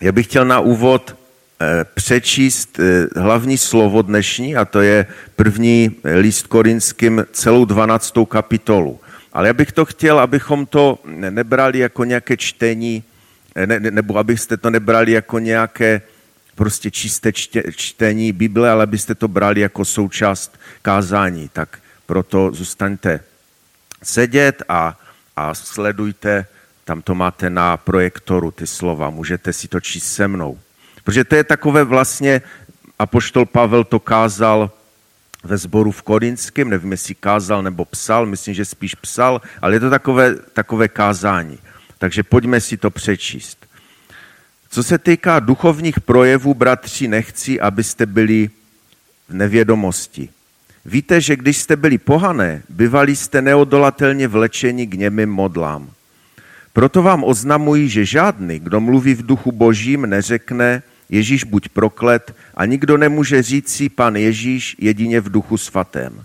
Já 0.00 0.12
bych 0.12 0.26
chtěl 0.26 0.44
na 0.44 0.60
úvod 0.60 1.16
eh, 1.60 1.84
přečíst 1.94 2.78
eh, 2.80 3.20
hlavní 3.20 3.58
slovo 3.58 4.02
dnešní, 4.02 4.56
a 4.56 4.64
to 4.64 4.80
je 4.80 5.06
první 5.36 5.96
list 6.04 6.46
korinským 6.46 7.26
celou 7.32 7.64
12. 7.64 8.14
kapitolu. 8.28 9.00
Ale 9.32 9.48
já 9.48 9.54
bych 9.54 9.72
to 9.72 9.84
chtěl, 9.84 10.18
abychom 10.18 10.66
to 10.66 10.98
nebrali 11.06 11.78
jako 11.78 12.04
nějaké 12.04 12.36
čtení, 12.36 13.04
ne, 13.66 13.80
nebo 13.80 14.18
abyste 14.18 14.56
to 14.56 14.70
nebrali 14.70 15.12
jako 15.12 15.38
nějaké 15.38 16.02
prostě 16.54 16.90
čisté 16.90 17.32
čtení 17.76 18.32
Bible, 18.32 18.70
ale 18.70 18.82
abyste 18.82 19.14
to 19.14 19.28
brali 19.28 19.60
jako 19.60 19.84
součást 19.84 20.58
kázání. 20.82 21.50
Tak 21.52 21.78
proto 22.06 22.50
zůstaňte 22.52 23.20
sedět 24.02 24.62
a, 24.68 24.98
a 25.36 25.54
sledujte, 25.54 26.46
tam 26.88 27.02
to 27.02 27.14
máte 27.14 27.50
na 27.50 27.76
projektoru, 27.76 28.50
ty 28.50 28.66
slova, 28.66 29.10
můžete 29.10 29.52
si 29.52 29.68
to 29.68 29.80
číst 29.80 30.12
se 30.12 30.28
mnou. 30.28 30.58
Protože 31.04 31.24
to 31.24 31.34
je 31.34 31.44
takové 31.44 31.84
vlastně, 31.84 32.42
apoštol 32.98 33.44
Pavel 33.44 33.84
to 33.84 34.00
kázal 34.00 34.70
ve 35.44 35.56
sboru 35.56 35.92
v 35.92 36.02
Korinském, 36.02 36.70
nevím, 36.70 36.92
jestli 36.92 37.14
kázal 37.14 37.62
nebo 37.62 37.84
psal, 37.84 38.26
myslím, 38.26 38.54
že 38.54 38.64
spíš 38.64 38.94
psal, 38.94 39.40
ale 39.62 39.76
je 39.76 39.80
to 39.80 39.90
takové, 39.90 40.34
takové 40.52 40.88
kázání. 40.88 41.58
Takže 41.98 42.22
pojďme 42.22 42.60
si 42.60 42.76
to 42.76 42.90
přečíst. 42.90 43.66
Co 44.70 44.82
se 44.82 44.98
týká 44.98 45.40
duchovních 45.40 46.00
projevů, 46.00 46.54
bratři, 46.54 47.08
nechci, 47.08 47.60
abyste 47.60 48.06
byli 48.06 48.50
v 49.28 49.34
nevědomosti. 49.34 50.28
Víte, 50.84 51.20
že 51.20 51.36
když 51.36 51.56
jste 51.58 51.76
byli 51.76 51.98
pohané, 51.98 52.62
byvali 52.68 53.16
jste 53.16 53.42
neodolatelně 53.42 54.28
vlečeni 54.28 54.86
k 54.86 54.94
němým 54.94 55.28
modlám. 55.28 55.97
Proto 56.72 57.02
vám 57.02 57.24
oznamuji, 57.24 57.88
že 57.88 58.04
žádný, 58.04 58.58
kdo 58.58 58.80
mluví 58.80 59.14
v 59.14 59.26
duchu 59.26 59.52
božím, 59.52 60.06
neřekne 60.06 60.82
Ježíš 61.08 61.44
buď 61.44 61.68
proklet 61.68 62.34
a 62.54 62.64
nikdo 62.64 62.96
nemůže 62.96 63.42
říct 63.42 63.68
si 63.74 63.88
pan 63.88 64.16
Ježíš 64.16 64.76
jedině 64.78 65.20
v 65.20 65.32
duchu 65.32 65.58
svatém. 65.58 66.22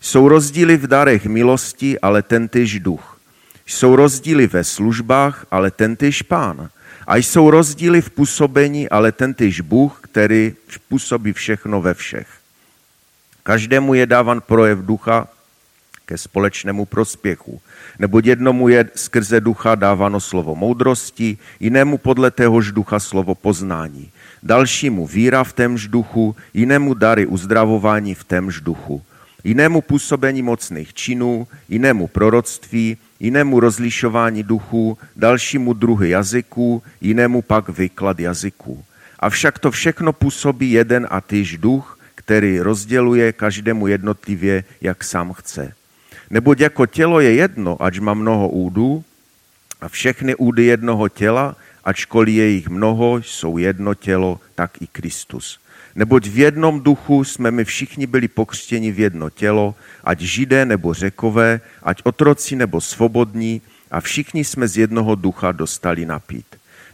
Jsou 0.00 0.28
rozdíly 0.28 0.76
v 0.76 0.86
darech 0.86 1.26
milosti, 1.26 2.00
ale 2.00 2.22
tentýž 2.22 2.80
duch. 2.80 3.20
Jsou 3.66 3.96
rozdíly 3.96 4.46
ve 4.46 4.64
službách, 4.64 5.46
ale 5.50 5.70
tentýž 5.70 6.22
pán. 6.22 6.68
A 7.06 7.16
jsou 7.16 7.50
rozdíly 7.50 8.02
v 8.02 8.10
působení, 8.10 8.88
ale 8.88 9.12
tentýž 9.12 9.60
Bůh, 9.60 9.98
který 10.02 10.54
působí 10.88 11.32
všechno 11.32 11.80
ve 11.80 11.94
všech. 11.94 12.28
Každému 13.42 13.94
je 13.94 14.06
dávan 14.06 14.40
projev 14.40 14.78
ducha 14.78 15.28
ke 16.06 16.18
společnému 16.18 16.84
prospěchu. 16.84 17.60
Neboť 17.98 18.26
jednomu 18.26 18.68
je 18.68 18.90
skrze 18.94 19.40
ducha 19.40 19.74
dáváno 19.74 20.20
slovo 20.20 20.54
moudrosti, 20.54 21.38
jinému 21.60 21.98
podle 21.98 22.30
téhož 22.30 22.72
ducha 22.72 22.98
slovo 22.98 23.34
poznání. 23.34 24.10
Dalšímu 24.42 25.06
víra 25.06 25.44
v 25.44 25.52
témž 25.52 25.88
duchu, 25.88 26.36
jinému 26.54 26.94
dary 26.94 27.26
uzdravování 27.26 28.14
v 28.14 28.24
témž 28.24 28.60
duchu. 28.60 29.02
Jinému 29.44 29.80
působení 29.80 30.42
mocných 30.42 30.94
činů, 30.94 31.46
jinému 31.68 32.06
proroctví, 32.06 32.96
jinému 33.20 33.60
rozlišování 33.60 34.42
duchů, 34.42 34.98
dalšímu 35.16 35.72
druhy 35.72 36.10
jazyků, 36.10 36.82
jinému 37.00 37.42
pak 37.42 37.68
vyklad 37.68 38.20
jazyků. 38.20 38.84
Avšak 39.18 39.58
to 39.58 39.70
všechno 39.70 40.12
působí 40.12 40.70
jeden 40.70 41.06
a 41.10 41.20
týž 41.20 41.58
duch, 41.58 41.98
který 42.14 42.60
rozděluje 42.60 43.32
každému 43.32 43.86
jednotlivě, 43.86 44.64
jak 44.80 45.04
sám 45.04 45.32
chce. 45.32 45.72
Neboť 46.30 46.60
jako 46.60 46.86
tělo 46.86 47.20
je 47.20 47.34
jedno, 47.34 47.82
ač 47.82 47.98
má 47.98 48.14
mnoho 48.14 48.48
údů, 48.48 49.04
a 49.80 49.88
všechny 49.88 50.34
údy 50.34 50.64
jednoho 50.64 51.08
těla, 51.08 51.56
ačkoliv 51.84 52.34
je 52.34 52.48
jich 52.48 52.68
mnoho, 52.68 53.16
jsou 53.16 53.58
jedno 53.58 53.94
tělo, 53.94 54.40
tak 54.54 54.82
i 54.82 54.86
Kristus. 54.86 55.60
Neboť 55.94 56.26
v 56.26 56.38
jednom 56.38 56.80
duchu 56.80 57.24
jsme 57.24 57.50
my 57.50 57.64
všichni 57.64 58.06
byli 58.06 58.28
pokřtěni 58.28 58.92
v 58.92 59.00
jedno 59.00 59.30
tělo, 59.30 59.74
ať 60.04 60.20
židé 60.20 60.64
nebo 60.66 60.94
řekové, 60.94 61.60
ať 61.82 62.00
otroci 62.04 62.56
nebo 62.56 62.80
svobodní, 62.80 63.62
a 63.90 64.00
všichni 64.00 64.44
jsme 64.44 64.68
z 64.68 64.76
jednoho 64.76 65.14
ducha 65.14 65.52
dostali 65.52 66.06
napít. 66.06 66.46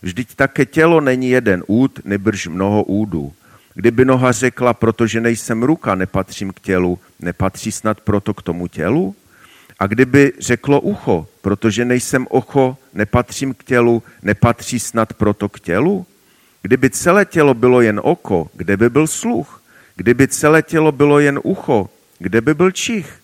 Vždyť 0.02 0.34
také 0.34 0.66
tělo 0.66 1.00
není 1.00 1.30
jeden 1.30 1.64
úd, 1.66 2.00
nebrž 2.04 2.46
mnoho 2.46 2.84
údů. 2.84 3.32
Kdyby 3.80 4.04
noha 4.04 4.32
řekla, 4.32 4.74
protože 4.74 5.20
nejsem 5.20 5.62
ruka, 5.62 5.94
nepatřím 5.94 6.52
k 6.52 6.60
tělu, 6.60 6.98
nepatří 7.20 7.72
snad 7.72 8.00
proto 8.00 8.34
k 8.34 8.42
tomu 8.42 8.66
tělu? 8.66 9.16
A 9.78 9.86
kdyby 9.86 10.32
řeklo 10.38 10.80
ucho, 10.80 11.26
protože 11.40 11.84
nejsem 11.84 12.26
ocho, 12.30 12.76
nepatřím 12.94 13.54
k 13.54 13.64
tělu, 13.64 14.02
nepatří 14.22 14.80
snad 14.80 15.12
proto 15.12 15.48
k 15.48 15.60
tělu? 15.60 16.06
Kdyby 16.62 16.90
celé 16.90 17.24
tělo 17.24 17.54
bylo 17.54 17.80
jen 17.80 18.00
oko, 18.04 18.50
kde 18.54 18.76
by 18.76 18.90
byl 18.90 19.06
sluch? 19.06 19.62
Kdyby 19.96 20.28
celé 20.28 20.62
tělo 20.62 20.92
bylo 20.92 21.20
jen 21.20 21.40
ucho, 21.42 21.90
kde 22.18 22.40
by 22.40 22.54
byl 22.54 22.70
čich? 22.70 23.18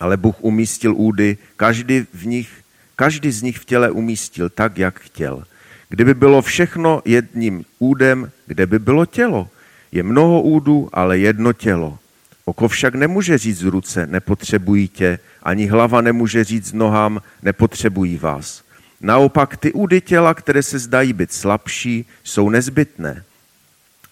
Ale 0.00 0.16
Bůh 0.16 0.36
umístil 0.40 0.94
údy, 0.96 1.38
každý, 1.56 2.06
v 2.14 2.26
nich, 2.26 2.50
každý 2.96 3.30
z 3.30 3.42
nich 3.42 3.58
v 3.58 3.64
těle 3.64 3.90
umístil 3.90 4.48
tak, 4.48 4.78
jak 4.78 5.00
chtěl. 5.00 5.44
Kdyby 5.88 6.14
bylo 6.14 6.42
všechno 6.42 7.02
jedním 7.04 7.64
údem, 7.78 8.30
kde 8.46 8.66
by 8.66 8.78
bylo 8.78 9.06
tělo? 9.06 9.48
Je 9.92 10.02
mnoho 10.02 10.42
údů, 10.42 10.88
ale 10.92 11.18
jedno 11.18 11.52
tělo. 11.52 11.98
Oko 12.44 12.68
však 12.68 12.94
nemůže 12.94 13.38
říct 13.38 13.62
ruce, 13.62 14.06
nepotřebují 14.06 14.88
tě, 14.88 15.18
ani 15.42 15.66
hlava 15.66 16.00
nemůže 16.00 16.44
říct 16.44 16.72
nohám, 16.72 17.22
nepotřebují 17.42 18.18
vás. 18.18 18.62
Naopak 19.00 19.56
ty 19.56 19.72
údy 19.72 20.00
těla, 20.00 20.34
které 20.34 20.62
se 20.62 20.78
zdají 20.78 21.12
být 21.12 21.32
slabší, 21.32 22.06
jsou 22.24 22.50
nezbytné. 22.50 23.24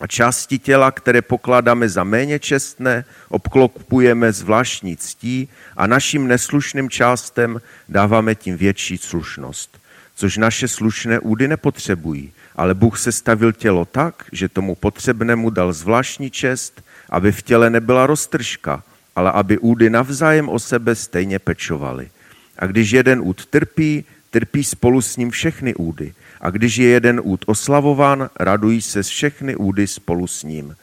A 0.01 0.07
části 0.07 0.59
těla, 0.59 0.91
které 0.91 1.23
pokládáme 1.23 1.89
za 1.89 2.05
méně 2.05 2.39
čestné, 2.39 3.05
obklopujeme 3.29 4.33
zvláštní 4.33 4.97
ctí 4.97 5.49
a 5.77 5.87
našim 5.87 6.27
neslušným 6.27 6.91
částem 6.91 7.61
dáváme 7.89 8.35
tím 8.35 8.57
větší 8.57 8.99
slušnost, 8.99 9.79
což 10.19 10.37
naše 10.37 10.69
slušné 10.69 11.21
údy 11.21 11.49
nepotřebují. 11.49 12.33
Ale 12.57 12.75
Bůh 12.75 12.99
se 12.99 13.13
stavil 13.13 13.53
tělo 13.53 13.85
tak, 13.85 14.25
že 14.33 14.49
tomu 14.49 14.75
potřebnému 14.75 15.51
dal 15.51 15.73
zvláštní 15.73 16.31
čest, 16.31 16.83
aby 17.11 17.33
v 17.33 17.43
těle 17.43 17.71
nebyla 17.71 18.07
roztržka, 18.07 18.83
ale 19.17 19.33
aby 19.33 19.59
údy 19.59 19.91
navzájem 19.91 20.49
o 20.49 20.59
sebe 20.59 20.95
stejně 20.95 21.39
pečovaly. 21.39 22.11
A 22.59 22.67
když 22.67 22.91
jeden 22.91 23.21
úd 23.23 23.47
trpí, 23.47 24.05
trpí 24.31 24.65
spolu 24.65 25.03
s 25.03 25.17
ním 25.17 25.31
všechny 25.31 25.75
údy. 25.75 26.15
A 26.41 26.51
když 26.51 26.77
je 26.77 26.89
jeden 26.89 27.21
úd 27.25 27.45
oslavován, 27.47 28.31
radují 28.41 28.83
se 28.83 29.03
všechny 29.03 29.57
údy 29.57 29.87
spolu 29.87 30.27
s 30.27 30.43
ním. 30.43 30.77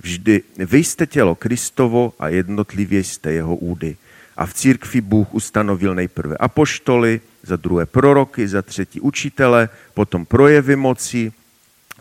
Vždy 0.00 0.42
vy 0.58 0.78
jste 0.78 1.06
tělo 1.06 1.34
Kristovo 1.34 2.12
a 2.18 2.28
jednotlivě 2.28 3.04
jste 3.04 3.32
jeho 3.32 3.56
údy. 3.56 3.96
A 4.42 4.46
v 4.46 4.54
církvi 4.54 5.00
Bůh 5.00 5.34
ustanovil 5.34 5.94
nejprve 5.94 6.36
apoštoly, 6.36 7.20
za 7.42 7.56
druhé 7.56 7.86
proroky, 7.86 8.48
za 8.48 8.62
třetí 8.62 9.00
učitele, 9.00 9.68
potom 9.94 10.26
projevy 10.26 10.76
moci, 10.76 11.32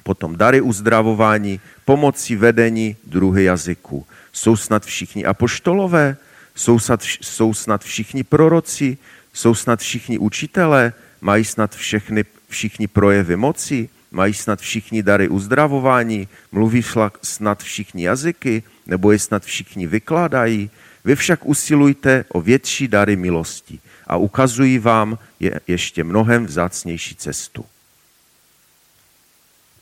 potom 0.04 0.36
dary 0.36 0.62
uzdravování, 0.62 1.60
pomoci 1.86 2.36
vedení, 2.36 2.96
druhy 3.04 3.44
jazyků. 3.44 4.06
Jsou 4.32 4.56
snad 4.56 4.86
všichni 4.86 5.26
apoštolové? 5.26 6.18
Jsou 6.56 6.80
snad, 6.80 7.04
jsou 7.04 7.54
snad 7.54 7.84
všichni 7.84 8.24
proroci? 8.24 8.98
Jsou 9.34 9.56
snad 9.56 9.80
všichni 9.80 10.18
učitelé? 10.18 10.94
Mají 11.22 11.46
snad 11.46 11.76
všechny, 11.76 12.26
všichni 12.50 12.88
projevy 12.88 13.36
moci? 13.36 13.90
Mají 14.12 14.34
snad 14.34 14.60
všichni 14.60 15.04
dary 15.04 15.28
uzdravování? 15.28 16.28
Mluví 16.52 16.84
snad 17.22 17.64
všichni 17.64 18.04
jazyky? 18.04 18.64
Nebo 18.88 19.12
je 19.12 19.20
snad 19.20 19.44
všichni 19.46 19.88
vykládají? 19.88 20.70
Vy 21.06 21.16
však 21.16 21.46
usilujte 21.46 22.26
o 22.30 22.42
větší 22.42 22.88
dary 22.88 23.16
milosti 23.16 23.80
a 24.08 24.18
ukazují 24.18 24.80
vám 24.80 25.18
je 25.40 25.60
ještě 25.68 26.04
mnohem 26.04 26.46
vzácnější 26.46 27.16
cestu. 27.16 27.66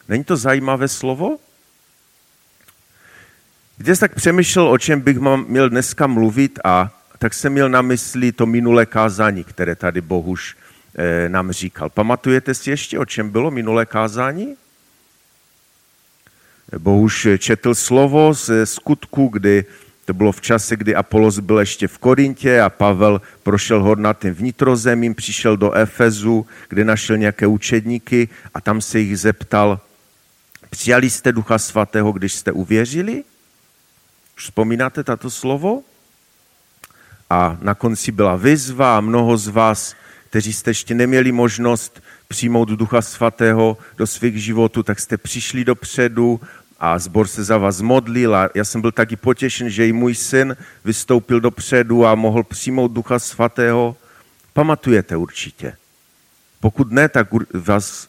Není 0.07 0.23
to 0.23 0.37
zajímavé 0.37 0.87
slovo? 0.87 1.37
Když 3.77 3.99
tak 3.99 4.15
přemýšlel, 4.15 4.69
o 4.69 4.77
čem 4.77 5.01
bych 5.01 5.17
měl 5.47 5.69
dneska 5.69 6.07
mluvit 6.07 6.59
a 6.63 6.91
tak 7.19 7.33
jsem 7.33 7.53
měl 7.53 7.69
na 7.69 7.81
mysli 7.81 8.31
to 8.31 8.45
minulé 8.45 8.85
kázání, 8.85 9.43
které 9.43 9.75
tady 9.75 10.01
Bohuž 10.01 10.57
eh, 10.95 11.29
nám 11.29 11.51
říkal. 11.51 11.89
Pamatujete 11.89 12.53
si 12.53 12.69
ještě, 12.69 12.99
o 12.99 13.05
čem 13.05 13.29
bylo 13.29 13.51
minulé 13.51 13.85
kázání? 13.85 14.55
Bohuž 16.77 17.27
četl 17.37 17.75
slovo 17.75 18.33
z 18.33 18.65
skutku, 18.65 19.27
kdy 19.27 19.65
to 20.09 20.13
bylo 20.13 20.31
v 20.31 20.41
čase, 20.41 20.75
kdy 20.75 20.95
Apolos 20.95 21.39
byl 21.39 21.59
ještě 21.59 21.87
v 21.87 21.97
Korintě 21.97 22.61
a 22.61 22.69
Pavel 22.69 23.21
prošel 23.43 23.83
hornatým 23.83 24.33
vnitrozemím, 24.33 25.15
přišel 25.15 25.57
do 25.57 25.73
Efezu, 25.73 26.45
kde 26.69 26.85
našel 26.85 27.17
nějaké 27.17 27.47
učedníky 27.47 28.29
a 28.53 28.61
tam 28.61 28.81
se 28.81 28.99
jich 28.99 29.19
zeptal, 29.19 29.79
přijali 30.69 31.09
jste 31.09 31.31
Ducha 31.31 31.57
Svatého, 31.57 32.11
když 32.11 32.33
jste 32.33 32.51
uvěřili? 32.51 33.23
Už 34.37 34.43
vzpomínáte 34.43 35.03
tato 35.03 35.29
slovo? 35.29 35.81
A 37.29 37.57
na 37.61 37.75
konci 37.75 38.11
byla 38.11 38.35
vyzva 38.35 38.97
a 38.97 39.01
mnoho 39.01 39.37
z 39.37 39.47
vás 39.47 39.95
kteří 40.29 40.53
jste 40.53 40.69
ještě 40.69 40.93
neměli 40.93 41.31
možnost 41.31 42.01
přijmout 42.27 42.69
Ducha 42.69 43.01
Svatého 43.01 43.77
do 43.97 44.07
svých 44.07 44.43
životů, 44.43 44.83
tak 44.83 44.99
jste 44.99 45.17
přišli 45.17 45.65
dopředu 45.65 46.41
a 46.79 46.99
zbor 46.99 47.27
se 47.27 47.43
za 47.43 47.57
vás 47.57 47.81
modlil 47.81 48.35
a 48.35 48.49
já 48.55 48.65
jsem 48.65 48.81
byl 48.81 48.91
taky 48.91 49.15
potěšen, 49.15 49.69
že 49.69 49.87
i 49.87 49.93
můj 49.93 50.15
syn 50.15 50.57
vystoupil 50.85 51.39
dopředu 51.39 52.05
a 52.05 52.15
mohl 52.15 52.43
přijmout 52.43 52.91
Ducha 52.91 53.19
Svatého. 53.19 53.95
Pamatujete 54.53 55.17
určitě. 55.17 55.73
Pokud 56.59 56.91
ne, 56.91 57.09
tak 57.09 57.27
vás 57.53 58.07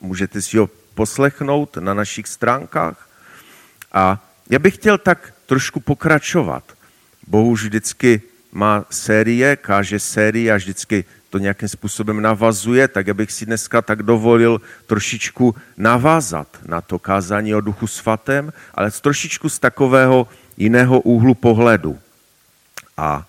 můžete 0.00 0.42
si 0.42 0.58
ho 0.58 0.70
poslechnout 0.94 1.76
na 1.76 1.94
našich 1.94 2.26
stránkách. 2.26 3.08
A 3.92 4.24
já 4.50 4.58
bych 4.58 4.74
chtěl 4.74 4.98
tak 4.98 5.34
trošku 5.46 5.80
pokračovat. 5.80 6.64
Bohu 7.26 7.52
vždycky 7.52 8.22
má 8.52 8.84
série, 8.90 9.56
káže 9.56 9.98
série 9.98 10.52
a 10.52 10.56
vždycky 10.56 11.04
to 11.30 11.38
nějakým 11.38 11.68
způsobem 11.68 12.22
navazuje, 12.22 12.88
tak 12.88 13.08
abych 13.08 13.32
si 13.32 13.46
dneska 13.46 13.82
tak 13.82 14.02
dovolil 14.02 14.60
trošičku 14.86 15.54
navázat 15.76 16.48
na 16.66 16.80
to 16.80 16.98
kázání 16.98 17.54
o 17.54 17.60
duchu 17.60 17.86
svatém, 17.86 18.52
ale 18.74 18.90
trošičku 18.90 19.48
z 19.48 19.58
takového 19.58 20.28
jiného 20.56 21.00
úhlu 21.00 21.34
pohledu. 21.34 21.98
A 22.96 23.26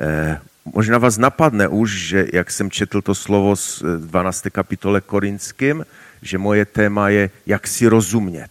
eh, 0.00 0.40
možná 0.64 0.98
vás 0.98 1.18
napadne 1.18 1.68
už, 1.68 1.90
že 1.90 2.26
jak 2.32 2.50
jsem 2.50 2.70
četl 2.70 3.02
to 3.02 3.14
slovo 3.14 3.56
z 3.56 3.82
12. 3.98 4.46
Eh, 4.46 4.50
kapitole 4.50 5.00
Korinským, 5.00 5.86
že 6.22 6.38
moje 6.38 6.64
téma 6.64 7.08
je, 7.08 7.30
jak 7.46 7.66
si 7.66 7.86
rozumět. 7.86 8.50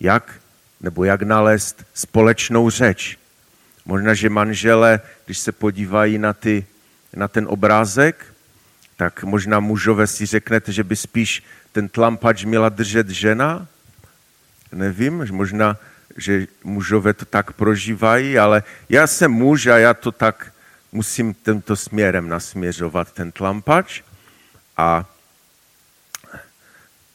Jak 0.00 0.40
nebo 0.80 1.04
jak 1.04 1.22
nalézt 1.22 1.84
společnou 1.94 2.70
řeč. 2.70 3.18
Možná, 3.86 4.14
že 4.14 4.30
manžele, 4.30 5.00
když 5.24 5.38
se 5.38 5.52
podívají 5.52 6.18
na, 6.18 6.32
ty, 6.32 6.66
na 7.16 7.28
ten 7.28 7.46
obrázek, 7.48 8.26
tak 8.96 9.24
možná 9.24 9.60
mužové 9.60 10.06
si 10.06 10.26
řeknete, 10.26 10.72
že 10.72 10.84
by 10.84 10.96
spíš 10.96 11.42
ten 11.72 11.88
tlampač 11.88 12.44
měla 12.44 12.68
držet 12.68 13.08
žena. 13.08 13.66
Nevím, 14.72 15.26
možná, 15.30 15.76
že 16.16 16.46
mužové 16.64 17.14
to 17.14 17.24
tak 17.24 17.52
prožívají, 17.52 18.38
ale 18.38 18.62
já 18.88 19.06
jsem 19.06 19.30
muž 19.30 19.66
a 19.66 19.78
já 19.78 19.94
to 19.94 20.12
tak 20.12 20.52
musím 20.92 21.34
tento 21.34 21.76
směrem 21.76 22.28
nasměřovat, 22.28 23.12
ten 23.12 23.32
tlampač. 23.32 24.02
A 24.76 25.10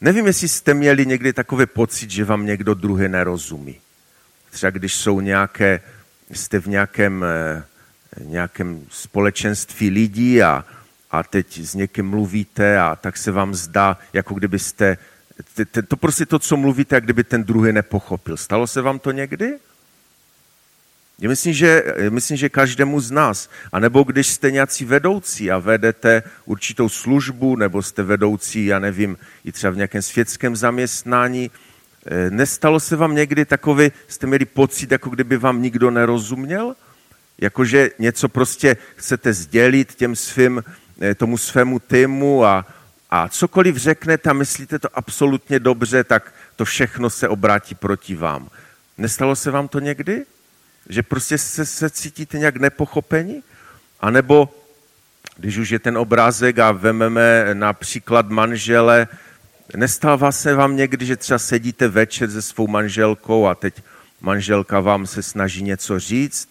nevím, 0.01 0.27
jestli 0.27 0.47
jste 0.47 0.73
měli 0.73 1.05
někdy 1.05 1.33
takový 1.33 1.65
pocit, 1.65 2.11
že 2.11 2.25
vám 2.25 2.45
někdo 2.45 2.73
druhý 2.73 3.07
nerozumí. 3.07 3.75
Třeba 4.51 4.69
když 4.69 4.95
jsou 4.95 5.21
nějaké, 5.21 5.81
jste 6.31 6.59
v 6.59 6.67
nějakém, 6.67 7.23
eh, 7.23 7.63
nějakém 8.23 8.85
společenství 8.89 9.89
lidí 9.89 10.43
a, 10.43 10.65
a 11.11 11.23
teď 11.23 11.59
s 11.59 11.73
někým 11.75 12.09
mluvíte 12.09 12.79
a 12.79 12.95
tak 12.95 13.17
se 13.17 13.31
vám 13.31 13.55
zdá, 13.55 13.97
jako 14.13 14.33
kdybyste, 14.33 14.97
to 15.87 15.97
prostě 15.97 16.25
to, 16.25 16.39
co 16.39 16.57
mluvíte, 16.57 16.95
jak 16.95 17.03
kdyby 17.03 17.23
ten 17.23 17.43
druhý 17.43 17.73
nepochopil. 17.73 18.37
Stalo 18.37 18.67
se 18.67 18.81
vám 18.81 18.99
to 18.99 19.11
někdy? 19.11 19.59
Já 21.21 21.29
myslím, 21.29 21.53
že, 21.53 21.83
myslím, 22.09 22.37
že 22.37 22.49
každému 22.49 22.99
z 22.99 23.11
nás. 23.11 23.49
A 23.71 23.79
nebo 23.79 24.03
když 24.03 24.27
jste 24.27 24.51
nějací 24.51 24.85
vedoucí 24.85 25.51
a 25.51 25.57
vedete 25.57 26.23
určitou 26.45 26.89
službu, 26.89 27.55
nebo 27.55 27.83
jste 27.83 28.03
vedoucí, 28.03 28.65
já 28.65 28.79
nevím, 28.79 29.17
i 29.45 29.51
třeba 29.51 29.71
v 29.71 29.75
nějakém 29.75 30.01
světském 30.01 30.55
zaměstnání, 30.55 31.51
eh, 32.05 32.29
nestalo 32.29 32.79
se 32.79 32.95
vám 32.95 33.15
někdy 33.15 33.45
takový, 33.45 33.91
jste 34.07 34.27
měli 34.27 34.45
pocit, 34.45 34.91
jako 34.91 35.09
kdyby 35.09 35.37
vám 35.37 35.61
nikdo 35.61 35.91
nerozuměl? 35.91 36.75
Jakože 37.41 37.89
něco 37.99 38.29
prostě 38.29 38.77
chcete 38.95 39.33
sdělit 39.33 39.95
těm 39.95 40.15
svým, 40.15 40.63
eh, 41.01 41.15
tomu 41.15 41.37
svému 41.37 41.79
týmu 41.79 42.45
a, 42.45 42.65
a 43.09 43.29
cokoliv 43.29 43.75
řeknete 43.75 44.29
a 44.29 44.33
myslíte 44.33 44.79
to 44.79 44.89
absolutně 44.93 45.59
dobře, 45.59 46.03
tak 46.03 46.33
to 46.55 46.65
všechno 46.65 47.09
se 47.09 47.27
obrátí 47.27 47.75
proti 47.75 48.15
vám. 48.15 48.49
Nestalo 48.97 49.35
se 49.35 49.51
vám 49.51 49.67
to 49.67 49.79
někdy? 49.79 50.25
Že 50.89 51.03
prostě 51.03 51.37
se, 51.37 51.65
se 51.65 51.89
cítíte 51.89 52.39
nějak 52.39 52.57
nepochopeni? 52.57 53.43
A 53.99 54.09
nebo 54.09 54.49
když 55.37 55.57
už 55.57 55.69
je 55.69 55.79
ten 55.79 55.97
obrázek 55.97 56.59
a 56.59 56.71
vememe 56.71 57.49
například 57.53 58.29
manžele, 58.29 59.07
nestává 59.75 60.31
se 60.31 60.55
vám 60.55 60.75
někdy, 60.75 61.05
že 61.05 61.15
třeba 61.15 61.39
sedíte 61.39 61.87
večer 61.87 62.31
se 62.31 62.41
svou 62.41 62.67
manželkou 62.67 63.47
a 63.47 63.55
teď 63.55 63.83
manželka 64.21 64.79
vám 64.79 65.07
se 65.07 65.23
snaží 65.23 65.63
něco 65.63 65.99
říct 65.99 66.48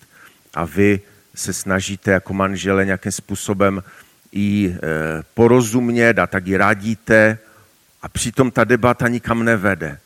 a 0.54 0.64
vy 0.64 1.00
se 1.34 1.52
snažíte 1.52 2.10
jako 2.10 2.34
manžele 2.34 2.84
nějakým 2.84 3.12
způsobem 3.12 3.82
i 4.32 4.74
e, 4.74 4.78
porozumět 5.34 6.18
a 6.18 6.26
tak 6.26 6.46
ji 6.46 6.56
radíte 6.56 7.38
a 8.02 8.08
přitom 8.08 8.50
ta 8.50 8.64
debata 8.64 9.08
nikam 9.08 9.44
nevede. 9.44 9.98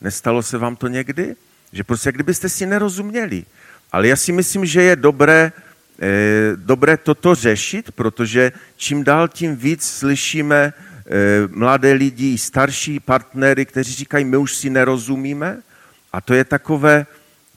Nestalo 0.00 0.42
se 0.42 0.58
vám 0.58 0.76
to 0.76 0.88
někdy? 0.88 1.36
Že 1.72 1.84
prostě 1.84 2.08
jak 2.08 2.14
kdybyste 2.14 2.48
si 2.48 2.66
nerozuměli. 2.66 3.44
Ale 3.92 4.08
já 4.08 4.16
si 4.16 4.32
myslím, 4.32 4.66
že 4.66 4.82
je 4.82 4.96
dobré, 4.96 5.52
eh, 6.02 6.52
dobré 6.56 6.96
toto 6.96 7.34
řešit, 7.34 7.92
protože 7.92 8.52
čím 8.76 9.04
dál 9.04 9.28
tím 9.28 9.56
víc 9.56 9.84
slyšíme 9.84 10.72
eh, 10.72 11.48
mladé 11.50 11.92
lidi, 11.92 12.38
starší 12.38 13.00
partnery, 13.00 13.66
kteří 13.66 13.94
říkají, 13.94 14.24
my 14.24 14.36
už 14.36 14.54
si 14.54 14.70
nerozumíme. 14.70 15.58
A 16.12 16.20
to 16.20 16.34
je 16.34 16.44
takové 16.44 17.06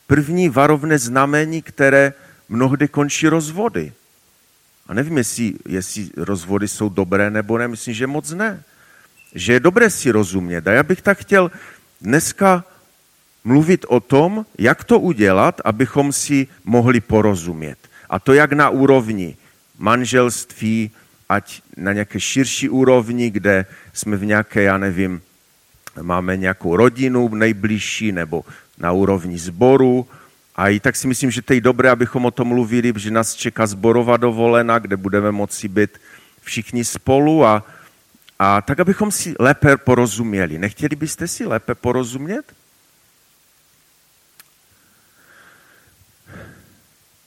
první 0.07 0.49
varovné 0.49 0.97
znamení, 0.97 1.61
které 1.61 2.13
mnohdy 2.49 2.87
končí 2.87 3.27
rozvody. 3.27 3.93
A 4.87 4.93
nevím, 4.93 5.17
jestli, 5.17 5.53
jestli 5.67 6.09
rozvody 6.17 6.67
jsou 6.67 6.89
dobré 6.89 7.29
nebo 7.29 7.57
ne, 7.57 7.67
myslím, 7.67 7.93
že 7.93 8.07
moc 8.07 8.31
ne. 8.31 8.63
Že 9.35 9.53
je 9.53 9.59
dobré 9.59 9.89
si 9.89 10.11
rozumět. 10.11 10.67
A 10.67 10.71
já 10.71 10.83
bych 10.83 11.01
tak 11.01 11.17
chtěl 11.17 11.51
dneska 12.01 12.63
mluvit 13.43 13.85
o 13.89 13.99
tom, 13.99 14.45
jak 14.57 14.83
to 14.83 14.99
udělat, 14.99 15.61
abychom 15.65 16.13
si 16.13 16.47
mohli 16.63 17.01
porozumět. 17.01 17.77
A 18.09 18.19
to 18.19 18.33
jak 18.33 18.53
na 18.53 18.69
úrovni 18.69 19.37
manželství, 19.77 20.91
ať 21.29 21.61
na 21.77 21.93
nějaké 21.93 22.19
širší 22.19 22.69
úrovni, 22.69 23.29
kde 23.29 23.65
jsme 23.93 24.17
v 24.17 24.25
nějaké, 24.25 24.63
já 24.63 24.77
nevím, 24.77 25.21
máme 26.01 26.37
nějakou 26.37 26.75
rodinu 26.75 27.27
nejbližší 27.27 28.11
nebo 28.11 28.43
na 28.77 28.91
úrovni 28.91 29.37
sboru. 29.37 30.07
A 30.55 30.69
i 30.69 30.79
tak 30.79 30.95
si 30.95 31.07
myslím, 31.07 31.31
že 31.31 31.41
to 31.41 31.53
je 31.53 31.61
dobré, 31.61 31.89
abychom 31.89 32.25
o 32.25 32.31
tom 32.31 32.47
mluvili, 32.47 32.93
že 32.95 33.11
nás 33.11 33.33
čeká 33.33 33.67
zborová 33.67 34.17
dovolena, 34.17 34.79
kde 34.79 34.97
budeme 34.97 35.31
moci 35.31 35.67
být 35.67 35.97
všichni 36.41 36.85
spolu 36.85 37.45
a, 37.45 37.65
a 38.39 38.61
tak, 38.61 38.79
abychom 38.79 39.11
si 39.11 39.33
lépe 39.39 39.77
porozuměli. 39.77 40.57
Nechtěli 40.57 40.95
byste 40.95 41.27
si 41.27 41.45
lépe 41.45 41.75
porozumět? 41.75 42.53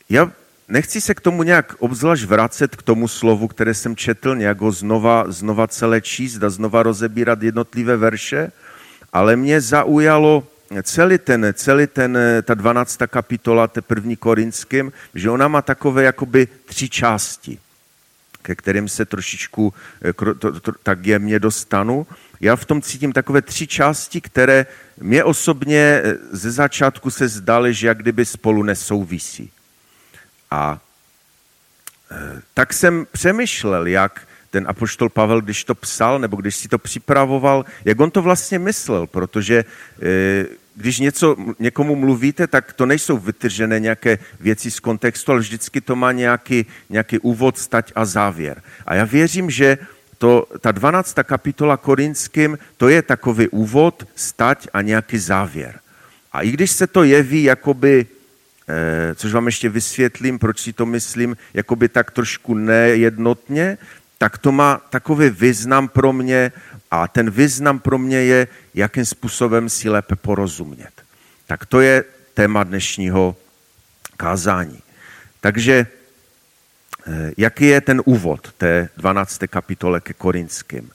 Já 0.08 0.32
nechci 0.68 1.00
se 1.00 1.14
k 1.14 1.20
tomu 1.20 1.42
nějak 1.42 1.74
obzvlášť 1.78 2.24
vracet 2.24 2.76
k 2.76 2.82
tomu 2.82 3.08
slovu, 3.08 3.48
které 3.48 3.74
jsem 3.74 3.96
četl, 3.96 4.36
nějak 4.36 4.60
ho 4.60 4.72
znova, 4.72 5.24
znova 5.28 5.66
celé 5.66 6.00
číst 6.00 6.42
a 6.42 6.50
znova 6.50 6.82
rozebírat 6.82 7.42
jednotlivé 7.42 7.96
verše, 7.96 8.52
ale 9.12 9.36
mě 9.36 9.60
zaujalo 9.60 10.46
celý 10.82 11.18
ten, 11.18 11.46
celý 11.52 11.86
ten, 11.86 12.18
ta 12.42 12.54
12. 12.54 12.98
kapitola, 13.06 13.66
té 13.66 13.80
první 13.80 14.16
korinským, 14.16 14.92
že 15.14 15.30
ona 15.30 15.48
má 15.48 15.62
takové 15.62 16.02
jakoby 16.02 16.48
tři 16.64 16.88
části, 16.88 17.58
ke 18.42 18.54
kterým 18.54 18.88
se 18.88 19.04
trošičku 19.04 19.74
to, 20.38 20.60
to, 20.60 20.72
tak 20.82 21.06
jemně 21.06 21.38
dostanu. 21.38 22.06
Já 22.40 22.56
v 22.56 22.64
tom 22.64 22.82
cítím 22.82 23.12
takové 23.12 23.42
tři 23.42 23.66
části, 23.66 24.20
které 24.20 24.66
mě 25.00 25.24
osobně 25.24 26.02
ze 26.30 26.50
začátku 26.50 27.10
se 27.10 27.28
zdaly, 27.28 27.74
že 27.74 27.86
jak 27.86 27.98
kdyby 27.98 28.24
spolu 28.24 28.62
nesouvisí. 28.62 29.50
A 30.50 30.80
tak 32.54 32.72
jsem 32.72 33.06
přemýšlel, 33.12 33.86
jak 33.86 34.25
ten 34.50 34.64
apoštol 34.68 35.08
Pavel, 35.08 35.40
když 35.40 35.64
to 35.64 35.74
psal, 35.74 36.18
nebo 36.18 36.36
když 36.36 36.56
si 36.56 36.68
to 36.68 36.78
připravoval, 36.78 37.64
jak 37.84 38.00
on 38.00 38.10
to 38.10 38.22
vlastně 38.22 38.58
myslel, 38.58 39.06
protože 39.06 39.64
e, 40.02 40.46
když 40.74 40.98
něco 40.98 41.36
někomu 41.58 41.96
mluvíte, 41.96 42.46
tak 42.46 42.72
to 42.72 42.86
nejsou 42.86 43.18
vytržené 43.18 43.80
nějaké 43.80 44.18
věci 44.40 44.70
z 44.70 44.80
kontextu, 44.80 45.32
ale 45.32 45.40
vždycky 45.40 45.80
to 45.80 45.96
má 45.96 46.12
nějaký, 46.12 46.66
nějaký 46.90 47.18
úvod, 47.18 47.58
stať 47.58 47.92
a 47.94 48.04
závěr. 48.04 48.62
A 48.86 48.94
já 48.94 49.04
věřím, 49.04 49.50
že 49.50 49.78
to, 50.18 50.46
ta 50.60 50.72
12. 50.72 51.14
kapitola 51.22 51.76
Korinským, 51.76 52.58
to 52.76 52.88
je 52.88 53.02
takový 53.02 53.48
úvod, 53.48 54.08
stať 54.14 54.68
a 54.72 54.82
nějaký 54.82 55.18
závěr. 55.18 55.80
A 56.32 56.42
i 56.42 56.50
když 56.50 56.70
se 56.70 56.86
to 56.86 57.04
jeví 57.04 57.42
jakoby 57.42 58.06
Eh, 58.68 59.14
což 59.14 59.32
vám 59.32 59.46
ještě 59.46 59.68
vysvětlím, 59.68 60.38
proč 60.38 60.60
si 60.60 60.72
to 60.72 60.86
myslím 60.86 61.36
jakoby 61.54 61.88
tak 61.88 62.10
trošku 62.10 62.54
nejednotně, 62.54 63.78
tak 64.18 64.38
to 64.38 64.52
má 64.52 64.80
takový 64.90 65.30
význam 65.30 65.88
pro 65.88 66.12
mě 66.12 66.52
a 66.90 67.08
ten 67.08 67.30
význam 67.30 67.78
pro 67.78 67.98
mě 67.98 68.18
je, 68.18 68.48
jakým 68.74 69.04
způsobem 69.04 69.68
si 69.68 69.88
lépe 69.88 70.16
porozumět. 70.16 70.92
Tak 71.46 71.66
to 71.66 71.80
je 71.80 72.04
téma 72.34 72.64
dnešního 72.64 73.36
kázání. 74.16 74.82
Takže 75.40 75.86
eh, 77.06 77.32
jaký 77.36 77.64
je 77.66 77.80
ten 77.80 78.02
úvod 78.04 78.52
té 78.52 78.88
12. 78.96 79.38
kapitole 79.46 80.00
ke 80.00 80.12
Korinským. 80.12 80.90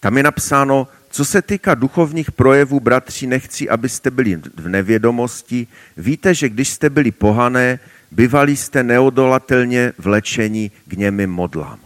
Tam 0.00 0.16
je 0.16 0.22
napsáno, 0.22 0.88
co 1.10 1.24
se 1.24 1.42
týká 1.42 1.74
duchovních 1.74 2.32
projevů, 2.32 2.80
bratři, 2.80 3.26
nechci, 3.26 3.68
abyste 3.68 4.10
byli 4.10 4.40
v 4.56 4.68
nevědomosti. 4.68 5.66
Víte, 5.96 6.34
že 6.34 6.48
když 6.48 6.68
jste 6.68 6.90
byli 6.90 7.10
pohané, 7.10 7.78
byvali 8.10 8.56
jste 8.56 8.82
neodolatelně 8.82 9.92
vlečeni 9.98 10.70
k 10.86 10.92
němým 10.92 11.30
modlám. 11.30 11.81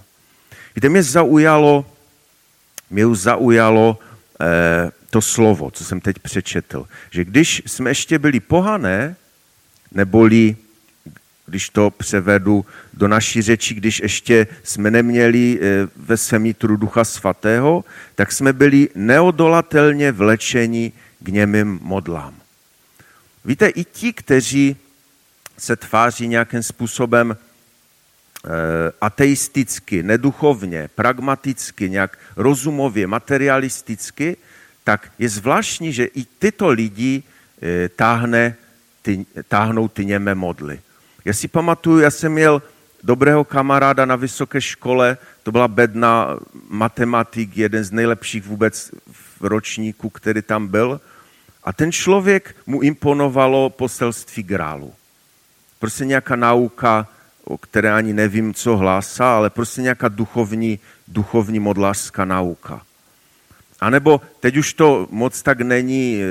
Kde 0.76 0.88
mě 0.88 1.02
zaujalo, 1.02 1.86
mě 2.90 3.06
už 3.06 3.18
zaujalo 3.18 3.98
eh, 4.40 4.90
to 5.10 5.20
slovo, 5.20 5.70
co 5.70 5.84
jsem 5.84 6.00
teď 6.00 6.18
přečetl, 6.18 6.86
že 7.10 7.24
když 7.24 7.62
jsme 7.66 7.90
ještě 7.90 8.18
byli 8.18 8.40
pohané, 8.40 9.16
neboli 9.92 10.56
když 11.46 11.68
to 11.68 11.90
převedu 11.90 12.66
do 12.94 13.08
naší 13.08 13.42
řeči, 13.42 13.74
když 13.74 14.00
ještě 14.00 14.46
jsme 14.62 14.90
neměli 14.90 15.58
eh, 15.60 15.88
ve 15.96 16.16
svém 16.16 16.46
jitru 16.46 16.76
Ducha 16.76 17.04
Svatého, 17.04 17.84
tak 18.14 18.32
jsme 18.32 18.52
byli 18.52 18.88
neodolatelně 18.94 20.12
vlečeni 20.12 20.92
k 21.20 21.28
němým 21.28 21.78
modlám. 21.82 22.34
Víte, 23.44 23.68
i 23.68 23.84
ti, 23.84 24.12
kteří 24.12 24.76
se 25.58 25.76
tváří 25.76 26.28
nějakým 26.28 26.62
způsobem 26.62 27.36
ateisticky, 29.00 30.02
neduchovně, 30.02 30.88
pragmaticky, 30.94 31.90
nějak 31.90 32.18
rozumově, 32.36 33.06
materialisticky, 33.06 34.36
tak 34.84 35.12
je 35.18 35.28
zvláštní, 35.28 35.92
že 35.92 36.04
i 36.04 36.24
tyto 36.38 36.68
lidi 36.68 37.22
eh, 37.62 37.88
táhne, 37.88 38.54
ty, 39.02 39.26
táhnou 39.48 39.88
ty 39.88 40.04
němé 40.04 40.34
modly. 40.34 40.80
Já 41.24 41.32
si 41.32 41.48
pamatuju, 41.48 41.98
já 41.98 42.10
jsem 42.10 42.32
měl 42.32 42.62
dobrého 43.02 43.44
kamaráda 43.44 44.04
na 44.04 44.16
vysoké 44.16 44.60
škole, 44.60 45.18
to 45.42 45.52
byla 45.52 45.68
bedna 45.68 46.38
matematik, 46.68 47.56
jeden 47.56 47.84
z 47.84 47.90
nejlepších 47.90 48.46
vůbec 48.46 48.90
v 49.40 49.44
ročníku, 49.44 50.10
který 50.10 50.42
tam 50.42 50.68
byl. 50.68 51.00
A 51.64 51.72
ten 51.72 51.92
člověk 51.92 52.56
mu 52.66 52.82
imponovalo 52.82 53.70
poselství 53.70 54.42
grálu. 54.42 54.94
Prostě 55.78 56.04
nějaká 56.04 56.36
nauka, 56.36 57.08
o 57.48 57.58
které 57.58 57.92
ani 57.92 58.12
nevím, 58.12 58.54
co 58.54 58.76
hlásá, 58.76 59.36
ale 59.36 59.50
prostě 59.50 59.82
nějaká 59.82 60.08
duchovní, 60.08 60.78
duchovní 61.08 61.58
modlářská 61.58 62.24
nauka. 62.24 62.82
A 63.80 63.90
nebo 63.90 64.20
teď 64.40 64.56
už 64.56 64.74
to 64.74 65.08
moc 65.10 65.42
tak 65.42 65.60
není 65.60 66.22
eh, 66.22 66.26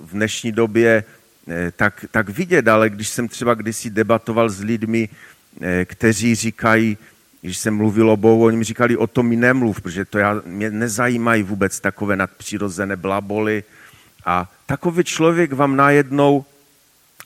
v 0.00 0.10
dnešní 0.12 0.52
době 0.52 1.04
Eh, 1.48 1.72
tak, 1.76 2.04
tak 2.10 2.28
vidět, 2.28 2.68
ale 2.68 2.90
když 2.90 3.08
jsem 3.08 3.28
třeba 3.28 3.54
kdysi 3.54 3.90
debatoval 3.90 4.48
s 4.48 4.60
lidmi, 4.60 5.08
eh, 5.60 5.84
kteří 5.84 6.34
říkají, 6.34 6.98
když 7.40 7.58
jsem 7.58 7.76
mluvil 7.76 8.10
o 8.10 8.16
Bohu, 8.16 8.44
oni 8.44 8.56
mi 8.56 8.64
říkali, 8.64 8.96
o 8.96 9.06
tom 9.06 9.26
mi 9.26 9.36
nemluv, 9.36 9.80
protože 9.80 10.04
to 10.04 10.18
já, 10.18 10.42
mě 10.46 10.70
nezajímají 10.70 11.42
vůbec 11.42 11.80
takové 11.80 12.16
nadpřirozené 12.16 12.96
blaboly. 12.96 13.64
A 14.26 14.50
takový 14.66 15.04
člověk 15.04 15.52
vám 15.52 15.76
najednou 15.76 16.44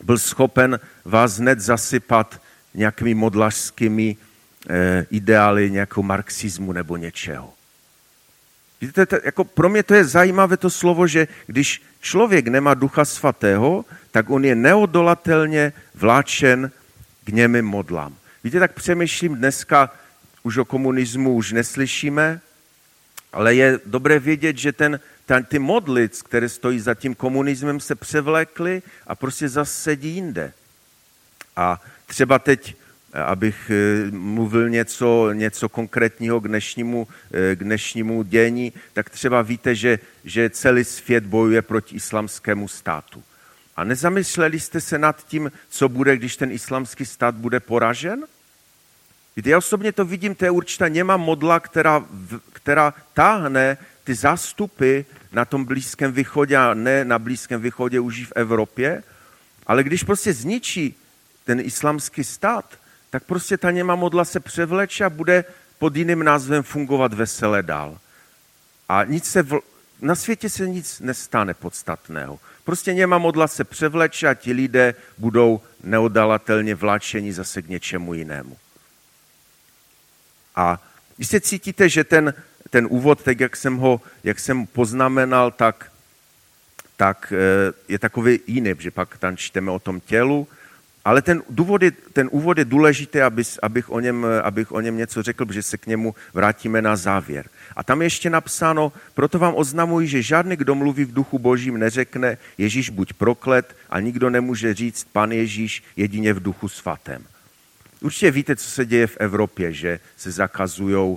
byl 0.03 0.19
schopen 0.19 0.81
vás 1.05 1.39
hned 1.39 1.61
zasypat 1.61 2.41
nějakými 2.77 3.15
modlařskými 3.15 4.17
eh, 4.69 5.07
ideály 5.11 5.71
nějakého 5.71 6.03
marxismu 6.03 6.73
nebo 6.73 6.97
něčeho. 6.97 7.53
Víte, 8.81 9.07
to, 9.07 9.17
jako 9.25 9.45
pro 9.45 9.69
mě 9.69 9.83
to 9.83 9.95
je 9.95 10.05
zajímavé 10.05 10.57
to 10.57 10.71
slovo, 10.71 11.07
že 11.07 11.29
když 11.47 11.83
člověk 12.01 12.49
nemá 12.49 12.75
ducha 12.75 13.05
svatého, 13.05 13.85
tak 14.11 14.31
on 14.31 14.45
je 14.45 14.55
neodolatelně 14.55 15.73
vláčen 15.95 16.71
k 17.25 17.29
němým 17.29 17.65
modlám. 17.65 18.15
Víte, 18.45 18.61
tak 18.61 18.73
přemýšlím 18.73 19.35
dneska, 19.35 19.91
už 20.43 20.57
o 20.57 20.65
komunismu 20.65 21.35
už 21.35 21.53
neslyšíme, 21.53 22.41
ale 23.33 23.55
je 23.55 23.81
dobré 23.87 24.19
vědět, 24.19 24.57
že 24.59 24.73
ten, 24.73 25.01
ten, 25.27 25.45
ty 25.45 25.59
modly, 25.59 26.09
které 26.09 26.49
stojí 26.49 26.81
za 26.81 26.95
tím 26.95 27.15
komunismem, 27.15 27.81
se 27.81 27.95
převlékly 27.95 28.83
a 29.07 29.15
prostě 29.15 29.49
zase 29.49 29.73
sedí 29.73 30.09
jinde. 30.09 30.53
A 31.57 31.81
třeba 32.07 32.39
teď 32.39 32.77
abych 33.25 33.71
eh, 33.71 34.11
mluvil 34.11 34.69
něco, 34.69 35.33
něco 35.33 35.69
konkrétního 35.69 36.41
k 36.41 36.49
dnešnímu, 36.49 37.09
eh, 37.33 37.57
k 37.57 37.59
dnešnímu 37.59 38.23
dění, 38.23 38.73
tak 38.93 39.11
třeba 39.11 39.43
víte, 39.43 39.75
že, 39.75 39.99
že 40.25 40.51
celý 40.51 40.85
svět 40.85 41.27
bojuje 41.27 41.63
proti 41.63 41.97
islamskému 41.97 42.69
státu. 42.69 43.23
A 43.77 43.85
nezamysleli 43.85 44.61
jste 44.61 44.81
se 44.81 44.99
nad 44.99 45.27
tím, 45.27 45.53
co 45.69 45.89
bude, 45.89 46.17
když 46.17 46.37
ten 46.37 46.53
islamský 46.53 47.07
stát 47.07 47.35
bude 47.35 47.61
poražen? 47.61 48.25
Víte, 49.37 49.51
já 49.51 49.59
osobně 49.59 49.93
to 49.93 50.05
vidím, 50.05 50.35
to 50.35 50.45
je 50.45 50.51
určitá 50.51 50.89
něma 50.89 51.17
modla, 51.17 51.61
která, 51.61 52.05
která 52.53 52.95
táhne 53.15 53.79
ty 54.05 54.15
zástupy 54.15 55.01
na 55.33 55.45
tom 55.45 55.65
Blízkém 55.65 56.13
východě 56.13 56.57
a 56.57 56.75
ne 56.75 57.05
na 57.05 57.19
Blízkém 57.19 57.61
východě 57.61 58.01
už 58.01 58.27
v 58.27 58.33
Evropě, 58.37 59.03
ale 59.67 59.85
když 59.85 60.03
prostě 60.03 60.33
zničí 60.33 60.95
ten 61.47 61.61
islamský 61.61 62.25
stát, 62.25 62.79
tak 63.11 63.25
prostě 63.25 63.57
ta 63.57 63.71
něma 63.71 63.95
modla 63.95 64.25
se 64.25 64.41
převleče 64.41 65.05
a 65.05 65.11
bude 65.11 65.45
pod 65.79 65.97
jiným 65.97 66.25
názvem 66.25 66.63
fungovat 66.63 67.13
veselé 67.15 67.63
dál. 67.63 67.99
A 68.89 69.05
nic 69.05 69.25
se 69.25 69.43
v, 69.43 69.61
na 70.01 70.15
světě 70.15 70.51
se 70.51 70.69
nic 70.69 71.01
nestane 71.01 71.55
podstatného. 71.55 72.39
Prostě 72.65 72.95
něma 72.95 73.19
modla 73.19 73.49
se 73.49 73.65
převleče 73.65 74.29
a 74.29 74.35
ti 74.35 74.53
lidé 74.53 74.95
budou 75.19 75.61
neodalatelně 75.83 76.75
vláčeni 76.75 77.33
zase 77.33 77.63
k 77.63 77.69
něčemu 77.69 78.15
jinému. 78.15 78.57
A 80.57 80.83
když 81.17 81.29
se 81.29 81.41
cítíte, 81.41 81.89
že 81.89 82.05
ten, 82.05 82.35
ten 82.71 82.87
úvod, 82.91 83.23
tak 83.23 83.41
jak 83.41 83.57
jsem 83.57 83.77
ho 83.77 84.01
jak 84.25 84.41
jsem 84.41 84.67
poznamenal, 84.67 85.51
tak, 85.51 85.93
tak 86.97 87.33
eh, 87.33 87.73
je 87.89 87.99
takový 87.99 88.41
jiný, 88.47 88.75
že 88.79 88.91
pak 88.91 89.19
tam 89.19 89.37
čteme 89.37 89.71
o 89.71 89.79
tom 89.79 90.01
tělu, 90.01 90.49
ale 91.07 91.23
ten, 91.23 91.43
důvod 91.51 91.83
je, 91.83 91.91
ten 91.91 92.29
úvod 92.33 92.59
je 92.59 92.65
důležitý, 92.65 93.21
aby, 93.21 93.43
abych, 93.63 93.91
o 93.91 94.01
něm, 94.01 94.27
abych 94.43 94.73
o 94.73 94.81
něm 94.81 94.97
něco 94.97 95.23
řekl, 95.23 95.47
protože 95.47 95.63
se 95.63 95.79
k 95.79 95.87
němu 95.87 96.15
vrátíme 96.35 96.83
na 96.83 96.97
závěr. 96.97 97.49
A 97.77 97.83
tam 97.83 98.03
je 98.03 98.07
ještě 98.07 98.31
napsáno, 98.31 98.93
proto 99.15 99.39
vám 99.39 99.55
oznamuji, 99.57 100.09
že 100.09 100.23
žádný, 100.23 100.57
kdo 100.57 100.75
mluví 100.75 101.05
v 101.05 101.13
duchu 101.13 101.39
božím, 101.39 101.79
neřekne 101.79 102.39
Ježíš 102.59 102.91
buď 102.91 103.13
proklet 103.13 103.77
a 103.91 104.01
nikdo 104.01 104.31
nemůže 104.31 104.75
říct 104.75 105.07
pan 105.13 105.33
Ježíš 105.33 105.83
jedině 105.97 106.33
v 106.33 106.43
duchu 106.43 106.69
svatém. 106.69 107.25
Určitě 108.01 108.31
víte, 108.31 108.57
co 108.57 108.71
se 108.71 108.87
děje 108.87 109.07
v 109.07 109.17
Evropě, 109.21 109.73
že 109.73 110.01
se 110.17 110.31
zakazují 110.31 111.17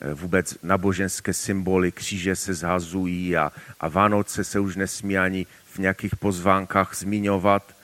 eh, 0.00 0.14
vůbec 0.14 0.58
naboženské 0.62 1.32
symboly, 1.32 1.92
kříže 1.92 2.36
se 2.36 2.54
zhazují 2.54 3.36
a, 3.36 3.52
a 3.80 3.88
Vánoce 3.88 4.44
se 4.44 4.60
už 4.60 4.76
nesmí 4.76 5.18
ani 5.18 5.46
v 5.72 5.78
nějakých 5.78 6.16
pozvánkách 6.16 6.96
zmiňovat. 6.96 7.74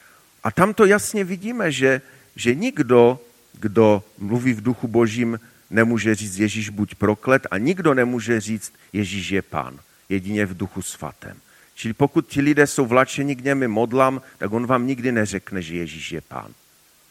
A 0.44 0.50
tam 0.50 0.74
to 0.74 0.84
jasně 0.84 1.24
vidíme, 1.24 1.72
že, 1.72 2.00
že 2.36 2.54
nikdo, 2.54 3.20
kdo 3.60 4.04
mluví 4.18 4.52
v 4.52 4.62
duchu 4.62 4.88
božím, 4.88 5.40
nemůže 5.70 6.14
říct 6.14 6.38
Ježíš 6.38 6.68
buď 6.68 6.94
proklet 6.94 7.46
a 7.50 7.58
nikdo 7.58 7.94
nemůže 7.94 8.40
říct 8.40 8.72
Ježíš 8.92 9.30
je 9.30 9.42
pán, 9.42 9.78
jedině 10.08 10.46
v 10.46 10.56
duchu 10.56 10.82
svatém. 10.82 11.36
Čili 11.74 11.94
pokud 11.94 12.26
ti 12.28 12.40
lidé 12.40 12.66
jsou 12.66 12.86
vlačeni 12.86 13.36
k 13.36 13.44
němi 13.44 13.68
modlám, 13.68 14.22
tak 14.38 14.52
on 14.52 14.66
vám 14.66 14.86
nikdy 14.86 15.12
neřekne, 15.12 15.62
že 15.62 15.76
Ježíš 15.76 16.12
je 16.12 16.20
pán. 16.20 16.52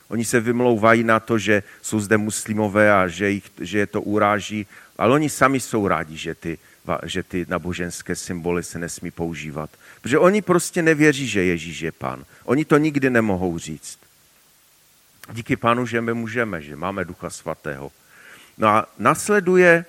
Oni 0.09 0.25
se 0.25 0.39
vymlouvají 0.39 1.03
na 1.03 1.19
to, 1.19 1.37
že 1.37 1.63
jsou 1.81 1.99
zde 1.99 2.17
muslimové 2.17 2.93
a 2.93 3.07
že, 3.07 3.29
jich, 3.29 3.43
že 3.59 3.79
je 3.79 3.87
to 3.87 4.01
uráží, 4.01 4.67
ale 4.97 5.13
oni 5.13 5.29
sami 5.29 5.59
jsou 5.59 5.87
rádi, 5.87 6.17
že 6.17 6.35
ty, 6.35 6.57
že 7.03 7.23
ty 7.23 7.45
naboženské 7.49 8.15
symboly 8.15 8.63
se 8.63 8.79
nesmí 8.79 9.11
používat. 9.11 9.69
Protože 10.01 10.19
oni 10.19 10.41
prostě 10.41 10.81
nevěří, 10.81 11.27
že 11.27 11.43
Ježíš 11.43 11.79
je 11.81 11.91
pán. 11.91 12.25
Oni 12.45 12.65
to 12.65 12.77
nikdy 12.77 13.09
nemohou 13.09 13.57
říct. 13.57 13.99
Díky 15.31 15.55
pánu, 15.55 15.85
že 15.85 16.01
my 16.01 16.13
můžeme, 16.13 16.61
že 16.61 16.75
máme 16.75 17.05
ducha 17.05 17.29
svatého. 17.29 17.91
No 18.57 18.67
a 18.67 18.85
nasleduje 18.97 19.85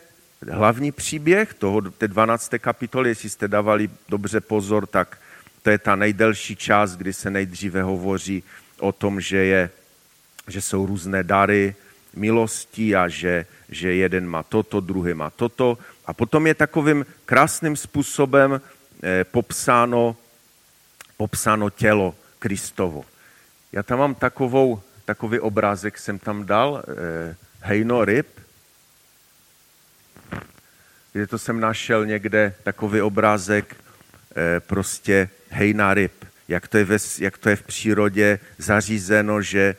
hlavní 0.48 0.92
příběh 0.92 1.54
toho, 1.54 1.80
té 1.80 2.08
12. 2.08 2.50
kapitoly, 2.58 3.08
jestli 3.08 3.28
jste 3.28 3.48
dávali 3.48 3.90
dobře 4.08 4.40
pozor, 4.40 4.86
tak 4.86 5.18
to 5.62 5.70
je 5.70 5.78
ta 5.78 5.96
nejdelší 5.96 6.56
část, 6.56 6.96
kdy 6.96 7.12
se 7.12 7.30
nejdříve 7.30 7.82
hovoří 7.82 8.42
o 8.80 8.92
tom, 8.92 9.20
že, 9.20 9.36
je, 9.36 9.70
že 10.48 10.60
jsou 10.60 10.86
různé 10.86 11.24
dary 11.24 11.74
milosti 12.14 12.96
a 12.96 13.08
že, 13.08 13.46
že 13.68 13.94
jeden 13.94 14.26
má 14.26 14.42
toto, 14.42 14.80
druhý 14.80 15.14
má 15.14 15.30
toto. 15.30 15.78
A 16.06 16.12
potom 16.12 16.46
je 16.46 16.54
takovým 16.54 17.06
krásným 17.24 17.76
způsobem 17.76 18.60
eh, 19.02 19.24
popsáno, 19.24 20.16
popsáno 21.16 21.70
tělo 21.70 22.14
Kristovo. 22.38 23.04
Já 23.72 23.82
tam 23.82 23.98
mám 23.98 24.14
takovou, 24.14 24.82
takový 25.04 25.40
obrázek, 25.40 25.98
jsem 25.98 26.18
tam 26.18 26.46
dal, 26.46 26.82
eh, 26.82 27.36
hejno 27.60 28.04
ryb, 28.04 28.26
kde 31.12 31.26
to 31.26 31.38
jsem 31.38 31.60
našel 31.60 32.06
někde 32.06 32.54
takový 32.62 33.00
obrázek 33.00 33.76
eh, 34.36 34.60
prostě 34.60 35.28
hejna 35.50 35.94
ryb, 35.94 36.12
jak 36.48 36.68
to 36.68 36.78
je, 36.78 36.84
ve, 36.84 36.96
jak 37.18 37.38
to 37.38 37.48
je 37.48 37.56
v 37.56 37.62
přírodě 37.62 38.38
zařízeno, 38.58 39.42
že, 39.42 39.76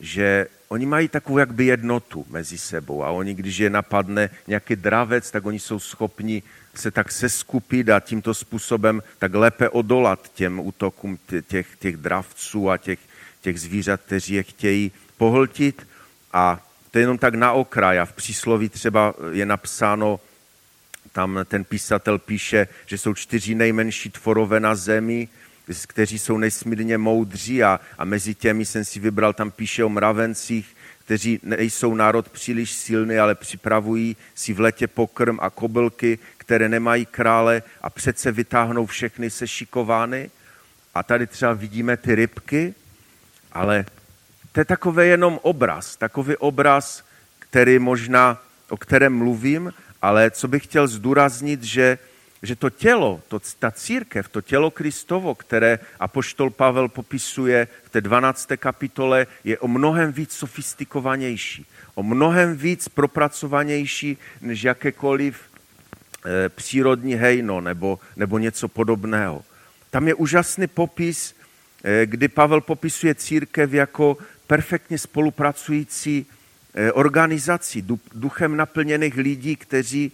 že 0.00 0.46
oni 0.74 0.86
mají 0.86 1.08
takovou 1.08 1.38
jakby 1.38 1.64
jednotu 1.64 2.26
mezi 2.28 2.58
sebou 2.58 3.04
a 3.04 3.10
oni, 3.10 3.34
když 3.34 3.58
je 3.58 3.70
napadne 3.70 4.30
nějaký 4.46 4.76
dravec, 4.76 5.30
tak 5.30 5.46
oni 5.46 5.60
jsou 5.60 5.78
schopni 5.78 6.42
se 6.74 6.90
tak 6.90 7.12
seskupit 7.12 7.88
a 7.88 8.00
tímto 8.00 8.34
způsobem 8.34 9.02
tak 9.18 9.34
lépe 9.34 9.68
odolat 9.68 10.30
těm 10.34 10.60
útokům 10.60 11.18
těch, 11.46 11.66
těch 11.78 11.96
dravců 11.96 12.70
a 12.70 12.76
těch, 12.76 12.98
těch 13.40 13.60
zvířat, 13.60 14.00
kteří 14.00 14.34
je 14.34 14.42
chtějí 14.42 14.92
pohltit. 15.16 15.86
A 16.32 16.66
to 16.90 16.98
je 16.98 17.02
jenom 17.02 17.18
tak 17.18 17.34
na 17.34 17.52
okraj. 17.52 18.00
A 18.00 18.04
v 18.04 18.12
přísloví 18.12 18.68
třeba 18.68 19.14
je 19.30 19.46
napsáno, 19.46 20.20
tam 21.12 21.38
ten 21.44 21.64
písatel 21.64 22.18
píše, 22.18 22.68
že 22.86 22.98
jsou 22.98 23.14
čtyři 23.14 23.54
nejmenší 23.54 24.10
tvorové 24.10 24.60
na 24.60 24.74
zemi, 24.74 25.28
kteří 25.86 26.18
jsou 26.18 26.38
nesmírně 26.38 26.98
moudří 26.98 27.62
a, 27.62 27.80
a 27.98 28.04
mezi 28.04 28.34
těmi 28.34 28.64
jsem 28.64 28.84
si 28.84 29.00
vybral, 29.00 29.32
tam 29.32 29.50
píše 29.50 29.84
o 29.84 29.88
mravencích, 29.88 30.76
kteří 31.04 31.40
nejsou 31.42 31.94
národ 31.94 32.28
příliš 32.28 32.72
silný, 32.72 33.18
ale 33.18 33.34
připravují 33.34 34.16
si 34.34 34.52
v 34.52 34.60
letě 34.60 34.86
pokrm 34.86 35.38
a 35.40 35.50
kobylky, 35.50 36.18
které 36.36 36.68
nemají 36.68 37.06
krále 37.06 37.62
a 37.82 37.90
přece 37.90 38.32
vytáhnou 38.32 38.86
všechny 38.86 39.30
sešikovány. 39.30 40.30
A 40.94 41.02
tady 41.02 41.26
třeba 41.26 41.52
vidíme 41.52 41.96
ty 41.96 42.14
rybky, 42.14 42.74
ale 43.52 43.84
to 44.52 44.60
je 44.60 44.64
takový 44.64 45.08
jenom 45.08 45.40
obraz, 45.42 45.96
takový 45.96 46.36
obraz, 46.36 47.04
který 47.38 47.78
možná, 47.78 48.42
o 48.68 48.76
kterém 48.76 49.16
mluvím, 49.16 49.72
ale 50.02 50.30
co 50.30 50.48
bych 50.48 50.64
chtěl 50.64 50.86
zdůraznit, 50.88 51.62
že 51.62 51.98
že 52.44 52.56
to 52.56 52.70
tělo, 52.70 53.20
to, 53.28 53.40
ta 53.58 53.70
církev, 53.70 54.28
to 54.28 54.40
tělo 54.40 54.70
Kristovo, 54.70 55.34
které 55.34 55.78
apoštol 56.00 56.50
Pavel 56.50 56.88
popisuje 56.88 57.68
v 57.84 57.90
té 57.90 58.00
12. 58.00 58.48
kapitole, 58.56 59.26
je 59.44 59.58
o 59.58 59.68
mnohem 59.68 60.12
víc 60.12 60.32
sofistikovanější, 60.32 61.66
o 61.94 62.02
mnohem 62.02 62.56
víc 62.56 62.88
propracovanější 62.88 64.18
než 64.40 64.62
jakékoliv 64.62 65.40
e, 65.40 66.48
přírodní 66.48 67.14
hejno 67.14 67.60
nebo, 67.60 67.98
nebo 68.16 68.38
něco 68.38 68.68
podobného. 68.68 69.44
Tam 69.90 70.08
je 70.08 70.14
úžasný 70.14 70.66
popis, 70.66 71.34
e, 71.84 72.06
kdy 72.06 72.28
Pavel 72.28 72.60
popisuje 72.60 73.14
církev 73.14 73.72
jako 73.72 74.16
perfektně 74.46 74.98
spolupracující 74.98 76.26
e, 76.74 76.92
organizaci, 76.92 77.84
duchem 78.14 78.56
naplněných 78.56 79.16
lidí, 79.16 79.56
kteří 79.56 80.12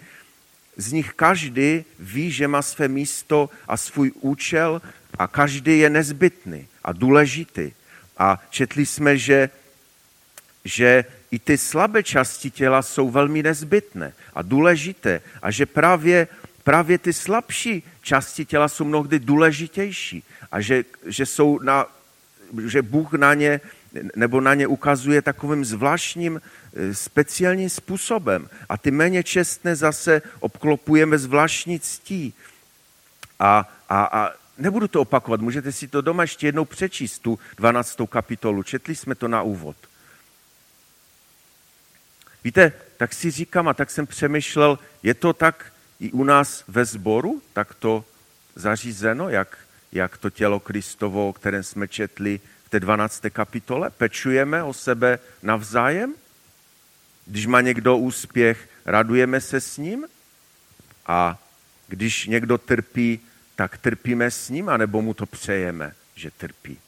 z 0.80 0.92
nich 0.92 1.12
každý 1.12 1.84
ví, 1.98 2.30
že 2.30 2.48
má 2.48 2.62
své 2.62 2.88
místo 2.88 3.50
a 3.68 3.76
svůj 3.76 4.12
účel 4.20 4.82
a 5.18 5.26
každý 5.26 5.78
je 5.78 5.90
nezbytný 5.90 6.66
a 6.84 6.92
důležitý. 6.92 7.72
A 8.18 8.40
četli 8.50 8.86
jsme, 8.86 9.18
že, 9.18 9.50
že 10.64 11.04
i 11.30 11.38
ty 11.38 11.58
slabé 11.58 12.02
části 12.02 12.50
těla 12.50 12.82
jsou 12.82 13.10
velmi 13.10 13.42
nezbytné 13.42 14.12
a 14.34 14.42
důležité 14.42 15.22
a 15.42 15.50
že 15.50 15.66
právě, 15.66 16.28
právě 16.64 16.98
ty 16.98 17.12
slabší 17.12 17.82
části 18.02 18.44
těla 18.44 18.68
jsou 18.68 18.84
mnohdy 18.84 19.18
důležitější 19.18 20.24
a 20.52 20.60
že, 20.60 20.84
že, 21.06 21.26
jsou 21.26 21.58
na, 21.58 21.86
že 22.66 22.82
Bůh 22.82 23.12
na 23.12 23.34
ně 23.34 23.60
nebo 24.16 24.40
na 24.40 24.54
ně 24.54 24.66
ukazuje 24.66 25.22
takovým 25.22 25.64
zvláštním 25.64 26.40
Eh, 26.74 26.94
speciálním 26.94 27.70
způsobem. 27.70 28.48
A 28.68 28.76
ty 28.78 28.90
méně 28.90 29.22
čestné 29.22 29.76
zase 29.76 30.22
obklopujeme 30.40 31.18
zvláštní 31.18 31.80
ctí. 31.80 32.34
A, 33.38 33.68
a, 33.88 34.04
a 34.04 34.30
nebudu 34.58 34.88
to 34.88 35.00
opakovat, 35.00 35.40
můžete 35.40 35.72
si 35.72 35.88
to 35.88 36.00
doma 36.00 36.22
ještě 36.22 36.46
jednou 36.46 36.64
přečíst, 36.64 37.18
tu 37.18 37.38
12. 37.56 37.96
kapitolu. 38.08 38.62
Četli 38.62 38.94
jsme 38.94 39.14
to 39.14 39.28
na 39.28 39.42
úvod. 39.42 39.76
Víte, 42.44 42.72
tak 42.96 43.12
si 43.12 43.30
říkám 43.30 43.68
a 43.68 43.74
tak 43.74 43.90
jsem 43.90 44.06
přemýšlel, 44.06 44.78
je 45.02 45.14
to 45.14 45.32
tak 45.32 45.72
i 46.00 46.12
u 46.12 46.24
nás 46.24 46.64
ve 46.68 46.84
sboru, 46.84 47.42
tak 47.52 47.74
to 47.74 48.04
zařízeno, 48.54 49.28
jak, 49.28 49.58
jak 49.92 50.18
to 50.18 50.30
tělo 50.30 50.60
Kristovo, 50.60 51.28
o 51.28 51.32
kterém 51.32 51.62
jsme 51.62 51.88
četli 51.88 52.40
té 52.70 52.80
12. 52.80 53.22
kapitole? 53.30 53.90
Pečujeme 53.90 54.62
o 54.62 54.72
sebe 54.72 55.18
navzájem? 55.42 56.14
Když 57.26 57.46
má 57.46 57.60
někdo 57.60 57.96
úspěch, 57.96 58.68
radujeme 58.86 59.40
se 59.40 59.60
s 59.60 59.76
ním 59.76 60.06
a 61.06 61.38
když 61.88 62.26
někdo 62.26 62.58
trpí, 62.58 63.20
tak 63.56 63.78
trpíme 63.78 64.30
s 64.30 64.48
ním, 64.48 64.68
anebo 64.68 65.02
mu 65.02 65.14
to 65.14 65.26
přejeme, 65.26 65.92
že 66.14 66.30
trpí. 66.30 66.78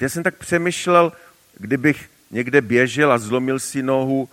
Já 0.00 0.08
jsem 0.08 0.22
tak 0.22 0.34
přemýšlel, 0.34 1.12
kdybych 1.58 2.10
někde 2.30 2.60
běžel 2.60 3.12
a 3.12 3.18
zlomil 3.18 3.58
si 3.58 3.82
nohu, 3.82 4.28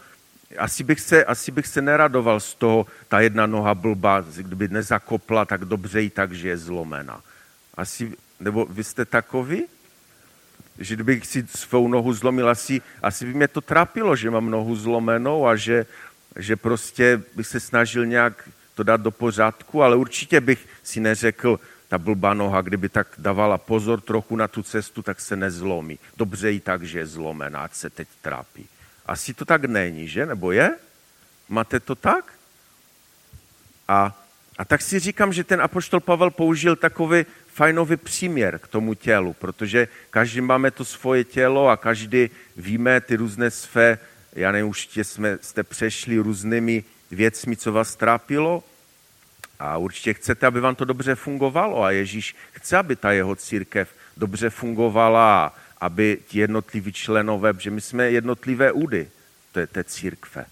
asi 0.57 0.83
bych, 0.83 0.99
se, 0.99 1.25
asi 1.25 1.51
bych 1.51 1.67
se 1.67 1.81
neradoval 1.81 2.39
z 2.39 2.55
toho, 2.55 2.85
ta 3.07 3.19
jedna 3.19 3.45
noha 3.45 3.75
blbá, 3.75 4.21
kdyby 4.21 4.67
nezakopla 4.67 5.45
tak 5.45 5.65
dobře 5.65 6.03
i 6.03 6.09
tak, 6.09 6.33
že 6.33 6.49
je 6.49 6.57
zlomena. 6.57 7.21
Asi, 7.75 8.11
nebo 8.39 8.65
vy 8.65 8.83
jste 8.83 9.05
takový? 9.05 9.65
Že 10.83 10.95
kdybych 10.95 11.27
si 11.27 11.47
svou 11.55 11.87
nohu 11.87 12.13
zlomil, 12.13 12.49
asi, 12.49 12.81
asi 13.01 13.25
by 13.25 13.33
mě 13.33 13.47
to 13.47 13.61
trápilo, 13.61 14.15
že 14.15 14.29
mám 14.29 14.49
nohu 14.49 14.75
zlomenou 14.75 15.47
a 15.47 15.55
že, 15.55 15.85
že 16.35 16.55
prostě 16.55 17.21
bych 17.35 17.47
se 17.47 17.59
snažil 17.59 18.05
nějak 18.05 18.49
to 18.75 18.83
dát 18.83 19.01
do 19.01 19.11
pořádku, 19.11 19.83
ale 19.83 19.95
určitě 19.95 20.41
bych 20.41 20.67
si 20.83 20.99
neřekl, 20.99 21.59
ta 21.87 21.97
blbá 21.97 22.33
noha, 22.33 22.61
kdyby 22.61 22.89
tak 22.89 23.07
dávala 23.17 23.57
pozor 23.57 24.01
trochu 24.01 24.35
na 24.35 24.47
tu 24.47 24.63
cestu, 24.63 25.01
tak 25.01 25.21
se 25.21 25.35
nezlomí. 25.35 25.99
Dobře 26.17 26.53
i 26.53 26.59
tak, 26.59 26.83
že 26.83 26.99
je 26.99 27.07
zlomená, 27.07 27.59
ať 27.59 27.73
se 27.73 27.89
teď 27.89 28.07
trápí. 28.21 28.65
Asi 29.05 29.33
to 29.33 29.45
tak 29.45 29.65
není, 29.65 30.07
že? 30.07 30.25
Nebo 30.25 30.51
je? 30.51 30.71
Máte 31.49 31.79
to 31.79 31.95
tak? 31.95 32.33
A, 33.87 34.15
a 34.57 34.65
tak 34.65 34.81
si 34.81 34.99
říkám, 34.99 35.33
že 35.33 35.43
ten 35.43 35.61
apoštol 35.61 35.99
Pavel 35.99 36.31
použil 36.31 36.75
takový 36.75 37.25
fajnový 37.53 37.97
příměr 37.97 38.59
k 38.59 38.67
tomu 38.67 38.93
tělu, 38.93 39.33
protože 39.33 39.87
každý 40.09 40.41
máme 40.41 40.71
to 40.71 40.85
svoje 40.85 41.23
tělo 41.23 41.67
a 41.67 41.77
každý 41.77 42.29
víme 42.57 43.01
ty 43.01 43.15
různé 43.15 43.51
své, 43.51 43.97
já 44.33 44.51
nevím, 44.51 44.67
určitě 44.67 45.03
jsme, 45.03 45.37
jste 45.41 45.63
přešli 45.63 46.17
různými 46.17 46.83
věcmi, 47.11 47.57
co 47.57 47.71
vás 47.71 47.95
trápilo. 47.95 48.63
A 49.59 49.77
určitě 49.77 50.13
chcete, 50.13 50.47
aby 50.47 50.59
vám 50.59 50.75
to 50.75 50.85
dobře 50.85 51.15
fungovalo. 51.15 51.83
A 51.83 51.91
Ježíš 51.91 52.35
chce, 52.51 52.77
aby 52.77 52.95
ta 52.95 53.11
jeho 53.11 53.35
církev 53.35 53.89
dobře 54.17 54.49
fungovala, 54.49 55.55
aby 55.81 56.17
ti 56.27 56.39
jednotliví 56.39 56.93
členové, 56.93 57.53
že 57.57 57.71
my 57.71 57.81
jsme 57.81 58.11
jednotlivé 58.11 58.71
údy 58.71 59.09
té, 59.51 59.67
té 59.67 59.83
církve. 59.83 60.45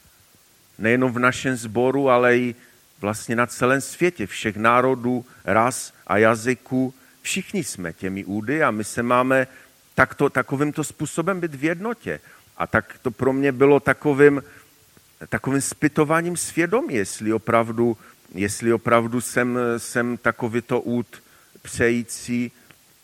Nejenom 0.78 1.12
v 1.12 1.20
našem 1.20 1.56
sboru, 1.56 2.10
ale 2.10 2.38
i 2.38 2.56
vlastně 3.02 3.36
na 3.36 3.48
celém 3.48 3.82
světě, 3.82 4.28
všech 4.28 4.58
národů, 4.58 5.26
ras 5.46 5.94
a 6.08 6.18
jazyků. 6.18 6.94
Všichni 7.22 7.64
jsme 7.64 7.94
těmi 7.94 8.26
údy 8.26 8.64
a 8.64 8.72
my 8.72 8.84
se 8.84 9.04
máme 9.04 9.48
takto, 9.96 10.30
takovýmto 10.30 10.84
způsobem 10.84 11.40
být 11.40 11.56
v 11.56 11.64
jednotě. 11.64 12.20
A 12.58 12.68
tak 12.68 12.96
to 13.02 13.12
pro 13.12 13.34
mě 13.34 13.52
bylo 13.52 13.80
takovým, 13.80 14.44
takovým 15.30 15.62
spytováním 15.62 16.38
svědomí, 16.38 16.94
jestli 16.94 17.34
opravdu, 17.34 17.98
jestli 18.34 18.74
opravdu 18.74 19.22
jsem, 19.22 19.60
jsem 19.78 20.18
takovýto 20.18 20.82
úd 20.82 21.08
přející, 21.62 22.52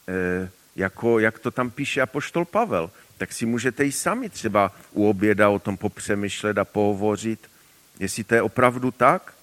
eh, 0.08 0.50
jako, 0.76 1.20
jak 1.20 1.40
to 1.40 1.52
tam 1.52 1.72
píše 1.72 2.02
apoštol 2.02 2.46
Pavel. 2.46 2.92
Tak 3.18 3.34
si 3.34 3.46
můžete 3.46 3.86
i 3.86 3.92
sami 3.92 4.30
třeba 4.30 4.72
u 4.92 5.10
oběda 5.10 5.50
o 5.50 5.60
tom 5.60 5.78
popřemýšlet 5.78 6.58
a 6.58 6.66
pohovořit, 6.66 7.40
jestli 8.00 8.24
to 8.24 8.36
je 8.36 8.42
opravdu 8.42 8.92
tak. 8.92 9.35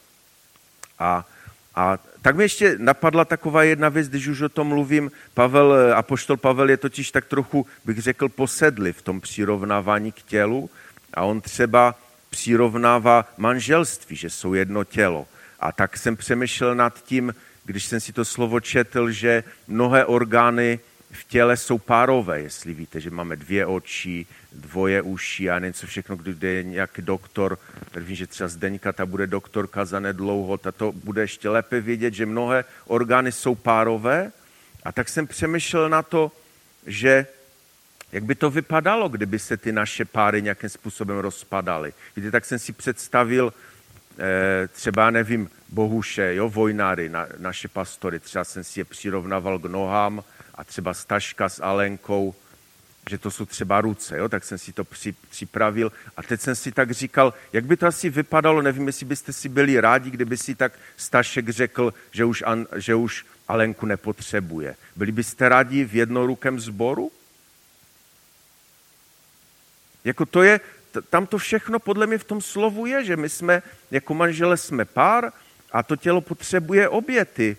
A, 1.02 1.26
a 1.74 1.98
tak 2.22 2.36
mi 2.36 2.44
ještě 2.44 2.76
napadla 2.78 3.24
taková 3.24 3.62
jedna 3.62 3.88
věc, 3.88 4.08
když 4.08 4.26
už 4.26 4.40
o 4.40 4.48
tom 4.48 4.66
mluvím. 4.66 5.10
Pavel, 5.34 5.94
apoštol 5.94 6.36
Pavel 6.36 6.70
je 6.70 6.76
totiž 6.76 7.10
tak 7.10 7.24
trochu, 7.24 7.66
bych 7.84 7.98
řekl, 7.98 8.28
posedli 8.28 8.92
v 8.92 9.02
tom 9.02 9.20
přirovnávání 9.20 10.12
k 10.12 10.22
tělu 10.22 10.70
a 11.14 11.22
on 11.22 11.40
třeba 11.40 11.94
přirovnává 12.30 13.28
manželství, 13.36 14.16
že 14.16 14.30
jsou 14.30 14.54
jedno 14.54 14.84
tělo. 14.84 15.26
A 15.60 15.72
tak 15.72 15.96
jsem 15.96 16.16
přemýšlel 16.16 16.74
nad 16.74 17.02
tím, 17.04 17.34
když 17.64 17.84
jsem 17.84 18.00
si 18.00 18.12
to 18.12 18.24
slovo 18.24 18.60
četl, 18.60 19.10
že 19.10 19.44
mnohé 19.68 20.04
orgány 20.04 20.80
v 21.12 21.24
těle 21.24 21.56
jsou 21.56 21.78
párové, 21.78 22.40
jestli 22.40 22.74
víte, 22.74 23.00
že 23.00 23.10
máme 23.10 23.36
dvě 23.36 23.66
oči, 23.66 24.26
dvoje 24.52 25.02
uši 25.02 25.50
a 25.50 25.58
něco 25.58 25.86
všechno, 25.86 26.16
kde 26.16 26.48
je 26.48 26.62
nějaký 26.62 27.02
doktor, 27.02 27.58
tak 27.90 28.02
vím, 28.02 28.16
že 28.16 28.26
třeba 28.26 28.48
Zdeňka, 28.48 28.92
ta 28.92 29.06
bude 29.06 29.26
doktorka 29.26 29.84
za 29.84 30.00
nedlouho, 30.00 30.58
ta 30.58 30.72
to 30.72 30.92
bude 30.92 31.22
ještě 31.22 31.48
lépe 31.48 31.80
vědět, 31.80 32.14
že 32.14 32.26
mnohé 32.26 32.64
orgány 32.86 33.32
jsou 33.32 33.54
párové. 33.54 34.32
A 34.84 34.92
tak 34.92 35.08
jsem 35.08 35.26
přemýšlel 35.26 35.88
na 35.88 36.02
to, 36.02 36.32
že 36.86 37.26
jak 38.12 38.24
by 38.24 38.34
to 38.34 38.50
vypadalo, 38.50 39.08
kdyby 39.08 39.38
se 39.38 39.56
ty 39.56 39.72
naše 39.72 40.04
páry 40.04 40.42
nějakým 40.42 40.70
způsobem 40.70 41.18
rozpadaly. 41.18 41.92
Víte, 42.16 42.30
tak 42.30 42.44
jsem 42.44 42.58
si 42.58 42.72
představil 42.72 43.52
eh, 44.18 44.68
třeba, 44.68 45.10
nevím, 45.10 45.50
Bohuše, 45.68 46.34
jo, 46.34 46.48
vojnáry, 46.48 47.08
na, 47.08 47.26
naše 47.38 47.68
pastory, 47.68 48.20
třeba 48.20 48.44
jsem 48.44 48.64
si 48.64 48.80
je 48.80 48.84
přirovnával 48.84 49.58
k 49.58 49.64
nohám 49.64 50.22
a 50.62 50.64
třeba 50.64 50.94
Staška 50.94 51.48
s 51.48 51.62
Alenkou 51.62 52.34
že 53.10 53.18
to 53.18 53.30
jsou 53.30 53.46
třeba 53.46 53.80
ruce, 53.80 54.18
jo? 54.18 54.28
tak 54.28 54.44
jsem 54.44 54.58
si 54.58 54.72
to 54.72 54.84
při, 54.84 55.12
připravil 55.30 55.92
a 56.16 56.22
teď 56.22 56.40
jsem 56.40 56.54
si 56.54 56.72
tak 56.72 56.90
říkal, 56.90 57.34
jak 57.52 57.64
by 57.64 57.76
to 57.76 57.86
asi 57.86 58.10
vypadalo, 58.10 58.62
nevím, 58.62 58.86
jestli 58.86 59.06
byste 59.06 59.32
si 59.32 59.48
byli 59.48 59.80
rádi, 59.80 60.10
kdyby 60.10 60.36
si 60.36 60.54
tak 60.54 60.72
Stašek 60.96 61.48
řekl, 61.48 61.94
že 62.10 62.24
už, 62.24 62.42
An, 62.46 62.66
že 62.76 62.94
už 62.94 63.26
Alenku 63.48 63.86
nepotřebuje. 63.86 64.76
Byli 64.96 65.12
byste 65.12 65.48
rádi 65.48 65.84
v 65.84 65.94
jednorukém 65.94 66.60
sboru? 66.60 67.12
Jako 70.04 70.26
to 70.26 70.42
je, 70.42 70.60
tam 71.10 71.26
to 71.26 71.38
všechno 71.38 71.78
podle 71.78 72.06
mě 72.06 72.18
v 72.18 72.24
tom 72.24 72.40
slovu 72.40 72.86
je, 72.86 73.04
že 73.04 73.16
my 73.16 73.28
jsme, 73.28 73.62
jako 73.90 74.14
manžele 74.14 74.56
jsme 74.56 74.84
pár 74.84 75.32
a 75.72 75.82
to 75.82 75.96
tělo 75.96 76.20
potřebuje 76.20 76.88
obě 76.88 77.24
ty, 77.24 77.56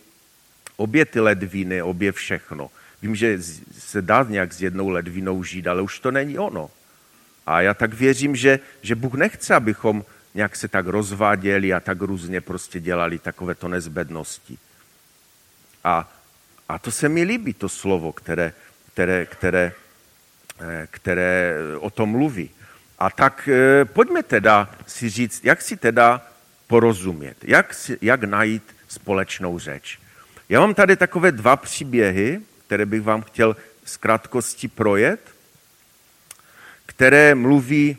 obě 0.78 1.06
ty 1.06 1.20
ledviny, 1.20 1.82
obě 1.82 2.12
všechno. 2.12 2.72
Vím, 3.04 3.16
že 3.16 3.40
se 3.80 4.02
dá 4.02 4.26
nějak 4.30 4.54
s 4.54 4.62
jednou 4.62 4.90
ledvinou 4.90 5.44
žít, 5.44 5.68
ale 5.68 5.82
už 5.82 6.00
to 6.00 6.12
není 6.12 6.40
ono. 6.40 6.72
A 7.46 7.62
já 7.62 7.74
tak 7.74 7.94
věřím, 7.94 8.36
že, 8.36 8.60
že 8.82 8.96
Bůh 8.96 9.14
nechce, 9.14 9.56
abychom 9.56 10.06
nějak 10.34 10.56
se 10.56 10.68
tak 10.68 10.88
rozváděli 10.88 11.74
a 11.74 11.80
tak 11.80 12.02
různě 12.02 12.42
prostě 12.42 12.80
dělali 12.80 13.20
takovéto 13.20 13.68
nezbednosti. 13.68 14.58
A, 15.84 16.14
a 16.70 16.80
to 16.80 16.92
se 16.92 17.10
mi 17.10 17.24
líbí, 17.24 17.54
to 17.54 17.70
slovo, 17.70 18.12
které, 18.12 18.54
které, 18.94 19.26
které, 19.26 19.72
eh, 20.62 20.88
které 20.92 21.56
o 21.80 21.90
tom 21.90 22.10
mluví. 22.10 22.50
A 23.00 23.10
tak 23.10 23.50
eh, 23.52 23.86
pojďme 23.86 24.24
teda 24.24 24.72
si 24.88 25.10
říct, 25.10 25.46
jak 25.46 25.62
si 25.62 25.78
teda 25.78 26.28
porozumět, 26.68 27.38
jak, 27.44 27.74
si, 27.74 27.98
jak 28.02 28.24
najít 28.24 28.64
společnou 28.88 29.60
řeč. 29.60 30.00
Já 30.50 30.60
mám 30.60 30.74
tady 30.74 30.96
takové 30.96 31.32
dva 31.32 31.56
příběhy, 31.56 32.42
které 32.74 32.86
bych 32.86 33.02
vám 33.02 33.22
chtěl 33.22 33.56
z 33.86 33.98
krátkosti 33.98 34.68
projet, 34.68 35.20
které 36.86 37.36
mluví, 37.36 37.98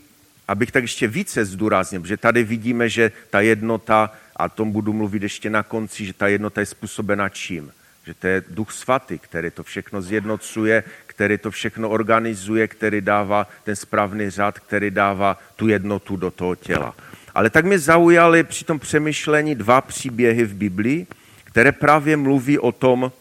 abych 0.49 0.73
tak 0.73 0.83
ještě 0.83 1.09
více 1.09 1.45
zdůraznil, 1.45 2.01
protože 2.01 2.17
tady 2.17 2.45
vidíme, 2.45 2.89
že 2.89 3.13
ta 3.31 3.41
jednota, 3.41 4.11
a 4.37 4.49
tom 4.49 4.73
budu 4.73 4.93
mluvit 4.93 5.23
ještě 5.23 5.51
na 5.51 5.63
konci, 5.63 6.07
že 6.07 6.13
ta 6.13 6.29
jednota 6.29 6.61
je 6.61 6.67
způsobena 6.67 7.29
čím? 7.29 7.73
Že 8.07 8.15
to 8.15 8.27
je 8.27 8.45
duch 8.49 8.73
svatý, 8.73 9.19
který 9.19 9.51
to 9.51 9.63
všechno 9.63 10.03
zjednocuje, 10.03 10.85
který 11.07 11.39
to 11.39 11.51
všechno 11.51 11.89
organizuje, 11.89 12.69
který 12.69 13.01
dává 13.01 13.47
ten 13.65 13.77
správný 13.77 14.31
řád, 14.31 14.59
který 14.59 14.91
dává 14.91 15.39
tu 15.57 15.69
jednotu 15.69 16.17
do 16.17 16.31
toho 16.31 16.55
těla. 16.55 16.95
Ale 17.35 17.51
tak 17.51 17.65
mě 17.65 17.79
zaujaly 17.79 18.43
při 18.43 18.65
tom 18.65 18.79
přemýšlení 18.79 19.55
dva 19.55 19.81
příběhy 19.81 20.45
v 20.45 20.55
Biblii, 20.55 21.07
které 21.45 21.73
právě 21.73 22.17
mluví 22.17 22.59
o 22.59 22.73
tom, 22.73 23.13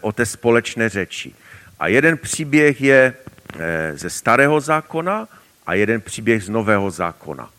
o 0.00 0.12
té 0.12 0.26
společné 0.26 0.88
řeči. 0.88 1.34
A 1.78 1.86
jeden 1.86 2.18
příběh 2.18 2.80
je 2.80 3.14
eh, 3.58 3.92
ze 3.96 4.10
starého 4.10 4.60
zákona 4.60 5.28
a 5.66 5.74
jeden 5.74 6.00
příběh 6.00 6.44
z 6.44 6.48
nového 6.48 6.90
zákona. 6.90 7.50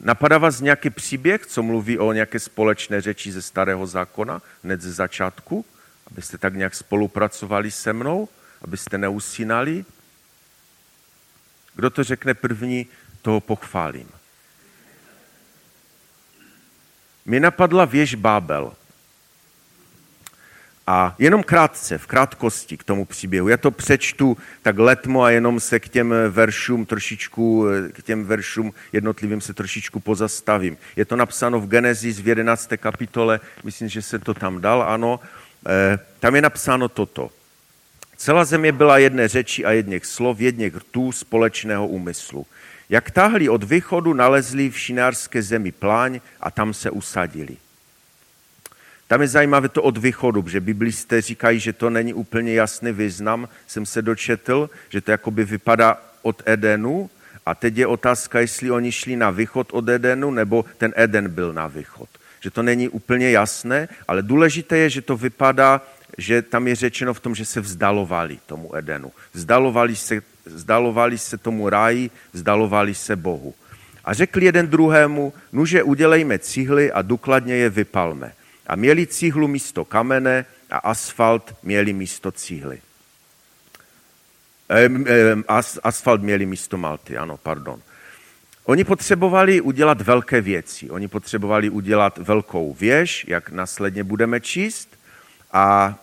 Napadá 0.00 0.38
vás 0.38 0.60
nějaký 0.60 0.90
příběh, 0.90 1.46
co 1.46 1.62
mluví 1.62 1.98
o 1.98 2.12
nějaké 2.12 2.38
společné 2.38 3.00
řeči 3.00 3.32
ze 3.32 3.42
starého 3.42 3.86
zákona 3.86 4.42
hned 4.64 4.80
ze 4.80 4.92
začátku, 4.92 5.64
abyste 6.10 6.38
tak 6.38 6.54
nějak 6.54 6.74
spolupracovali 6.74 7.70
se 7.70 7.92
mnou, 7.92 8.28
abyste 8.62 8.98
neusínali? 8.98 9.84
Kdo 11.74 11.90
to 11.90 12.04
řekne 12.04 12.34
první, 12.34 12.86
toho 13.22 13.40
pochválím. 13.40 14.08
Mě 17.24 17.40
napadla 17.40 17.84
věž 17.84 18.14
Bábel. 18.14 18.72
A 20.86 21.14
jenom 21.18 21.42
krátce, 21.42 21.98
v 21.98 22.06
krátkosti 22.06 22.76
k 22.76 22.84
tomu 22.84 23.04
příběhu. 23.04 23.48
Já 23.48 23.56
to 23.56 23.70
přečtu 23.70 24.36
tak 24.62 24.78
letmo 24.78 25.22
a 25.22 25.30
jenom 25.30 25.60
se 25.60 25.80
k 25.80 25.88
těm 25.88 26.14
veršům 26.28 26.86
trošičku, 26.86 27.66
k 27.92 28.02
těm 28.02 28.24
veršům 28.24 28.72
jednotlivým 28.92 29.40
se 29.40 29.54
trošičku 29.54 30.00
pozastavím. 30.00 30.76
Je 30.96 31.04
to 31.04 31.16
napsáno 31.16 31.60
v 31.60 31.68
Genesis 31.68 32.20
v 32.20 32.28
11. 32.28 32.70
kapitole, 32.76 33.40
myslím, 33.64 33.88
že 33.88 34.02
se 34.02 34.18
to 34.18 34.34
tam 34.34 34.60
dal, 34.60 34.82
ano. 34.82 35.20
E, 35.68 35.98
tam 36.20 36.34
je 36.34 36.42
napsáno 36.42 36.88
toto. 36.88 37.30
Celá 38.16 38.44
země 38.44 38.72
byla 38.72 38.98
jedné 38.98 39.28
řeči 39.28 39.64
a 39.64 39.72
jedněch 39.72 40.06
slov, 40.06 40.40
jedněch 40.40 40.76
rtů 40.76 41.12
společného 41.12 41.86
úmyslu. 41.86 42.46
Jak 42.88 43.10
táhli 43.10 43.48
od 43.48 43.64
východu, 43.64 44.12
nalezli 44.14 44.70
v 44.70 44.78
šinárské 44.78 45.42
zemi 45.42 45.72
pláň 45.72 46.20
a 46.40 46.50
tam 46.50 46.74
se 46.74 46.90
usadili. 46.90 47.56
Tam 49.12 49.22
je 49.22 49.28
zajímavé 49.28 49.68
to 49.68 49.82
od 49.82 49.98
východu, 49.98 50.48
že 50.48 50.60
biblisté 50.60 51.20
říkají, 51.20 51.60
že 51.60 51.72
to 51.72 51.90
není 51.90 52.14
úplně 52.14 52.54
jasný 52.54 52.92
význam. 52.92 53.48
Jsem 53.66 53.86
se 53.86 54.02
dočetl, 54.02 54.70
že 54.88 55.00
to 55.00 55.10
jakoby 55.10 55.44
vypadá 55.44 56.00
od 56.22 56.42
Edenu 56.46 57.10
a 57.46 57.54
teď 57.54 57.76
je 57.76 57.86
otázka, 57.86 58.40
jestli 58.40 58.70
oni 58.70 58.92
šli 58.92 59.16
na 59.16 59.30
východ 59.30 59.68
od 59.72 59.88
Edenu, 59.88 60.30
nebo 60.30 60.64
ten 60.78 60.92
Eden 60.96 61.28
byl 61.28 61.52
na 61.52 61.66
východ. 61.66 62.08
Že 62.40 62.50
to 62.50 62.62
není 62.62 62.88
úplně 62.88 63.30
jasné, 63.30 63.88
ale 64.08 64.22
důležité 64.22 64.78
je, 64.78 64.90
že 64.90 65.02
to 65.02 65.16
vypadá, 65.16 65.80
že 66.18 66.42
tam 66.42 66.68
je 66.68 66.74
řečeno 66.74 67.14
v 67.14 67.20
tom, 67.20 67.34
že 67.34 67.44
se 67.44 67.60
vzdalovali 67.60 68.38
tomu 68.46 68.76
Edenu. 68.76 69.12
Vzdalovali 69.32 69.96
se, 69.96 70.22
vzdalovali 70.44 71.18
se 71.18 71.38
tomu 71.38 71.68
ráji, 71.68 72.10
vzdalovali 72.32 72.94
se 72.94 73.16
Bohu. 73.16 73.54
A 74.04 74.14
řekli 74.14 74.44
jeden 74.44 74.68
druhému, 74.68 75.32
nuže 75.52 75.82
udělejme 75.82 76.38
cihly 76.38 76.92
a 76.92 77.02
důkladně 77.02 77.54
je 77.54 77.70
vypalme 77.70 78.32
a 78.66 78.76
měli 78.76 79.06
cihlu 79.06 79.48
místo 79.48 79.84
kamene 79.84 80.46
a 80.70 80.76
asfalt 80.78 81.54
měli 81.62 81.92
místo 81.92 82.32
cihly. 82.32 82.80
As, 85.48 85.78
asfalt 85.82 86.22
měli 86.22 86.46
místo 86.46 86.76
malty, 86.76 87.16
ano, 87.16 87.36
pardon. 87.36 87.82
Oni 88.64 88.84
potřebovali 88.84 89.60
udělat 89.60 90.00
velké 90.00 90.40
věci. 90.40 90.90
Oni 90.90 91.08
potřebovali 91.08 91.70
udělat 91.70 92.18
velkou 92.18 92.74
věž, 92.74 93.24
jak 93.28 93.50
následně 93.50 94.04
budeme 94.04 94.40
číst. 94.40 94.88
A 95.52 95.94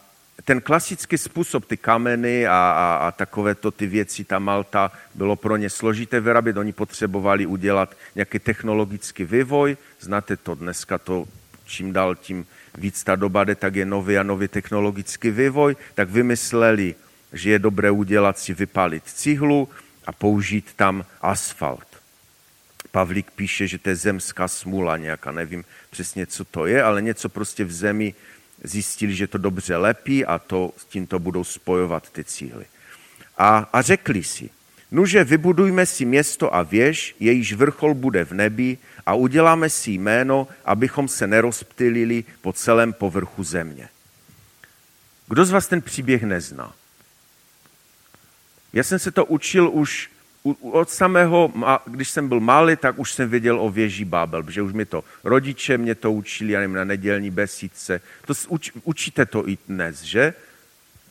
ten 0.46 0.62
klasický 0.62 1.18
způsob, 1.18 1.66
ty 1.66 1.78
kameny 1.78 2.48
a, 2.48 2.52
a, 2.52 3.08
a 3.08 3.12
takovéto 3.12 3.72
ty 3.72 3.88
věci, 3.88 4.24
ta 4.24 4.40
malta, 4.40 4.92
bylo 5.16 5.36
pro 5.36 5.58
ně 5.58 5.70
složité 5.70 6.20
vyrábět. 6.20 6.58
Oni 6.58 6.74
potřebovali 6.74 7.46
udělat 7.46 7.96
nějaký 8.16 8.40
technologický 8.40 9.24
vývoj. 9.24 9.78
Znáte 10.00 10.38
to, 10.38 10.56
dneska 10.56 10.98
to 10.98 11.26
čím 11.70 11.94
dál 11.94 12.16
tím 12.16 12.46
víc 12.78 13.04
ta 13.04 13.16
doba 13.16 13.44
jde, 13.44 13.56
tak 13.56 13.76
je 13.76 13.86
nový 13.86 14.18
a 14.18 14.24
nový 14.24 14.48
technologický 14.48 15.32
vývoj, 15.32 15.76
tak 15.96 16.10
vymysleli, 16.10 16.96
že 17.34 17.50
je 17.50 17.60
dobré 17.60 17.92
udělat 17.92 18.40
si 18.40 18.54
vypálit 18.54 19.04
cihlu 19.06 19.70
a 20.06 20.12
použít 20.12 20.74
tam 20.76 21.06
asfalt. 21.22 21.86
Pavlík 22.92 23.32
píše, 23.32 23.68
že 23.68 23.78
to 23.78 23.90
je 23.90 23.96
zemská 23.96 24.48
smůla 24.48 24.98
nějaká, 24.98 25.32
nevím 25.32 25.64
přesně, 25.90 26.26
co 26.26 26.46
to 26.46 26.66
je, 26.66 26.84
ale 26.84 27.02
něco 27.02 27.30
prostě 27.30 27.66
v 27.66 27.72
zemi 27.72 28.14
zjistili, 28.64 29.16
že 29.16 29.28
to 29.28 29.38
dobře 29.38 29.78
lepí 29.78 30.26
a 30.26 30.40
to, 30.40 30.74
s 30.78 30.86
tímto 30.86 31.20
budou 31.20 31.44
spojovat 31.44 32.10
ty 32.10 32.24
cíly. 32.24 32.66
A, 33.38 33.70
a 33.74 33.82
řekli 33.82 34.24
si, 34.24 34.50
Nuže 34.92 35.24
vybudujme 35.24 35.86
si 35.86 36.06
město 36.06 36.56
a 36.56 36.64
věž, 36.64 37.16
jejíž 37.20 37.54
vrchol 37.54 37.94
bude 37.94 38.26
v 38.26 38.34
nebi 38.34 38.78
a 39.06 39.14
uděláme 39.14 39.70
si 39.70 39.92
jméno, 39.92 40.48
abychom 40.66 41.08
se 41.08 41.28
nerozptylili 41.28 42.24
po 42.42 42.54
celém 42.54 42.94
povrchu 42.94 43.44
země. 43.44 43.90
Kdo 45.28 45.46
z 45.46 45.52
vás 45.52 45.68
ten 45.68 45.82
příběh 45.82 46.24
nezná? 46.24 46.74
Já 48.74 48.84
jsem 48.84 49.00
se 49.00 49.12
to 49.12 49.26
učil 49.26 49.70
už 49.74 50.10
od 50.62 50.90
samého, 50.90 51.54
když 51.86 52.10
jsem 52.10 52.28
byl 52.28 52.40
malý, 52.40 52.76
tak 52.76 53.00
už 53.00 53.14
jsem 53.14 53.30
věděl 53.30 53.62
o 53.62 53.70
věži 53.70 54.06
Bábel, 54.06 54.44
protože 54.44 54.62
už 54.62 54.74
mi 54.74 54.86
to 54.86 55.04
rodiče 55.24 55.78
mě 55.78 55.96
to 55.96 56.12
učili, 56.12 56.54
já 56.54 56.60
nevím, 56.60 56.76
na 56.76 56.84
nedělní 56.84 57.32
besídce. 57.32 58.02
To 58.26 58.34
uč, 58.48 58.72
učíte 58.84 59.26
to 59.26 59.50
i 59.50 59.58
dnes, 59.68 60.02
že? 60.02 60.34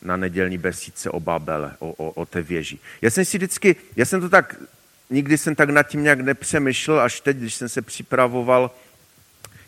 na 0.03 0.16
nedělní 0.16 0.59
besídce 0.59 1.11
o 1.11 1.20
Babele, 1.20 1.77
o, 1.79 1.90
o, 1.92 2.11
o 2.11 2.27
té 2.27 2.42
věži. 2.42 2.79
Já 3.03 3.11
jsem 3.11 3.24
si 3.24 3.38
vždycky, 3.38 3.77
já 3.96 4.05
jsem 4.05 4.20
to 4.20 4.29
tak, 4.29 4.57
nikdy 5.11 5.38
jsem 5.38 5.55
tak 5.55 5.71
nad 5.71 5.83
tím 5.83 6.03
nějak 6.03 6.21
nepřemýšlel, 6.21 7.01
až 7.01 7.21
teď, 7.21 7.37
když 7.37 7.55
jsem 7.55 7.68
se 7.68 7.83
připravoval, 7.83 8.71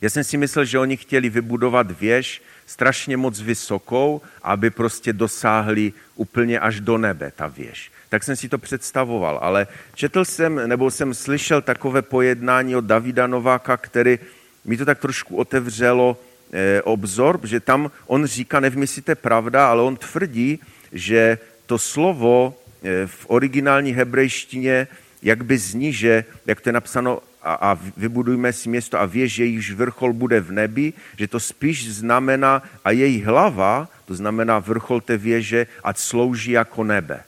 já 0.00 0.10
jsem 0.10 0.24
si 0.24 0.36
myslel, 0.36 0.64
že 0.64 0.78
oni 0.78 0.96
chtěli 0.96 1.30
vybudovat 1.30 2.00
věž 2.00 2.42
strašně 2.66 3.16
moc 3.16 3.40
vysokou, 3.40 4.22
aby 4.42 4.70
prostě 4.70 5.12
dosáhli 5.12 5.92
úplně 6.16 6.60
až 6.60 6.80
do 6.80 6.98
nebe 6.98 7.32
ta 7.36 7.46
věž. 7.46 7.90
Tak 8.08 8.24
jsem 8.24 8.36
si 8.36 8.48
to 8.48 8.58
představoval, 8.58 9.38
ale 9.42 9.66
četl 9.94 10.24
jsem, 10.24 10.68
nebo 10.68 10.90
jsem 10.90 11.14
slyšel 11.14 11.62
takové 11.62 12.02
pojednání 12.02 12.76
od 12.76 12.84
Davida 12.84 13.26
Nováka, 13.26 13.76
který 13.76 14.18
mi 14.64 14.76
to 14.76 14.84
tak 14.84 14.98
trošku 14.98 15.36
otevřelo, 15.36 16.16
Eh, 16.52 16.82
obzor, 16.82 17.40
že 17.44 17.60
tam 17.60 17.90
on 18.06 18.26
říká, 18.26 18.60
nevím, 18.60 18.82
jestli 18.82 19.02
to 19.02 19.10
je 19.10 19.14
pravda, 19.14 19.70
ale 19.70 19.82
on 19.82 19.96
tvrdí, 19.96 20.58
že 20.92 21.38
to 21.66 21.78
slovo 21.78 22.54
eh, 22.82 23.06
v 23.06 23.26
originální 23.28 23.92
hebrejštině 23.92 24.88
jak 25.22 25.44
by 25.44 25.58
zní, 25.58 25.92
že, 25.92 26.24
jak 26.46 26.60
to 26.60 26.68
je 26.68 26.72
napsáno, 26.72 27.20
a, 27.42 27.54
a 27.54 27.78
vybudujme 27.96 28.52
si 28.52 28.68
město 28.68 29.00
a 29.00 29.06
věž, 29.06 29.38
jejíž 29.38 29.72
vrchol 29.72 30.12
bude 30.12 30.40
v 30.40 30.52
nebi, 30.52 30.92
že 31.16 31.28
to 31.28 31.40
spíš 31.40 31.92
znamená 31.92 32.62
a 32.84 32.90
její 32.90 33.22
hlava, 33.22 33.88
to 34.04 34.14
znamená 34.14 34.58
vrchol 34.58 35.00
té 35.00 35.16
věže, 35.16 35.66
ať 35.84 35.98
slouží 35.98 36.50
jako 36.50 36.84
nebe. 36.84 37.22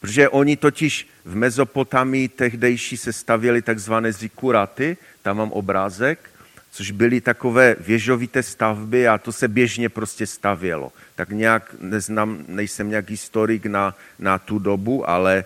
Protože 0.00 0.28
oni 0.28 0.56
totiž 0.56 1.08
v 1.24 1.36
Mezopotamii 1.36 2.28
tehdejší 2.28 2.96
se 2.96 3.12
stavěli 3.12 3.62
takzvané 3.62 4.12
zikuraty, 4.12 4.96
tam 5.22 5.36
mám 5.36 5.52
obrázek, 5.52 6.30
což 6.70 6.90
byly 6.90 7.20
takové 7.20 7.76
věžovité 7.80 8.42
stavby 8.42 9.08
a 9.08 9.18
to 9.18 9.32
se 9.32 9.48
běžně 9.48 9.88
prostě 9.88 10.26
stavělo. 10.26 10.92
Tak 11.14 11.30
nějak, 11.30 11.74
neznám, 11.80 12.44
nejsem 12.48 12.90
nějak 12.90 13.10
historik 13.10 13.66
na, 13.66 13.94
na 14.18 14.38
tu 14.38 14.58
dobu, 14.58 15.10
ale 15.10 15.44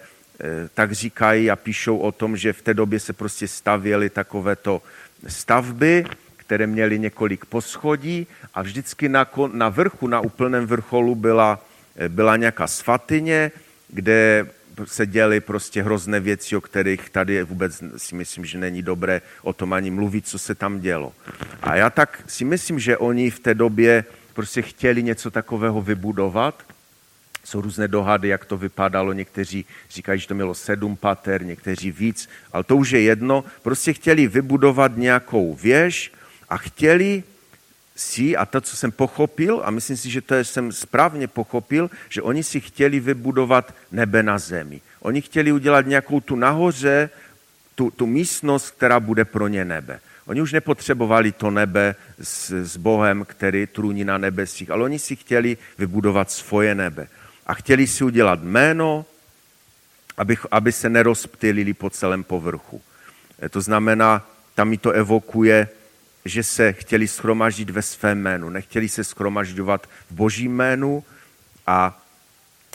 tak 0.74 0.92
říkají 0.92 1.50
a 1.50 1.56
píšou 1.56 1.98
o 1.98 2.12
tom, 2.12 2.36
že 2.36 2.52
v 2.52 2.62
té 2.62 2.74
době 2.74 3.00
se 3.00 3.12
prostě 3.12 3.48
stavěly 3.48 4.10
takovéto 4.10 4.82
stavby, 5.26 6.04
které 6.36 6.66
měly 6.66 6.98
několik 6.98 7.44
poschodí 7.44 8.26
a 8.54 8.62
vždycky 8.62 9.08
na, 9.08 9.26
na 9.52 9.68
vrchu, 9.68 10.06
na 10.06 10.20
úplném 10.20 10.66
vrcholu 10.66 11.14
byla, 11.14 11.64
e, 11.96 12.08
byla 12.08 12.36
nějaká 12.36 12.66
svatyně, 12.66 13.50
kde 13.88 14.46
se 14.84 15.06
děly 15.06 15.40
prostě 15.40 15.82
hrozné 15.82 16.20
věci, 16.20 16.56
o 16.56 16.60
kterých 16.60 17.10
tady 17.10 17.42
vůbec 17.42 17.82
si 17.96 18.14
myslím, 18.14 18.44
že 18.44 18.58
není 18.58 18.82
dobré 18.82 19.22
o 19.42 19.52
tom 19.52 19.72
ani 19.72 19.90
mluvit, 19.90 20.28
co 20.28 20.38
se 20.38 20.54
tam 20.54 20.80
dělo. 20.80 21.12
A 21.62 21.76
já 21.76 21.90
tak 21.90 22.22
si 22.26 22.44
myslím, 22.44 22.78
že 22.78 22.98
oni 22.98 23.30
v 23.30 23.40
té 23.40 23.54
době 23.54 24.04
prostě 24.34 24.62
chtěli 24.62 25.02
něco 25.02 25.30
takového 25.30 25.82
vybudovat. 25.82 26.62
Jsou 27.44 27.60
různé 27.60 27.88
dohady, 27.88 28.28
jak 28.28 28.44
to 28.44 28.56
vypadalo. 28.56 29.12
Někteří 29.12 29.64
říkají, 29.90 30.20
že 30.20 30.28
to 30.28 30.34
mělo 30.34 30.54
sedm 30.54 30.96
pater, 30.96 31.44
někteří 31.44 31.90
víc, 31.90 32.28
ale 32.52 32.64
to 32.64 32.76
už 32.76 32.90
je 32.90 33.00
jedno. 33.00 33.44
Prostě 33.62 33.92
chtěli 33.92 34.26
vybudovat 34.26 34.96
nějakou 34.96 35.54
věž 35.54 36.12
a 36.48 36.56
chtěli 36.56 37.22
si, 37.96 38.36
a 38.36 38.46
to, 38.46 38.60
co 38.60 38.76
jsem 38.76 38.92
pochopil, 38.92 39.60
a 39.64 39.70
myslím 39.70 39.96
si, 39.96 40.10
že 40.10 40.20
to 40.20 40.34
jsem 40.38 40.72
správně 40.72 41.28
pochopil, 41.28 41.90
že 42.08 42.22
oni 42.22 42.42
si 42.42 42.60
chtěli 42.60 43.00
vybudovat 43.00 43.74
nebe 43.92 44.22
na 44.22 44.38
zemi. 44.38 44.80
Oni 45.00 45.20
chtěli 45.20 45.52
udělat 45.52 45.86
nějakou 45.86 46.20
tu 46.20 46.36
nahoře, 46.36 47.10
tu, 47.74 47.90
tu 47.90 48.06
místnost, 48.06 48.70
která 48.70 49.00
bude 49.00 49.24
pro 49.24 49.48
ně 49.48 49.64
nebe. 49.64 50.00
Oni 50.26 50.40
už 50.40 50.52
nepotřebovali 50.52 51.32
to 51.32 51.50
nebe 51.50 51.94
s, 52.22 52.50
s 52.50 52.76
Bohem, 52.76 53.24
který 53.24 53.66
trůní 53.66 54.04
na 54.04 54.18
nebesích, 54.18 54.70
ale 54.70 54.84
oni 54.84 54.98
si 54.98 55.16
chtěli 55.16 55.56
vybudovat 55.78 56.30
svoje 56.30 56.74
nebe. 56.74 57.08
A 57.46 57.54
chtěli 57.54 57.86
si 57.86 58.04
udělat 58.04 58.42
jméno, 58.42 59.04
aby, 60.16 60.36
aby 60.50 60.72
se 60.72 60.88
nerozptylili 60.88 61.74
po 61.74 61.90
celém 61.90 62.24
povrchu. 62.24 62.82
E, 63.42 63.48
to 63.48 63.60
znamená, 63.60 64.26
tam 64.54 64.68
mi 64.68 64.78
to 64.78 64.90
evokuje 64.90 65.68
že 66.24 66.42
se 66.42 66.72
chtěli 66.72 67.08
schromaždit 67.08 67.70
ve 67.70 67.82
svém 67.82 68.18
jménu. 68.18 68.50
Nechtěli 68.50 68.88
se 68.88 69.04
schromažďovat 69.04 69.86
v 70.10 70.14
božím 70.14 70.52
jménu 70.52 71.04
a 71.66 72.02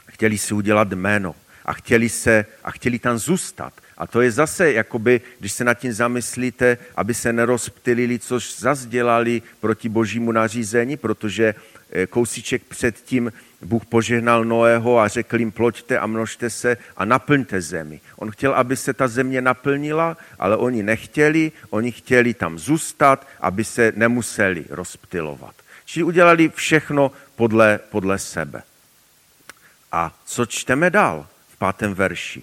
chtěli 0.08 0.38
si 0.38 0.54
udělat 0.54 0.91
jméno 0.91 1.36
a 1.65 1.73
chtěli, 1.73 2.10
se, 2.10 2.45
a 2.63 2.71
chtěli 2.71 2.99
tam 2.99 3.17
zůstat. 3.17 3.73
A 3.97 4.08
to 4.08 4.21
je 4.21 4.32
zase, 4.32 4.71
jakoby, 4.71 5.21
když 5.39 5.51
se 5.51 5.63
nad 5.63 5.73
tím 5.73 5.93
zamyslíte, 5.93 6.78
aby 6.95 7.13
se 7.13 7.34
nerozptylili, 7.34 8.19
což 8.19 8.60
zase 8.60 8.88
dělali 8.88 9.41
proti 9.60 9.89
božímu 9.89 10.32
nařízení, 10.32 10.97
protože 10.97 11.56
eh, 11.91 12.08
kousíček 12.08 12.63
předtím 12.63 13.34
Bůh 13.61 13.85
požehnal 13.85 14.45
Noého 14.45 14.99
a 14.99 15.07
řekl 15.07 15.39
jim, 15.39 15.51
ploďte 15.51 15.99
a 15.99 16.07
množte 16.07 16.49
se 16.49 16.77
a 16.97 17.05
naplňte 17.05 17.61
zemi. 17.61 18.01
On 18.15 18.31
chtěl, 18.31 18.53
aby 18.53 18.77
se 18.77 18.93
ta 18.93 19.07
země 19.07 19.41
naplnila, 19.41 20.17
ale 20.39 20.57
oni 20.57 20.83
nechtěli, 20.83 21.51
oni 21.69 21.91
chtěli 21.91 22.33
tam 22.33 22.59
zůstat, 22.59 23.27
aby 23.39 23.63
se 23.63 23.93
nemuseli 23.95 24.65
rozptilovat. 24.69 25.55
Čili 25.85 26.03
udělali 26.03 26.51
všechno 26.55 27.11
podle, 27.35 27.79
podle 27.89 28.19
sebe. 28.19 28.63
A 29.91 30.15
co 30.25 30.45
čteme 30.45 30.89
dál 30.89 31.27
v 31.49 31.57
pátém 31.57 31.93
verši? 31.93 32.41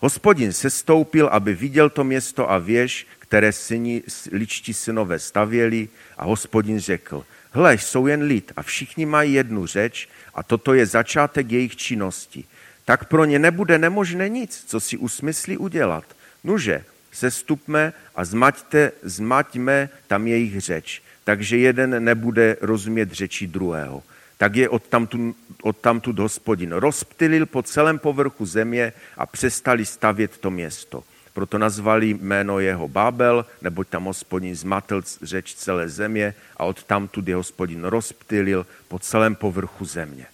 Hospodin 0.00 0.52
se 0.52 0.70
stoupil, 0.70 1.28
aby 1.32 1.54
viděl 1.54 1.90
to 1.90 2.04
město 2.04 2.50
a 2.50 2.58
věž, 2.58 3.06
které 3.28 3.52
syni, 3.52 4.02
ličtí 4.32 4.74
synové 4.74 5.18
stavěli 5.18 5.88
a 6.18 6.24
hospodin 6.24 6.80
řekl, 6.80 7.24
hle, 7.50 7.74
jsou 7.74 8.06
jen 8.06 8.22
lid 8.22 8.52
a 8.56 8.62
všichni 8.62 9.06
mají 9.06 9.32
jednu 9.32 9.66
řeč 9.66 10.08
a 10.34 10.42
toto 10.42 10.74
je 10.74 10.86
začátek 10.86 11.52
jejich 11.52 11.76
činnosti. 11.76 12.44
Tak 12.84 13.08
pro 13.08 13.24
ně 13.24 13.38
nebude 13.38 13.78
nemožné 13.78 14.28
nic, 14.28 14.64
co 14.66 14.80
si 14.80 14.96
usmyslí 14.96 15.56
udělat. 15.56 16.04
Nuže, 16.44 16.84
sestupme 17.12 17.92
a 18.14 18.24
zmaťte, 18.24 18.92
zmaťme 19.02 19.88
tam 20.06 20.26
jejich 20.26 20.60
řeč, 20.60 21.02
takže 21.24 21.56
jeden 21.56 22.04
nebude 22.04 22.56
rozumět 22.60 23.12
řeči 23.12 23.46
druhého. 23.46 24.02
Tak 24.38 24.56
je 24.56 24.68
odtamtud, 24.68 25.36
odtamtud 25.62 26.18
hospodin 26.18 26.72
rozptylil 26.72 27.46
po 27.46 27.62
celém 27.62 27.98
povrchu 27.98 28.46
země 28.46 28.92
a 29.16 29.26
přestali 29.26 29.86
stavět 29.86 30.38
to 30.38 30.50
město. 30.50 31.04
Proto 31.36 31.58
nazvali 31.58 32.16
jméno 32.16 32.60
jeho 32.60 32.88
Babel, 32.88 33.46
neboť 33.62 33.88
tam 33.88 34.04
hospodin 34.04 34.56
zmatl 34.56 35.02
řeč 35.22 35.54
celé 35.54 35.88
země 35.88 36.34
a 36.56 36.64
od 36.64 36.84
tamtud 36.84 37.28
je 37.28 37.34
hospodin 37.34 37.84
rozptylil 37.84 38.66
po 38.88 38.98
celém 38.98 39.34
povrchu 39.34 39.84
země. 39.84 40.26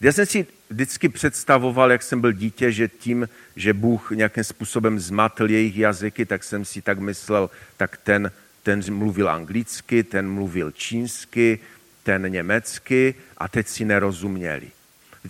Já 0.00 0.12
jsem 0.12 0.26
si 0.26 0.46
vždycky 0.70 1.08
představoval, 1.08 1.92
jak 1.92 2.02
jsem 2.02 2.20
byl 2.20 2.32
dítě, 2.32 2.72
že 2.72 2.88
tím, 2.88 3.28
že 3.56 3.72
Bůh 3.74 4.10
nějakým 4.10 4.44
způsobem 4.44 5.00
zmatl 5.00 5.50
jejich 5.50 5.76
jazyky, 5.76 6.26
tak 6.26 6.44
jsem 6.44 6.64
si 6.64 6.82
tak 6.82 6.98
myslel, 6.98 7.50
tak 7.76 7.96
ten, 7.96 8.30
ten 8.62 8.94
mluvil 8.94 9.30
anglicky, 9.30 10.04
ten 10.04 10.30
mluvil 10.30 10.70
čínsky, 10.70 11.58
ten 12.02 12.32
německy 12.32 13.14
a 13.36 13.48
teď 13.48 13.68
si 13.68 13.84
nerozuměli. 13.84 14.70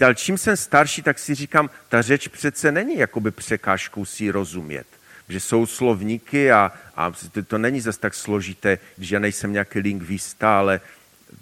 Ale 0.05 0.15
čím 0.15 0.39
jsem 0.39 0.57
starší, 0.57 1.03
tak 1.03 1.19
si 1.19 1.35
říkám, 1.35 1.71
ta 1.89 2.03
řeč 2.03 2.29
přece 2.29 2.73
není 2.73 2.99
jakoby 2.99 3.31
překážkou 3.31 4.05
si 4.05 4.31
rozumět. 4.31 4.87
Že 5.29 5.41
jsou 5.41 5.67
slovníky 5.67 6.53
a, 6.53 6.73
a 6.97 7.13
to 7.47 7.59
není 7.59 7.81
zase 7.81 8.01
tak 8.01 8.15
složité, 8.15 8.79
když 8.97 9.11
já 9.11 9.19
nejsem 9.19 9.53
nějaký 9.53 9.79
lingvista, 9.79 10.59
ale 10.59 10.81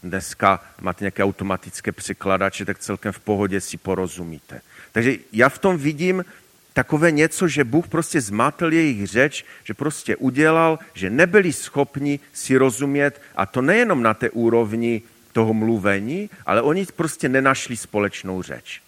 dneska 0.02 0.64
máte 0.80 1.04
nějaké 1.04 1.24
automatické 1.24 1.92
překladače, 1.92 2.64
tak 2.64 2.78
celkem 2.78 3.12
v 3.12 3.20
pohodě 3.20 3.60
si 3.60 3.76
porozumíte. 3.76 4.60
Takže 4.92 5.16
já 5.32 5.48
v 5.48 5.58
tom 5.58 5.78
vidím 5.78 6.24
takové 6.72 7.10
něco, 7.10 7.48
že 7.48 7.64
Bůh 7.64 7.88
prostě 7.88 8.20
zmátl 8.20 8.72
jejich 8.72 9.06
řeč, 9.06 9.44
že 9.64 9.74
prostě 9.74 10.16
udělal, 10.16 10.78
že 10.94 11.10
nebyli 11.10 11.52
schopni 11.52 12.20
si 12.32 12.56
rozumět 12.56 13.22
a 13.36 13.46
to 13.46 13.62
nejenom 13.62 14.02
na 14.02 14.14
té 14.14 14.30
úrovni 14.30 15.02
toho 15.32 15.54
mluvení, 15.54 16.30
ale 16.46 16.62
oni 16.62 16.86
prostě 16.86 17.28
nenašli 17.28 17.76
společnou 17.76 18.42
řeč. 18.42 18.82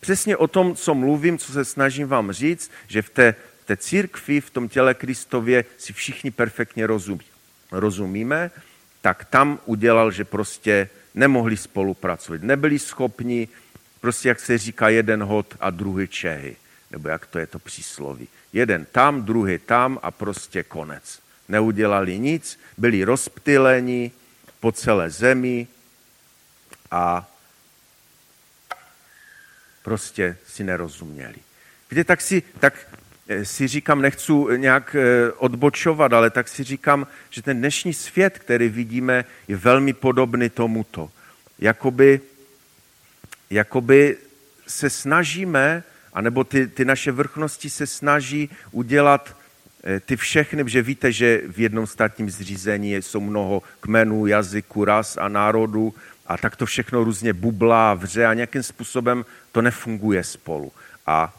Přesně 0.00 0.36
o 0.36 0.46
tom, 0.46 0.74
co 0.74 0.94
mluvím, 0.94 1.38
co 1.38 1.52
se 1.52 1.64
snažím 1.64 2.08
vám 2.08 2.32
říct, 2.32 2.70
že 2.86 3.02
v 3.02 3.10
té, 3.10 3.34
v 3.62 3.66
té 3.66 3.76
církvi, 3.76 4.40
v 4.40 4.50
tom 4.50 4.68
těle 4.68 4.94
Kristově 4.94 5.64
si 5.78 5.92
všichni 5.92 6.30
perfektně 6.30 6.86
rozumí, 6.86 7.26
rozumíme, 7.72 8.50
tak 9.00 9.24
tam 9.24 9.58
udělal, 9.64 10.10
že 10.10 10.24
prostě 10.24 10.88
nemohli 11.14 11.56
spolupracovat. 11.56 12.42
Nebyli 12.42 12.78
schopni, 12.78 13.48
prostě 14.00 14.28
jak 14.28 14.40
se 14.40 14.58
říká, 14.58 14.88
jeden 14.88 15.22
hod 15.22 15.54
a 15.60 15.70
druhý 15.70 16.08
Čehy. 16.08 16.56
Nebo 16.90 17.08
jak 17.08 17.26
to 17.26 17.38
je 17.38 17.46
to 17.46 17.58
přísloví. 17.58 18.28
Jeden 18.52 18.86
tam, 18.92 19.22
druhý 19.22 19.58
tam 19.58 19.98
a 20.02 20.10
prostě 20.10 20.62
konec. 20.62 21.18
Neudělali 21.48 22.18
nic, 22.18 22.60
byli 22.78 23.04
rozptyleni, 23.04 24.12
po 24.60 24.72
celé 24.72 25.10
zemi 25.10 25.66
a 26.90 27.30
prostě 29.82 30.36
si 30.46 30.64
nerozuměli. 30.64 31.38
Víte, 31.90 32.04
tak 32.04 32.20
si, 32.20 32.42
tak 32.60 32.96
eh, 33.28 33.44
si 33.44 33.68
říkám, 33.68 34.02
nechci 34.02 34.32
nějak 34.56 34.96
eh, 34.98 35.32
odbočovat, 35.32 36.12
ale 36.12 36.30
tak 36.30 36.48
si 36.48 36.64
říkám, 36.64 37.06
že 37.30 37.42
ten 37.42 37.58
dnešní 37.58 37.94
svět, 37.94 38.38
který 38.38 38.68
vidíme, 38.68 39.24
je 39.48 39.56
velmi 39.56 39.92
podobný 39.92 40.50
tomuto. 40.50 41.10
Jakoby, 41.58 42.20
jakoby 43.50 44.16
se 44.66 44.90
snažíme, 44.90 45.82
anebo 46.12 46.44
ty, 46.44 46.66
ty 46.66 46.84
naše 46.84 47.12
vrchnosti 47.12 47.70
se 47.70 47.86
snaží 47.86 48.50
udělat 48.70 49.36
ty 50.00 50.16
všechny, 50.16 50.64
že 50.66 50.82
víte, 50.82 51.12
že 51.12 51.42
v 51.48 51.60
jednom 51.60 51.86
státním 51.86 52.30
zřízení 52.30 52.94
jsou 52.94 53.20
mnoho 53.20 53.62
kmenů, 53.80 54.26
jazyků, 54.26 54.84
ras 54.84 55.16
a 55.16 55.28
národů 55.28 55.94
a 56.26 56.36
tak 56.36 56.56
to 56.56 56.66
všechno 56.66 57.04
různě 57.04 57.32
bublá, 57.32 57.94
vře 57.94 58.26
a 58.26 58.34
nějakým 58.34 58.62
způsobem 58.62 59.24
to 59.52 59.62
nefunguje 59.62 60.24
spolu. 60.24 60.72
A, 61.06 61.34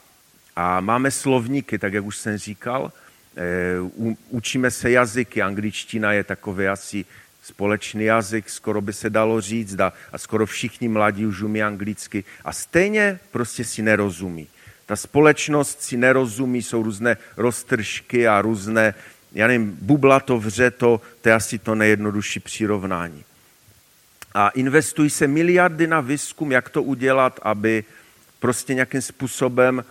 a 0.56 0.82
máme 0.82 1.12
slovníky, 1.12 1.78
tak 1.78 1.94
jak 1.94 2.06
už 2.06 2.18
jsem 2.18 2.38
říkal, 2.38 2.92
e, 3.36 3.80
u, 3.80 4.18
učíme 4.30 4.72
se 4.72 4.92
jazyky, 4.92 5.42
angličtina 5.42 6.14
je 6.14 6.24
takový 6.24 6.68
asi 6.68 7.06
společný 7.44 8.04
jazyk, 8.04 8.50
skoro 8.50 8.82
by 8.82 8.94
se 8.94 9.10
dalo 9.10 9.42
říct, 9.42 9.80
a, 9.80 9.94
a 10.12 10.18
skoro 10.18 10.46
všichni 10.46 10.88
mladí 10.88 11.26
už 11.26 11.42
umí 11.42 11.64
anglicky 11.64 12.24
a 12.46 12.54
stejně 12.54 13.20
prostě 13.32 13.64
si 13.64 13.82
nerozumí. 13.82 14.48
Ta 14.88 14.95
společnost 14.95 15.82
si 15.82 15.97
nerozumí, 15.97 16.63
jsou 16.63 16.84
různé 16.84 17.17
roztržky 17.38 18.28
a 18.28 18.41
různé, 18.41 18.93
já 19.34 19.47
nevím, 19.47 19.78
bubla 19.82 20.19
to 20.19 20.39
vře, 20.39 20.71
to, 20.71 21.02
to 21.21 21.30
je 21.30 21.36
asi 21.36 21.60
to 21.60 21.76
nejjednodušší 21.76 22.39
přirovnání. 22.39 23.23
a 24.34 24.50
investují 24.50 25.10
se 25.10 25.28
miliardy 25.28 25.88
na 25.88 26.02
výzkum, 26.02 26.52
jak 26.52 26.69
to 26.69 26.84
udělat, 26.84 27.39
aby 27.41 27.84
prostě 28.39 28.73
nějakým 28.73 29.02
způsobem 29.02 29.86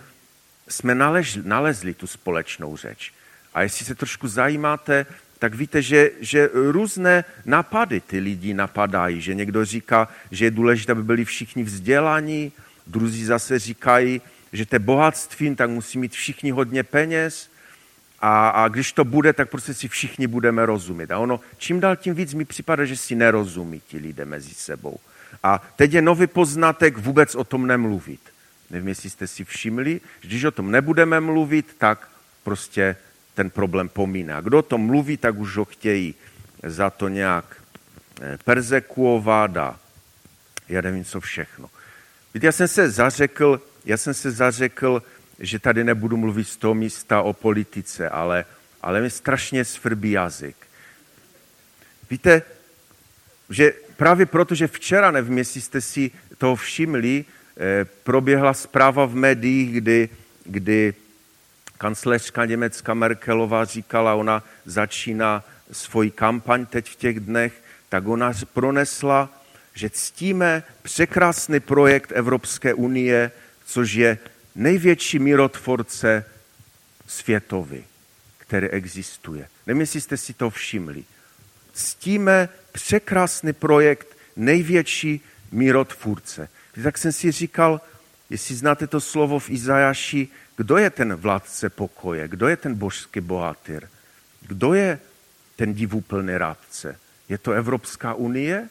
jsme 0.67 0.95
naležli, 0.95 1.41
nalezli 1.45 1.93
tu 1.93 2.07
společnou 2.07 2.77
řeč. 2.77 3.13
A 3.53 3.61
jestli 3.61 3.85
se 3.85 3.95
trošku 3.95 4.27
zajímáte, 4.27 5.05
tak 5.39 5.53
víte, 5.53 5.81
že, 5.81 6.11
že 6.19 6.49
různé 6.53 7.23
napady 7.45 8.01
ty 8.01 8.19
lidi 8.19 8.53
napadají. 8.53 9.21
Že 9.21 9.35
někdo 9.35 9.65
říká, 9.65 10.07
že 10.31 10.45
je 10.45 10.51
důležité, 10.51 10.91
aby 10.91 11.03
byli 11.03 11.25
všichni 11.25 11.63
vzdělaní, 11.63 12.51
druzí 12.87 13.25
zase 13.25 13.59
říkají, 13.59 14.21
že 14.53 14.65
to 14.65 14.75
je 14.75 14.79
bohatství, 14.79 15.55
tak 15.55 15.69
musí 15.69 15.97
mít 15.97 16.11
všichni 16.11 16.51
hodně 16.51 16.83
peněz 16.83 17.49
a, 18.19 18.49
a 18.49 18.67
když 18.67 18.91
to 18.91 19.05
bude, 19.05 19.33
tak 19.33 19.49
prostě 19.49 19.73
si 19.73 19.87
všichni 19.87 20.27
budeme 20.27 20.65
rozumět. 20.65 21.11
A 21.11 21.19
ono, 21.19 21.39
čím 21.57 21.79
dál 21.79 21.95
tím 21.95 22.13
víc 22.13 22.33
mi 22.33 22.45
připadá, 22.45 22.85
že 22.85 22.97
si 22.97 23.15
nerozumí 23.15 23.81
ti 23.87 23.97
lidé 23.97 24.25
mezi 24.25 24.53
sebou. 24.53 24.99
A 25.43 25.73
teď 25.75 25.93
je 25.93 26.01
nový 26.01 26.27
poznatek 26.27 26.97
vůbec 26.97 27.35
o 27.35 27.43
tom 27.43 27.67
nemluvit. 27.67 28.19
Nevím, 28.69 28.87
jestli 28.87 29.09
jste 29.09 29.27
si 29.27 29.45
všimli, 29.45 30.01
že 30.21 30.27
když 30.27 30.43
o 30.43 30.51
tom 30.51 30.71
nebudeme 30.71 31.19
mluvit, 31.19 31.75
tak 31.77 32.07
prostě 32.43 32.95
ten 33.33 33.49
problém 33.49 33.89
pomíne. 33.89 34.33
A 34.33 34.41
kdo 34.41 34.59
o 34.59 34.61
tom 34.61 34.81
mluví, 34.81 35.17
tak 35.17 35.37
už 35.37 35.57
ho 35.57 35.65
chtějí 35.65 36.15
za 36.63 36.89
to 36.89 37.07
nějak 37.07 37.45
eh, 38.21 38.37
persekuovat 38.43 39.57
a 39.57 39.79
já 40.69 40.81
nevím, 40.81 41.05
co 41.05 41.19
všechno. 41.19 41.69
Víte, 42.33 42.45
já 42.45 42.51
jsem 42.51 42.67
se 42.67 42.89
zařekl, 42.89 43.61
já 43.87 43.97
jsem 43.97 44.13
se 44.13 44.31
zařekl, 44.31 45.03
že 45.39 45.59
tady 45.59 45.83
nebudu 45.83 46.17
mluvit 46.17 46.47
z 46.47 46.57
toho 46.57 46.73
místa 46.73 47.21
o 47.21 47.33
politice, 47.33 48.09
ale, 48.09 48.45
ale 48.81 49.01
mi 49.01 49.09
strašně 49.09 49.65
svrbí 49.65 50.11
jazyk. 50.11 50.55
Víte, 52.09 52.41
že 53.49 53.73
právě 53.97 54.25
proto, 54.25 54.55
že 54.55 54.67
včera, 54.67 55.11
nevím, 55.11 55.37
jestli 55.37 55.61
jste 55.61 55.81
si 55.81 56.11
toho 56.37 56.55
všimli, 56.55 57.25
eh, 57.57 57.85
proběhla 58.03 58.53
zpráva 58.53 59.05
v 59.05 59.15
médiích, 59.15 59.73
kdy, 59.73 60.09
kdy 60.43 60.93
kancléřka 61.77 62.45
Německa 62.45 62.93
Merkelová 62.93 63.65
říkala, 63.65 64.15
ona 64.15 64.43
začíná 64.65 65.43
svoji 65.71 66.11
kampaň 66.11 66.65
teď 66.65 66.89
v 66.89 66.95
těch 66.95 67.19
dnech, 67.19 67.53
tak 67.89 68.07
ona 68.07 68.33
pronesla, 68.53 69.29
že 69.73 69.89
ctíme 69.89 70.63
překrásný 70.81 71.59
projekt 71.59 72.11
Evropské 72.15 72.73
unie, 72.73 73.31
což 73.67 73.93
je 73.93 74.17
největší 74.55 75.19
mírotvorce 75.19 76.25
světový, 77.07 77.83
který 78.37 78.67
existuje. 78.67 79.47
Nevím, 79.67 79.81
jestli 79.81 80.01
jste 80.01 80.17
si 80.17 80.33
to 80.33 80.49
všimli. 80.49 81.03
Ctíme 81.73 82.49
překrásný 82.71 83.53
projekt 83.53 84.07
největší 84.35 85.21
mírotvůrce. 85.51 86.49
Tak 86.83 86.97
jsem 86.97 87.11
si 87.11 87.31
říkal, 87.31 87.81
jestli 88.29 88.55
znáte 88.55 88.87
to 88.87 89.01
slovo 89.01 89.39
v 89.39 89.49
Izajaši, 89.49 90.27
kdo 90.57 90.77
je 90.77 90.89
ten 90.89 91.15
vládce 91.15 91.69
pokoje, 91.69 92.27
kdo 92.27 92.47
je 92.47 92.57
ten 92.57 92.75
božský 92.75 93.19
bohatýr, 93.19 93.87
kdo 94.47 94.73
je 94.73 94.99
ten 95.55 95.73
divuplný 95.73 96.37
rádce. 96.37 96.99
Je 97.29 97.37
to 97.37 97.51
Evropská 97.51 98.13
unie? 98.13 98.69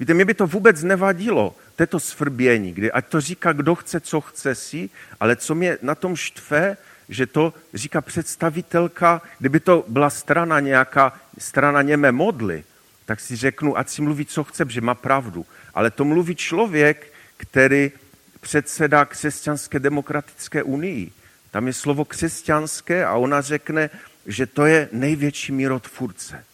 Víte, 0.00 0.14
mě 0.14 0.24
by 0.24 0.34
to 0.34 0.46
vůbec 0.46 0.82
nevadilo, 0.82 1.56
této 1.76 2.00
svrbění, 2.00 2.72
kdy 2.72 2.92
ať 2.92 3.06
to 3.06 3.20
říká, 3.20 3.52
kdo 3.52 3.74
chce, 3.74 4.00
co 4.00 4.20
chce 4.20 4.54
si, 4.54 4.90
ale 5.20 5.36
co 5.36 5.54
mě 5.54 5.78
na 5.82 5.94
tom 5.94 6.16
štve, 6.16 6.76
že 7.08 7.26
to 7.26 7.54
říká 7.74 8.00
představitelka, 8.00 9.22
kdyby 9.38 9.60
to 9.60 9.84
byla 9.88 10.10
strana 10.10 10.60
nějaká, 10.60 11.20
strana 11.38 11.82
němé 11.82 12.12
modly, 12.12 12.64
tak 13.06 13.20
si 13.20 13.36
řeknu, 13.36 13.78
ať 13.78 13.88
si 13.88 14.02
mluví, 14.02 14.26
co 14.26 14.44
chce, 14.44 14.64
že 14.68 14.80
má 14.80 14.94
pravdu. 14.94 15.46
Ale 15.74 15.90
to 15.90 16.04
mluví 16.04 16.34
člověk, 16.36 17.12
který 17.36 17.92
předseda 18.40 19.04
křesťanské 19.04 19.78
demokratické 19.78 20.62
unii. 20.62 21.12
Tam 21.50 21.66
je 21.66 21.72
slovo 21.72 22.04
křesťanské 22.04 23.04
a 23.04 23.14
ona 23.14 23.40
řekne, 23.40 23.90
že 24.26 24.46
to 24.46 24.66
je 24.66 24.88
největší 24.92 25.52
mírotvůrce. 25.52 26.44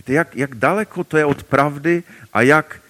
Víte, 0.00 0.12
jak, 0.12 0.36
jak 0.36 0.54
daleko 0.54 1.04
to 1.04 1.16
je 1.16 1.24
od 1.24 1.42
pravdy 1.42 2.02
a 2.32 2.42
jak, 2.42 2.80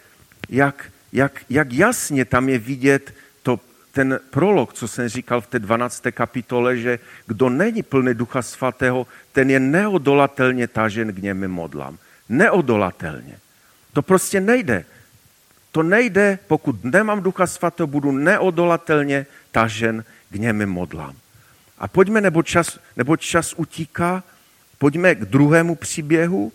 jak, 0.48 0.92
jak, 1.12 1.42
jak 1.50 1.72
jasně 1.72 2.24
tam 2.24 2.48
je 2.48 2.58
vidět 2.58 3.14
to, 3.42 3.60
ten 3.92 4.20
prolog, 4.30 4.72
co 4.72 4.88
jsem 4.88 5.08
říkal 5.08 5.40
v 5.40 5.46
té 5.46 5.58
12. 5.58 6.02
kapitole, 6.10 6.76
že 6.76 6.98
kdo 7.26 7.48
není 7.48 7.82
plný 7.82 8.14
ducha 8.14 8.42
svatého, 8.42 9.06
ten 9.32 9.50
je 9.50 9.60
neodolatelně 9.60 10.68
tažen 10.68 11.12
k 11.14 11.18
němi 11.18 11.48
modlám. 11.48 11.98
Neodolatelně. 12.28 13.38
To 13.92 14.02
prostě 14.02 14.40
nejde. 14.40 14.84
To 15.72 15.82
nejde, 15.82 16.38
pokud 16.46 16.84
nemám 16.84 17.22
ducha 17.22 17.46
svatého, 17.46 17.86
budu 17.86 18.12
neodolatelně 18.12 19.26
tažen 19.50 20.04
k 20.30 20.34
němi 20.34 20.66
modlám. 20.66 21.14
A 21.78 21.88
pojďme, 21.88 22.20
nebo 22.20 22.42
čas, 22.42 22.78
nebo 22.96 23.16
čas 23.16 23.54
utíká, 23.56 24.22
pojďme 24.78 25.14
k 25.14 25.24
druhému 25.24 25.74
příběhu, 25.74 26.52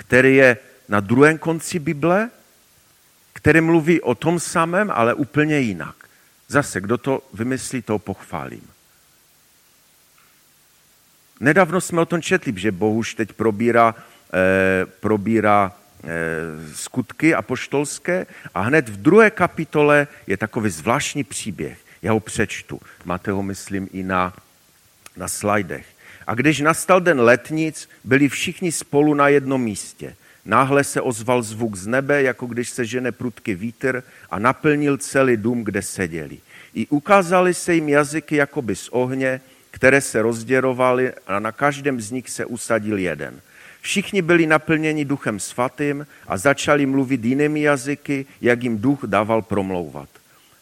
který 0.00 0.36
je 0.36 0.56
na 0.88 1.00
druhém 1.00 1.38
konci 1.38 1.78
Bible, 1.78 2.30
který 3.32 3.60
mluví 3.60 4.00
o 4.00 4.14
tom 4.14 4.40
samém, 4.40 4.90
ale 4.94 5.14
úplně 5.14 5.58
jinak. 5.58 5.94
Zase, 6.48 6.80
kdo 6.80 6.98
to 6.98 7.22
vymyslí, 7.34 7.82
to 7.82 7.98
pochválím. 7.98 8.68
Nedávno 11.40 11.80
jsme 11.80 12.00
o 12.00 12.06
tom 12.06 12.22
četli, 12.22 12.52
že 12.56 12.72
Bohuž 12.72 13.14
teď 13.14 13.32
probírá, 13.32 13.94
eh, 14.32 14.86
probírá 15.00 15.72
eh, 15.72 16.08
skutky 16.74 17.34
apoštolské 17.34 18.26
a 18.54 18.60
hned 18.60 18.88
v 18.88 18.96
druhé 18.96 19.30
kapitole 19.30 20.08
je 20.26 20.36
takový 20.36 20.70
zvláštní 20.70 21.24
příběh. 21.24 21.78
Já 22.02 22.12
ho 22.12 22.20
přečtu. 22.20 22.80
Máte 23.04 23.30
ho, 23.30 23.42
myslím, 23.42 23.88
i 23.92 24.02
na, 24.02 24.32
na 25.16 25.28
slajdech. 25.28 25.86
A 26.30 26.34
když 26.34 26.60
nastal 26.60 27.00
den 27.00 27.20
letnic, 27.20 27.88
byli 28.04 28.28
všichni 28.28 28.72
spolu 28.72 29.14
na 29.14 29.28
jednom 29.28 29.62
místě. 29.62 30.14
Náhle 30.44 30.84
se 30.84 31.00
ozval 31.00 31.42
zvuk 31.42 31.76
z 31.76 31.86
nebe, 31.86 32.22
jako 32.22 32.46
když 32.46 32.70
se 32.70 32.84
žene 32.84 33.12
prudký 33.12 33.54
vítr 33.54 34.02
a 34.30 34.38
naplnil 34.38 34.96
celý 34.96 35.36
dům, 35.36 35.64
kde 35.64 35.82
seděli. 35.82 36.38
I 36.74 36.86
ukázali 36.86 37.54
se 37.54 37.74
jim 37.74 37.88
jazyky 37.88 38.36
jakoby 38.36 38.76
z 38.76 38.88
ohně, 38.88 39.40
které 39.70 40.00
se 40.00 40.22
rozděrovaly 40.22 41.12
a 41.26 41.38
na 41.38 41.52
každém 41.52 42.00
z 42.00 42.10
nich 42.10 42.30
se 42.30 42.44
usadil 42.44 42.98
jeden. 42.98 43.40
Všichni 43.80 44.22
byli 44.22 44.46
naplněni 44.46 45.04
duchem 45.04 45.40
svatým 45.40 46.06
a 46.26 46.36
začali 46.36 46.86
mluvit 46.86 47.24
jinými 47.24 47.60
jazyky, 47.60 48.26
jak 48.40 48.62
jim 48.62 48.78
duch 48.78 49.00
dával 49.06 49.42
promlouvat. 49.42 50.08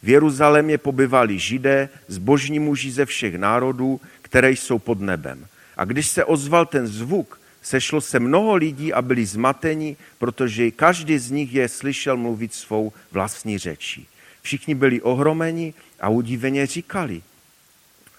V 0.03 0.09
Jeruzalémě 0.09 0.79
pobyvali 0.79 1.39
židé, 1.39 1.89
zbožní 2.09 2.59
muži 2.59 2.91
ze 2.91 3.07
všech 3.07 3.35
národů, 3.35 4.01
které 4.23 4.51
jsou 4.51 4.79
pod 4.79 5.01
nebem. 5.01 5.47
A 5.79 5.85
když 5.85 6.07
se 6.07 6.25
ozval 6.25 6.67
ten 6.67 6.87
zvuk, 6.87 7.41
sešlo 7.63 8.01
se 8.01 8.21
mnoho 8.21 8.55
lidí 8.55 8.93
a 8.93 9.03
byli 9.03 9.27
zmateni, 9.27 9.97
protože 10.19 10.71
každý 10.71 11.19
z 11.19 11.31
nich 11.31 11.55
je 11.55 11.69
slyšel 11.69 12.17
mluvit 12.17 12.55
svou 12.55 12.93
vlastní 13.13 13.59
řečí. 13.59 14.07
Všichni 14.43 14.75
byli 14.75 15.01
ohromeni 15.01 15.75
a 16.01 16.09
udiveně 16.09 16.67
říkali, 16.67 17.23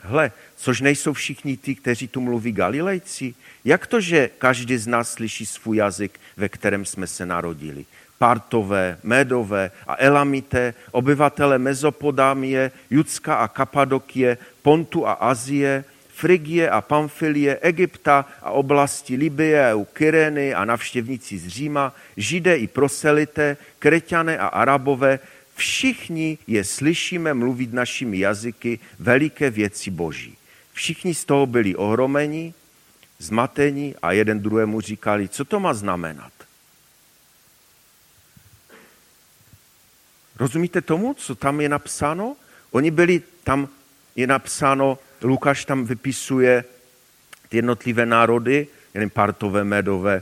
hle, 0.01 0.31
což 0.55 0.81
nejsou 0.81 1.13
všichni 1.13 1.57
ty, 1.57 1.75
kteří 1.75 2.07
tu 2.07 2.21
mluví 2.21 2.51
Galilejci? 2.51 3.35
Jak 3.65 3.87
to, 3.87 4.01
že 4.01 4.29
každý 4.37 4.77
z 4.77 4.87
nás 4.87 5.11
slyší 5.11 5.45
svůj 5.45 5.77
jazyk, 5.77 6.19
ve 6.37 6.49
kterém 6.49 6.85
jsme 6.85 7.07
se 7.07 7.25
narodili? 7.25 7.85
Partové, 8.17 8.97
Médové 9.03 9.71
a 9.87 9.95
Elamité, 9.99 10.73
obyvatele 10.91 11.59
Mezopodámie, 11.59 12.71
Judska 12.89 13.35
a 13.35 13.47
Kapadokie, 13.47 14.37
Pontu 14.61 15.07
a 15.07 15.13
Azie, 15.13 15.83
Frigie 16.19 16.69
a 16.69 16.81
Pamfilie, 16.81 17.59
Egypta 17.63 18.27
a 18.41 18.51
oblasti 18.51 19.15
Libie 19.15 19.55
a 19.55 19.85
Kyreny 19.93 20.53
a 20.53 20.65
navštěvníci 20.65 21.37
z 21.37 21.47
Říma, 21.47 21.95
Židé 22.17 22.57
i 22.57 22.67
proselité, 22.67 23.57
Kreťané 23.79 24.37
a 24.37 24.47
Arabové, 24.47 25.19
všichni 25.55 26.37
je 26.47 26.63
slyšíme 26.63 27.33
mluvit 27.33 27.73
našimi 27.73 28.19
jazyky 28.19 28.79
veliké 28.99 29.49
věci 29.49 29.91
boží. 29.91 30.35
Všichni 30.73 31.15
z 31.15 31.25
toho 31.25 31.45
byli 31.45 31.75
ohromeni, 31.75 32.53
zmatení 33.19 33.95
a 34.01 34.11
jeden 34.11 34.39
druhému 34.39 34.81
říkali, 34.81 35.27
co 35.27 35.45
to 35.45 35.59
má 35.59 35.73
znamenat. 35.73 36.31
Rozumíte 40.35 40.81
tomu, 40.81 41.13
co 41.13 41.35
tam 41.35 41.61
je 41.61 41.69
napsáno? 41.69 42.35
Oni 42.71 42.91
byli, 42.91 43.23
tam 43.43 43.67
je 44.15 44.27
napsáno, 44.27 44.99
Lukáš 45.21 45.65
tam 45.65 45.85
vypisuje 45.85 46.63
ty 47.49 47.57
jednotlivé 47.57 48.05
národy, 48.05 48.67
jen 48.93 49.09
partové, 49.09 49.63
medové, 49.63 50.21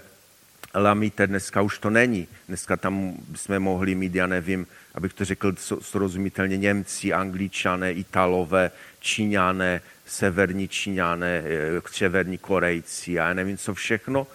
lamíte, 0.73 1.27
dneska 1.27 1.61
už 1.61 1.79
to 1.79 1.89
není. 1.89 2.27
Dneska 2.47 2.77
tam 2.77 3.13
jsme 3.35 3.59
mohli 3.59 3.95
mít, 3.95 4.15
já 4.15 4.27
nevím, 4.27 4.67
abych 4.95 5.13
to 5.13 5.25
řekl 5.25 5.53
srozumitelně, 5.81 6.57
Němci, 6.57 7.13
Angličané, 7.13 7.91
Italové, 7.91 8.71
Číňané, 8.99 9.81
severní 10.05 10.67
Číňané, 10.67 11.43
eh, 11.45 11.81
severní 11.91 12.37
Korejci 12.37 13.19
a 13.19 13.27
já 13.27 13.33
nevím 13.33 13.57
co 13.57 13.73
všechno. 13.73 14.27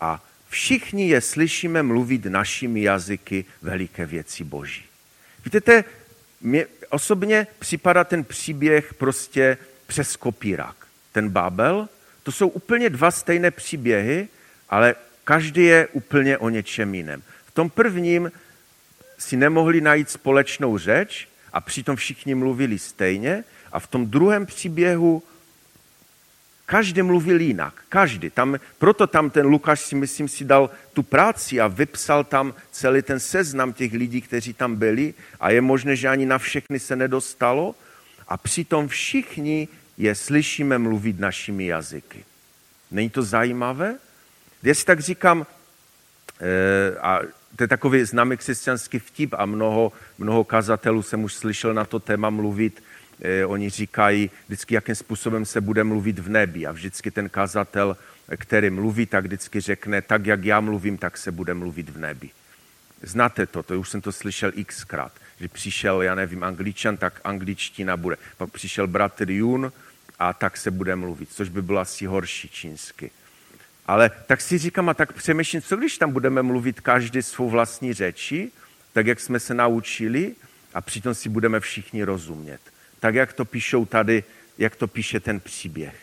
A 0.00 0.24
všichni 0.48 1.08
je 1.08 1.20
slyšíme 1.20 1.82
mluvit 1.82 2.24
našimi 2.24 2.82
jazyky 2.82 3.44
veliké 3.62 4.06
věci 4.06 4.44
Boží. 4.44 4.84
Víte, 5.44 5.84
mně 6.40 6.66
osobně 6.88 7.46
připadá 7.58 8.04
ten 8.04 8.24
příběh 8.24 8.94
prostě 8.94 9.58
přes 9.90 10.16
kopírák. 10.16 10.76
Ten 11.12 11.28
Babel, 11.28 11.88
to 12.22 12.32
jsou 12.32 12.48
úplně 12.48 12.90
dva 12.90 13.10
stejné 13.10 13.50
příběhy, 13.50 14.28
ale 14.68 14.94
každý 15.24 15.64
je 15.64 15.88
úplně 15.92 16.38
o 16.38 16.48
něčem 16.48 16.94
jiném. 16.94 17.22
V 17.46 17.50
tom 17.50 17.70
prvním 17.70 18.32
si 19.18 19.36
nemohli 19.36 19.80
najít 19.80 20.10
společnou 20.10 20.78
řeč 20.78 21.28
a 21.52 21.60
přitom 21.60 21.96
všichni 21.96 22.34
mluvili 22.34 22.78
stejně 22.78 23.44
a 23.72 23.80
v 23.80 23.86
tom 23.86 24.06
druhém 24.06 24.46
příběhu 24.46 25.22
každý 26.66 27.02
mluvil 27.02 27.40
jinak, 27.40 27.74
každý. 27.88 28.30
Tam, 28.30 28.58
proto 28.78 29.06
tam 29.06 29.30
ten 29.30 29.46
Lukáš 29.46 29.80
si 29.80 29.94
myslím 29.94 30.28
si 30.28 30.44
dal 30.44 30.70
tu 30.92 31.02
práci 31.02 31.60
a 31.60 31.66
vypsal 31.66 32.24
tam 32.24 32.54
celý 32.70 33.02
ten 33.02 33.20
seznam 33.20 33.72
těch 33.72 33.92
lidí, 33.92 34.20
kteří 34.20 34.54
tam 34.54 34.76
byli 34.76 35.14
a 35.40 35.50
je 35.50 35.60
možné, 35.60 35.96
že 35.96 36.08
ani 36.08 36.26
na 36.26 36.38
všechny 36.38 36.78
se 36.78 36.96
nedostalo 36.96 37.74
a 38.30 38.36
přitom 38.36 38.88
všichni 38.88 39.68
je 40.00 40.14
slyšíme 40.14 40.78
mluvit 40.78 41.20
našimi 41.20 41.66
jazyky. 41.66 42.24
Není 42.90 43.10
to 43.10 43.22
zajímavé? 43.22 43.98
Já 44.62 44.74
si 44.74 44.84
tak 44.84 45.00
říkám, 45.00 45.46
e, 46.40 46.98
a 46.98 47.20
to 47.56 47.64
je 47.64 47.68
takový 47.68 48.04
známý 48.04 48.36
křesťanský 48.36 48.98
vtip 48.98 49.34
a 49.38 49.46
mnoho, 49.46 49.92
mnoho 50.18 50.44
kazatelů 50.44 51.02
jsem 51.02 51.24
už 51.24 51.34
slyšel 51.34 51.74
na 51.74 51.84
to 51.84 52.00
téma 52.00 52.30
mluvit, 52.30 52.82
eh, 53.20 53.46
oni 53.46 53.70
říkají 53.70 54.30
vždycky, 54.46 54.74
jakým 54.74 54.94
způsobem 54.94 55.44
se 55.44 55.60
bude 55.60 55.84
mluvit 55.84 56.18
v 56.18 56.28
nebi. 56.28 56.66
A 56.66 56.72
vždycky 56.72 57.10
ten 57.10 57.28
kazatel, 57.28 57.96
který 58.36 58.70
mluví, 58.70 59.06
tak 59.06 59.24
vždycky 59.24 59.60
řekne, 59.60 60.02
tak 60.02 60.26
jak 60.26 60.44
já 60.44 60.60
mluvím, 60.60 60.98
tak 60.98 61.18
se 61.18 61.32
bude 61.32 61.54
mluvit 61.54 61.88
v 61.88 61.98
nebi. 61.98 62.30
Znáte 63.02 63.46
to, 63.46 63.62
to 63.62 63.80
už 63.80 63.88
jsem 63.88 64.00
to 64.00 64.12
slyšel 64.12 64.52
xkrát, 64.66 65.12
že 65.40 65.48
přišel, 65.48 66.02
já 66.02 66.14
nevím, 66.14 66.44
angličan, 66.44 66.96
tak 66.96 67.20
angličtina 67.24 67.96
bude. 67.96 68.16
Pak 68.36 68.50
přišel 68.50 68.86
bratr 68.86 69.30
Jun 69.30 69.72
a 70.20 70.32
tak 70.32 70.56
se 70.56 70.70
bude 70.70 70.96
mluvit, 70.96 71.28
což 71.32 71.48
by 71.48 71.62
bylo 71.62 71.80
asi 71.80 72.06
horší 72.06 72.48
čínsky. 72.48 73.10
Ale 73.86 74.10
tak 74.26 74.40
si 74.40 74.58
říkám 74.58 74.88
a 74.88 74.94
tak 74.94 75.12
přemýšlím, 75.12 75.62
co 75.62 75.76
když 75.76 75.98
tam 75.98 76.12
budeme 76.12 76.42
mluvit 76.42 76.80
každý 76.80 77.22
svou 77.22 77.50
vlastní 77.50 77.92
řeči, 77.92 78.50
tak 78.92 79.06
jak 79.06 79.20
jsme 79.20 79.40
se 79.40 79.54
naučili 79.54 80.34
a 80.74 80.80
přitom 80.80 81.14
si 81.14 81.28
budeme 81.28 81.60
všichni 81.60 82.04
rozumět 82.04 82.60
tak 83.00 83.14
jak 83.14 83.32
to 83.32 83.44
píšou 83.44 83.86
tady, 83.86 84.24
jak 84.58 84.76
to 84.76 84.86
píše 84.86 85.20
ten 85.20 85.40
příběh. 85.40 85.94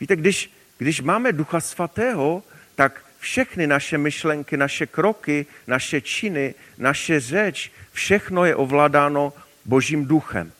Víte, 0.00 0.16
když, 0.16 0.50
když 0.78 1.00
máme 1.00 1.32
Ducha 1.32 1.60
Svatého, 1.60 2.42
tak 2.74 3.04
všechny 3.18 3.66
naše 3.66 3.98
myšlenky, 3.98 4.56
naše 4.56 4.86
kroky, 4.86 5.46
naše 5.66 6.00
činy, 6.00 6.54
naše 6.78 7.20
řeč, 7.20 7.72
všechno 7.92 8.44
je 8.44 8.56
ovládáno 8.56 9.32
Božím 9.64 10.06
duchem. 10.06 10.52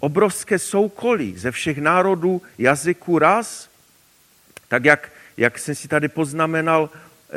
Obrovské 0.00 0.58
soukolí 0.58 1.38
ze 1.38 1.50
všech 1.50 1.78
národů, 1.78 2.42
jazyků, 2.58 3.18
raz, 3.18 3.68
tak 4.68 4.84
jak, 4.84 5.12
jak 5.36 5.58
jsem 5.58 5.74
si 5.74 5.88
tady 5.88 6.08
poznamenal, 6.08 6.90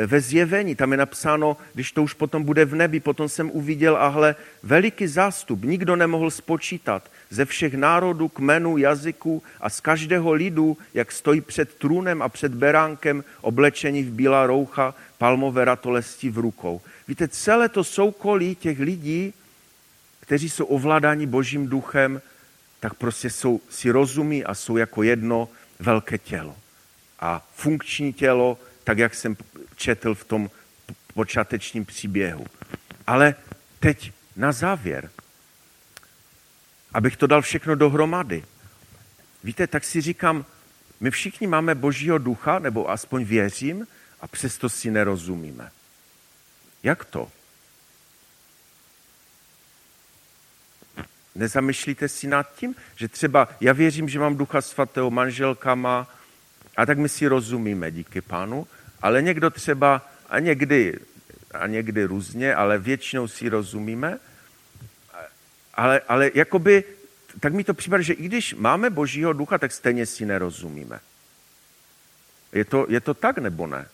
ve 0.06 0.22
zjevení, 0.22 0.76
tam 0.76 0.92
je 0.92 0.98
napsáno, 0.98 1.58
když 1.74 1.92
to 1.92 2.04
už 2.04 2.14
potom 2.14 2.44
bude 2.44 2.66
v 2.66 2.76
nebi, 2.76 3.00
potom 3.00 3.30
jsem 3.30 3.52
uviděl, 3.52 3.98
ahle, 3.98 4.36
veliký 4.64 5.08
zástup, 5.08 5.64
nikdo 5.64 5.96
nemohl 5.96 6.32
spočítat, 6.32 7.10
ze 7.30 7.46
všech 7.46 7.74
národů, 7.74 8.28
kmenů, 8.28 8.78
jazyků 8.78 9.44
a 9.62 9.70
z 9.70 9.80
každého 9.80 10.34
lidu, 10.34 10.78
jak 10.94 11.12
stojí 11.12 11.42
před 11.42 11.74
trůnem 11.74 12.22
a 12.22 12.30
před 12.30 12.54
beránkem, 12.54 13.24
oblečení 13.42 14.04
v 14.04 14.12
bílá 14.12 14.48
roucha, 14.48 14.96
palmové 15.18 15.66
ratolesti 15.66 16.30
v 16.30 16.38
rukou. 16.38 16.82
Víte, 17.08 17.28
celé 17.28 17.70
to 17.70 17.84
soukolí 17.84 18.56
těch 18.56 18.80
lidí, 18.80 19.34
kteří 20.20 20.50
jsou 20.50 20.66
ovládáni 20.66 21.26
božím 21.26 21.68
duchem, 21.68 22.22
tak 22.80 22.94
prostě 22.94 23.30
jsou, 23.30 23.62
si 23.70 23.92
rozumí 23.92 24.44
a 24.44 24.54
jsou 24.54 24.78
jako 24.78 25.04
jedno 25.04 25.50
velké 25.80 26.18
tělo. 26.18 26.56
A 27.20 27.48
funkční 27.56 28.14
tělo, 28.14 28.58
tak 28.84 28.98
jak 28.98 29.16
jsem 29.16 29.38
četl 29.76 30.16
v 30.16 30.24
tom 30.24 30.50
počátečním 31.14 31.86
příběhu. 31.86 32.46
Ale 33.08 33.36
teď 33.80 34.12
na 34.36 34.52
závěr, 34.52 35.10
abych 36.94 37.18
to 37.18 37.28
dal 37.28 37.42
všechno 37.42 37.76
dohromady. 37.76 38.44
Víte, 39.44 39.68
tak 39.68 39.84
si 39.84 40.02
říkám, 40.02 40.46
my 41.00 41.12
všichni 41.12 41.48
máme 41.48 41.76
božího 41.76 42.18
ducha, 42.18 42.60
nebo 42.60 42.90
aspoň 42.90 43.24
věřím, 43.24 43.88
a 44.22 44.28
přesto 44.28 44.70
si 44.70 44.92
nerozumíme. 44.92 45.72
Jak 46.84 47.06
to? 47.06 47.32
Nezamyšlíte 51.38 52.10
si 52.10 52.28
nad 52.28 52.56
tím, 52.56 52.76
že 52.96 53.08
třeba 53.08 53.48
já 53.62 53.74
věřím, 53.74 54.10
že 54.10 54.20
mám 54.20 54.38
ducha 54.38 54.62
svatého, 54.62 55.12
manželka 55.12 55.76
má, 55.76 56.08
a 56.78 56.86
tak 56.86 56.98
my 56.98 57.10
si 57.10 57.28
rozumíme, 57.28 57.92
díky 57.92 58.22
pánu, 58.22 58.68
ale 59.02 59.22
někdo 59.22 59.50
třeba, 59.50 60.10
a 60.30 60.40
někdy, 60.40 61.00
a 61.52 61.68
někdy 61.68 62.04
různě, 62.04 62.56
ale 62.56 62.78
většinou 62.78 63.28
si 63.28 63.50
rozumíme, 63.50 64.20
ale, 65.74 66.02
ale 66.08 66.32
jakoby, 66.34 66.84
tak 67.40 67.54
mi 67.54 67.64
to 67.64 67.74
připadá, 67.74 68.04
že 68.04 68.14
i 68.14 68.24
když 68.24 68.54
máme 68.54 68.90
božího 68.90 69.34
ducha, 69.34 69.58
tak 69.58 69.72
stejně 69.72 70.06
si 70.06 70.26
nerozumíme. 70.26 71.00
Je 72.54 72.66
to, 72.66 72.86
je 72.90 73.02
to 73.02 73.14
tak 73.14 73.38
nebo 73.38 73.68
ne? 73.68 73.88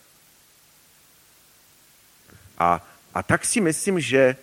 A, 2.58 2.86
a 3.14 3.22
tak 3.22 3.44
si 3.44 3.60
myslím, 3.60 4.00
že, 4.00 4.36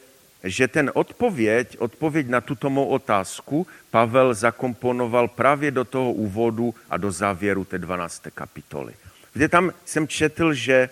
že 0.43 0.67
ten 0.67 0.91
odpověď, 0.93 1.77
odpověď 1.79 2.27
na 2.27 2.41
tuto 2.41 2.69
mou 2.69 2.85
otázku 2.85 3.67
Pavel 3.91 4.33
zakomponoval 4.33 5.27
právě 5.27 5.71
do 5.71 5.85
toho 5.85 6.13
úvodu 6.13 6.75
a 6.89 6.97
do 6.97 7.11
závěru 7.11 7.65
té 7.65 7.77
12. 7.77 8.23
kapitoly. 8.33 8.93
Kde 9.33 9.47
tam 9.47 9.71
jsem 9.85 10.07
četl, 10.07 10.53
že 10.53 10.89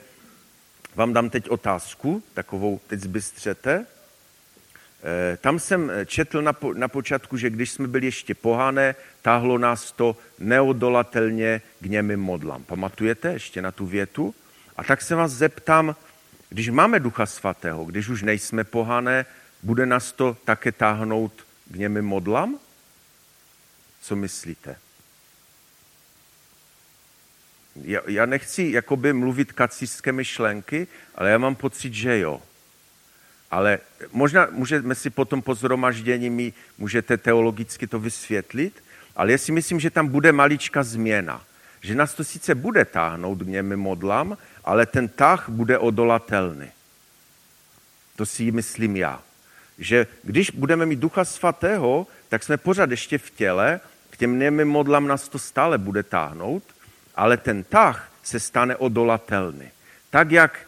vám 0.96 1.14
dám 1.14 1.30
teď 1.30 1.50
otázku, 1.50 2.24
takovou 2.34 2.80
teď 2.88 3.00
zbystřete. 3.00 3.86
Eh, 5.04 5.38
tam 5.38 5.60
jsem 5.60 5.92
četl 6.06 6.42
na, 6.42 6.54
po, 6.54 6.74
na 6.74 6.88
počátku, 6.88 7.38
že 7.38 7.50
když 7.50 7.72
jsme 7.72 7.88
byli 7.88 8.06
ještě 8.06 8.36
pohané, 8.36 8.96
táhlo 9.22 9.58
nás 9.58 9.92
to 9.92 10.18
neodolatelně 10.40 11.62
k 11.82 11.86
němým 11.86 12.20
modlám. 12.20 12.64
Pamatujete 12.64 13.34
ještě 13.34 13.62
na 13.62 13.72
tu 13.72 13.86
větu? 13.86 14.36
A 14.78 14.84
tak 14.84 15.02
se 15.02 15.16
vás 15.16 15.32
zeptám, 15.32 15.96
když 16.50 16.70
máme 16.70 17.00
Ducha 17.00 17.26
Svatého, 17.26 17.86
když 17.86 18.10
už 18.10 18.22
nejsme 18.22 18.64
pohané, 18.64 19.26
bude 19.64 19.86
nás 19.86 20.12
to 20.12 20.38
také 20.46 20.72
táhnout 20.72 21.34
k 21.72 21.76
němým 21.76 22.06
modlám? 22.06 22.60
Co 24.02 24.16
myslíte? 24.16 24.76
já, 27.84 28.02
já 28.08 28.26
nechci 28.26 28.72
jakoby 28.72 29.14
mluvit 29.14 29.52
kacířské 29.52 30.12
myšlenky, 30.12 30.88
ale 31.16 31.30
já 31.30 31.38
mám 31.38 31.56
pocit, 31.56 31.94
že 31.94 32.20
jo. 32.20 32.42
Ale 33.52 33.80
možná 34.12 34.48
můžeme 34.52 34.96
si 34.96 35.10
potom 35.10 35.42
po 35.42 35.56
zhromaždění 35.56 36.30
mi 36.30 36.54
můžete 36.78 37.18
teologicky 37.18 37.88
to 37.88 38.00
vysvětlit, 38.00 38.84
ale 39.16 39.32
já 39.32 39.38
si 39.38 39.52
myslím, 39.52 39.80
že 39.80 39.90
tam 39.90 40.08
bude 40.08 40.32
malička 40.32 40.84
změna. 40.84 41.44
Že 41.82 41.96
nás 41.96 42.14
to 42.14 42.24
sice 42.24 42.56
bude 42.56 42.86
táhnout 42.86 43.40
k 43.40 43.48
němi 43.48 43.76
modlám, 43.76 44.38
ale 44.64 44.86
ten 44.86 45.08
tah 45.08 45.50
bude 45.50 45.78
odolatelný. 45.78 46.68
To 48.16 48.26
si 48.26 48.52
myslím 48.52 48.98
já. 48.98 49.22
Že 49.80 50.08
když 50.24 50.52
budeme 50.52 50.86
mít 50.86 51.00
Ducha 51.00 51.26
Svatého, 51.26 52.08
tak 52.30 52.44
jsme 52.44 52.58
pořád 52.58 52.92
ještě 52.92 53.18
v 53.18 53.30
těle, 53.30 53.80
k 54.10 54.18
těm 54.18 54.40
němi 54.40 54.66
modlám 54.66 55.08
nás 55.08 55.30
to 55.30 55.40
stále 55.40 55.78
bude 55.78 56.04
táhnout, 56.04 56.64
ale 57.16 57.38
ten 57.38 57.64
tah 57.64 58.12
se 58.24 58.40
stane 58.40 58.76
odolatelný. 58.76 59.70
Tak 60.10 60.32
jak, 60.32 60.60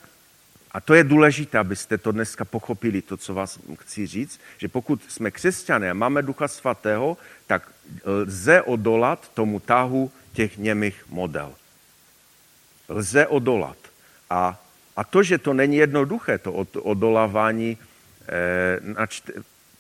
a 0.72 0.82
to 0.82 0.94
je 0.94 1.04
důležité, 1.04 1.58
abyste 1.58 1.98
to 1.98 2.12
dneska 2.12 2.46
pochopili, 2.46 3.02
to, 3.02 3.18
co 3.18 3.34
vás 3.34 3.60
chci 3.80 4.08
říct, 4.08 4.40
že 4.58 4.68
pokud 4.68 5.12
jsme 5.12 5.32
křesťané 5.32 5.92
a 5.92 5.94
máme 5.94 6.22
Ducha 6.22 6.48
Svatého, 6.48 7.18
tak 7.48 7.72
lze 8.06 8.62
odolat 8.62 9.32
tomu 9.34 9.60
tahu 9.60 10.12
těch 10.34 10.58
němých 10.58 11.06
model. 11.10 11.54
Lze 12.90 13.28
odolat. 13.28 13.78
A, 14.30 14.62
a 14.96 15.04
to, 15.04 15.24
že 15.24 15.38
to 15.38 15.54
není 15.54 15.78
jednoduché, 15.78 16.38
to 16.38 16.54
odolávání, 16.82 17.78
načte, 18.82 19.34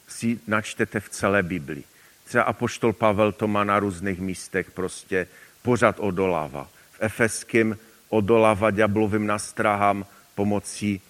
si 0.07 0.39
načtete 0.47 0.99
v 0.99 1.09
celé 1.09 1.43
Biblii. 1.43 1.83
Třeba 2.23 2.43
Apoštol 2.43 2.93
Pavel 2.93 3.31
to 3.31 3.47
má 3.47 3.63
na 3.63 3.79
různých 3.79 4.19
místech 4.19 4.71
prostě 4.71 5.27
pořád 5.61 5.99
odolává. 5.99 6.69
V 6.91 6.97
Efeským 6.99 7.77
odolává 8.09 8.71
ďablovým 8.71 9.27
nastrahám 9.27 10.05
pomocí 10.35 11.01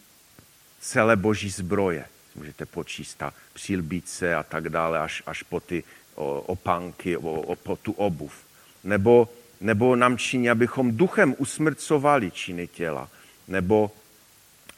celé 0.80 1.16
boží 1.16 1.50
zbroje. 1.50 2.06
Můžete 2.36 2.66
počíst 2.66 3.18
ta 3.18 3.34
přílbíce 3.54 4.36
a 4.36 4.44
tak 4.44 4.70
dále, 4.70 5.00
až, 5.00 5.24
až 5.26 5.44
po 5.44 5.60
ty 5.60 5.84
opánky, 6.46 7.18
po 7.64 7.76
tu 7.76 7.92
obuv. 7.92 8.34
Nebo 8.84 9.30
nebo 9.62 9.96
nám 9.96 10.18
činí, 10.18 10.50
abychom 10.50 10.98
duchem 10.98 11.36
usmrcovali 11.38 12.32
činy 12.32 12.68
těla. 12.68 13.10
Nebo 13.48 13.92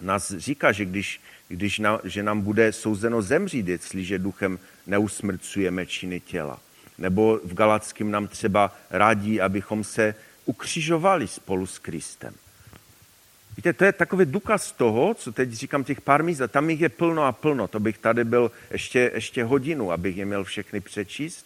nás 0.01 0.33
říká, 0.37 0.71
že 0.71 0.85
když, 0.85 1.21
když 1.53 1.79
na, 1.79 1.99
že 2.03 2.23
nám 2.23 2.41
bude 2.41 2.73
souzeno 2.73 3.21
zemřít, 3.21 3.67
jestliže 3.67 4.19
duchem 4.19 4.59
neusmrcujeme 4.87 5.85
činy 5.85 6.19
těla. 6.19 6.59
Nebo 6.97 7.39
v 7.43 7.53
Galackém 7.53 8.11
nám 8.11 8.27
třeba 8.27 8.75
radí, 8.89 9.41
abychom 9.41 9.83
se 9.83 10.15
ukřižovali 10.45 11.27
spolu 11.27 11.65
s 11.65 11.79
Kristem. 11.79 12.33
Víte, 13.57 13.73
to 13.73 13.85
je 13.85 13.93
takový 13.93 14.25
důkaz 14.25 14.71
toho, 14.71 15.13
co 15.13 15.31
teď 15.31 15.51
říkám 15.51 15.83
těch 15.83 16.01
pár 16.01 16.23
míst, 16.23 16.41
a 16.41 16.47
tam 16.47 16.69
jich 16.69 16.81
je 16.81 16.89
plno 16.89 17.23
a 17.23 17.31
plno, 17.31 17.67
to 17.67 17.79
bych 17.79 17.97
tady 17.97 18.23
byl 18.23 18.51
ještě, 18.71 19.11
ještě 19.13 19.43
hodinu, 19.43 19.91
abych 19.91 20.17
je 20.17 20.25
měl 20.25 20.43
všechny 20.43 20.81
přečíst. 20.81 21.45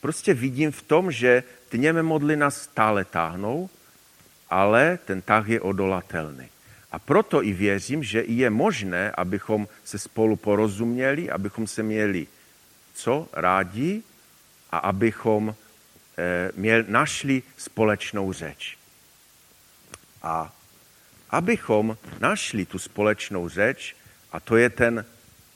Prostě 0.00 0.34
vidím 0.34 0.72
v 0.72 0.82
tom, 0.82 1.12
že 1.12 1.42
ty 1.68 1.78
něme 1.78 2.02
modly 2.02 2.36
nás 2.36 2.62
stále 2.62 3.04
táhnou, 3.04 3.70
ale 4.50 4.98
ten 5.04 5.22
tah 5.22 5.48
je 5.48 5.60
odolatelný. 5.60 6.48
A 6.92 6.98
proto 6.98 7.44
i 7.44 7.52
věřím, 7.52 8.04
že 8.04 8.24
je 8.26 8.50
možné, 8.50 9.10
abychom 9.10 9.68
se 9.84 9.98
spolu 9.98 10.36
porozuměli, 10.36 11.30
abychom 11.30 11.66
se 11.66 11.82
měli 11.82 12.26
co 12.94 13.28
rádi 13.32 14.02
a 14.70 14.78
abychom 14.78 15.54
eh, 16.18 16.50
měl, 16.54 16.84
našli 16.88 17.42
společnou 17.56 18.32
řeč. 18.32 18.76
A 20.22 20.52
abychom 21.30 21.96
našli 22.20 22.66
tu 22.66 22.78
společnou 22.78 23.48
řeč, 23.48 23.96
a 24.32 24.40
to 24.40 24.56
je 24.56 24.70
ten 24.70 25.04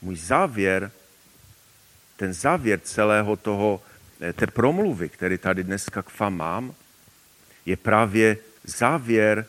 můj 0.01 0.15
závěr, 0.15 0.91
ten 2.15 2.33
závěr 2.33 2.79
celého 2.79 3.35
toho, 3.35 3.81
eh, 4.21 4.33
té 4.33 4.47
promluvy, 4.47 5.09
který 5.09 5.37
tady 5.37 5.63
dneska 5.63 6.01
k 6.01 6.19
vám 6.19 6.37
mám, 6.37 6.73
je 7.65 7.77
právě 7.77 8.37
závěr 8.63 9.45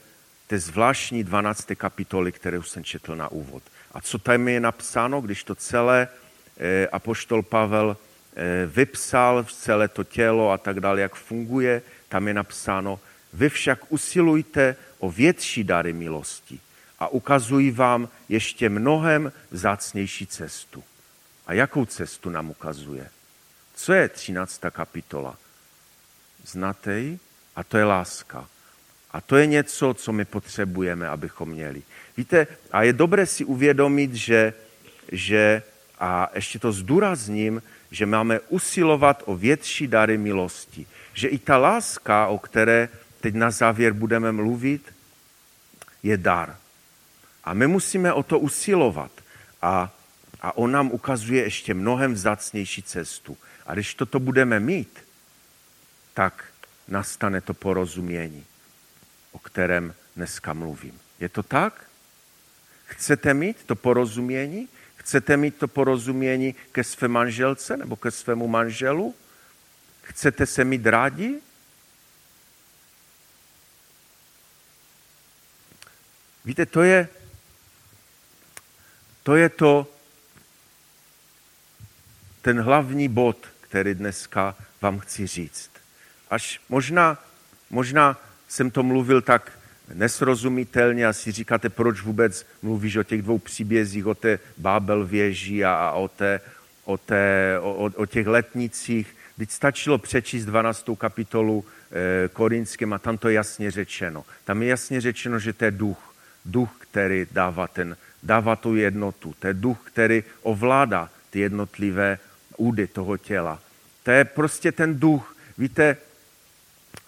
té 0.49 0.59
zvláštní 0.59 1.25
12. 1.25 1.67
kapitoly, 1.75 2.33
kterou 2.33 2.63
jsem 2.63 2.85
četl 2.85 3.17
na 3.17 3.29
úvod. 3.29 3.63
A 3.93 4.01
co 4.01 4.19
tam 4.19 4.49
je 4.49 4.61
napsáno, 4.61 5.21
když 5.21 5.45
to 5.45 5.55
celé 5.55 6.09
eh, 6.59 6.89
apoštol 6.89 7.43
Pavel 7.43 7.97
eh, 8.37 8.67
vypsal, 8.67 9.45
celé 9.45 9.89
to 9.89 10.05
tělo 10.05 10.51
a 10.51 10.59
tak 10.59 10.81
dále, 10.81 11.01
jak 11.01 11.15
funguje, 11.15 11.83
tam 12.09 12.29
je 12.29 12.35
napsáno, 12.35 13.01
vy 13.33 13.49
však 13.49 13.93
usilujte 13.93 14.77
o 14.99 15.11
větší 15.11 15.65
dary 15.65 15.93
milosti 15.93 16.61
a 16.99 17.09
ukazují 17.09 17.71
vám 17.71 18.09
ještě 18.29 18.69
mnohem 18.69 19.33
vzácnější 19.51 20.27
cestu. 20.27 20.85
A 21.47 21.53
jakou 21.53 21.85
cestu 21.85 22.31
nám 22.31 22.51
ukazuje? 22.51 23.11
Co 23.75 23.93
je 23.93 24.09
13. 24.09 24.61
kapitola? 24.71 25.37
Znáte 26.47 26.99
ji? 26.99 27.19
A 27.57 27.65
to 27.65 27.79
je 27.79 27.85
láska. 27.85 28.49
A 29.11 29.21
to 29.21 29.37
je 29.37 29.47
něco, 29.47 29.95
co 29.95 30.13
my 30.13 30.25
potřebujeme, 30.25 31.09
abychom 31.09 31.49
měli. 31.49 31.83
Víte, 32.17 32.47
a 32.73 32.83
je 32.83 32.93
dobré 32.93 33.27
si 33.27 33.45
uvědomit, 33.45 34.15
že, 34.15 34.55
že 35.13 35.63
a 35.99 36.31
ještě 36.35 36.59
to 36.59 36.73
zdůrazním, 36.73 37.63
že 37.91 38.07
máme 38.07 38.41
usilovat 38.41 39.23
o 39.27 39.37
větší 39.37 39.87
dary 39.87 40.19
milosti. 40.19 40.87
Že 41.15 41.29
i 41.29 41.39
ta 41.39 41.57
láska, 41.59 42.27
o 42.27 42.39
které 42.39 42.89
teď 43.21 43.35
na 43.35 43.51
závěr 43.51 43.93
budeme 43.93 44.33
mluvit, 44.33 44.95
je 46.03 46.17
dar. 46.17 46.57
A 47.45 47.55
my 47.55 47.67
musíme 47.67 48.13
o 48.13 48.23
to 48.23 48.39
usilovat. 48.39 49.11
A, 49.63 49.93
a 50.41 50.57
on 50.57 50.73
nám 50.73 50.91
ukazuje 50.91 51.43
ještě 51.43 51.75
mnohem 51.75 52.15
vzácnější 52.15 52.83
cestu. 52.83 53.37
A 53.67 53.75
když 53.75 53.95
toto 53.95 54.21
budeme 54.21 54.61
mít, 54.61 54.99
tak 56.15 56.45
nastane 56.89 57.41
to 57.41 57.55
porozumění 57.55 58.45
o 59.33 59.39
kterém 59.39 59.95
dneska 60.17 60.53
mluvím. 60.53 61.01
Je 61.21 61.29
to 61.29 61.43
tak? 61.43 61.85
Chcete 62.87 63.35
mít 63.35 63.65
to 63.65 63.77
porozumění? 63.77 64.69
Chcete 64.97 65.37
mít 65.37 65.57
to 65.57 65.69
porozumění 65.69 66.55
ke 66.73 66.85
své 66.85 67.09
manželce 67.09 67.77
nebo 67.77 67.97
ke 67.97 68.11
svému 68.11 68.49
manželu? 68.49 69.15
Chcete 70.03 70.47
se 70.47 70.65
mít 70.65 70.87
rádi? 70.87 71.41
Víte, 76.45 76.67
to 76.67 76.83
je 76.83 77.09
to, 79.23 79.37
je 79.37 79.49
to 79.49 79.87
ten 82.43 82.61
hlavní 82.61 83.09
bod, 83.09 83.47
který 83.61 83.95
dneska 83.95 84.57
vám 84.81 84.99
chci 84.99 85.27
říct. 85.27 85.71
Až 86.31 86.61
možná, 86.69 87.25
možná 87.71 88.17
jsem 88.49 88.71
to 88.71 88.83
mluvil 88.83 89.23
tak 89.23 89.53
nesrozumitelně 89.95 91.07
a 91.07 91.13
si 91.13 91.33
říkáte, 91.33 91.69
proč 91.69 92.03
vůbec 92.03 92.47
mluvíš 92.63 92.97
o 92.97 93.03
těch 93.03 93.23
dvou 93.23 93.39
příbězích, 93.39 94.07
o 94.07 94.15
té 94.15 94.39
Bábel 94.59 95.07
věži 95.07 95.65
a, 95.65 95.75
a 95.75 95.93
o, 95.93 96.09
té, 96.09 96.41
o, 96.85 96.97
té, 96.97 97.57
o, 97.61 97.91
o 97.97 98.07
těch 98.07 98.27
letnicích. 98.27 99.17
Teď 99.39 99.51
stačilo 99.51 99.99
přečíst 99.99 100.45
12. 100.45 100.85
kapitolu 100.99 101.65
e, 102.25 102.29
Korinském 102.29 102.93
a 102.93 102.99
tam 102.99 103.19
to 103.19 103.29
je 103.29 103.35
jasně 103.35 103.71
řečeno. 103.71 104.25
Tam 104.45 104.63
je 104.63 104.69
jasně 104.69 105.01
řečeno, 105.01 105.39
že 105.39 105.53
to 105.53 105.65
je 105.65 105.71
duch. 105.71 106.15
Duch, 106.45 106.71
který 106.79 107.27
dává, 107.33 107.67
ten, 107.67 107.97
dává 108.23 108.57
tu 108.57 108.77
jednotu. 108.77 109.35
To 109.39 109.47
je 109.47 109.55
duch, 109.55 109.79
který 109.85 110.25
ovládá 110.43 111.11
ty 111.31 111.39
jednotlivé 111.39 112.19
údy 112.57 112.87
toho 112.87 113.17
těla. 113.17 113.61
To 114.03 114.11
je 114.11 114.25
prostě 114.25 114.73
ten 114.73 115.01
duch. 115.01 115.37
Víte, 115.59 115.97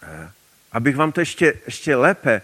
e, 0.03 0.30
abych 0.72 0.96
vám 0.96 1.12
to 1.12 1.20
ještě, 1.20 1.54
ještě 1.66 1.96
lépe, 1.96 2.42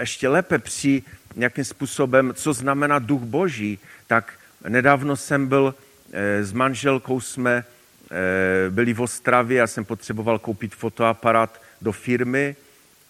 ještě 0.00 0.28
lépe 0.28 0.58
při 0.58 1.02
nějakým 1.36 1.64
způsobem, 1.64 2.32
co 2.34 2.52
znamená 2.52 2.98
duch 2.98 3.22
boží, 3.22 3.78
tak 4.06 4.32
nedávno 4.68 5.16
jsem 5.16 5.46
byl 5.46 5.74
eh, 6.12 6.44
s 6.44 6.52
manželkou, 6.52 7.20
jsme 7.20 7.64
eh, 8.10 8.70
byli 8.70 8.94
v 8.94 9.00
Ostravě, 9.00 9.58
já 9.58 9.66
jsem 9.66 9.84
potřeboval 9.84 10.38
koupit 10.38 10.74
fotoaparát 10.74 11.62
do 11.82 11.92
firmy 11.92 12.56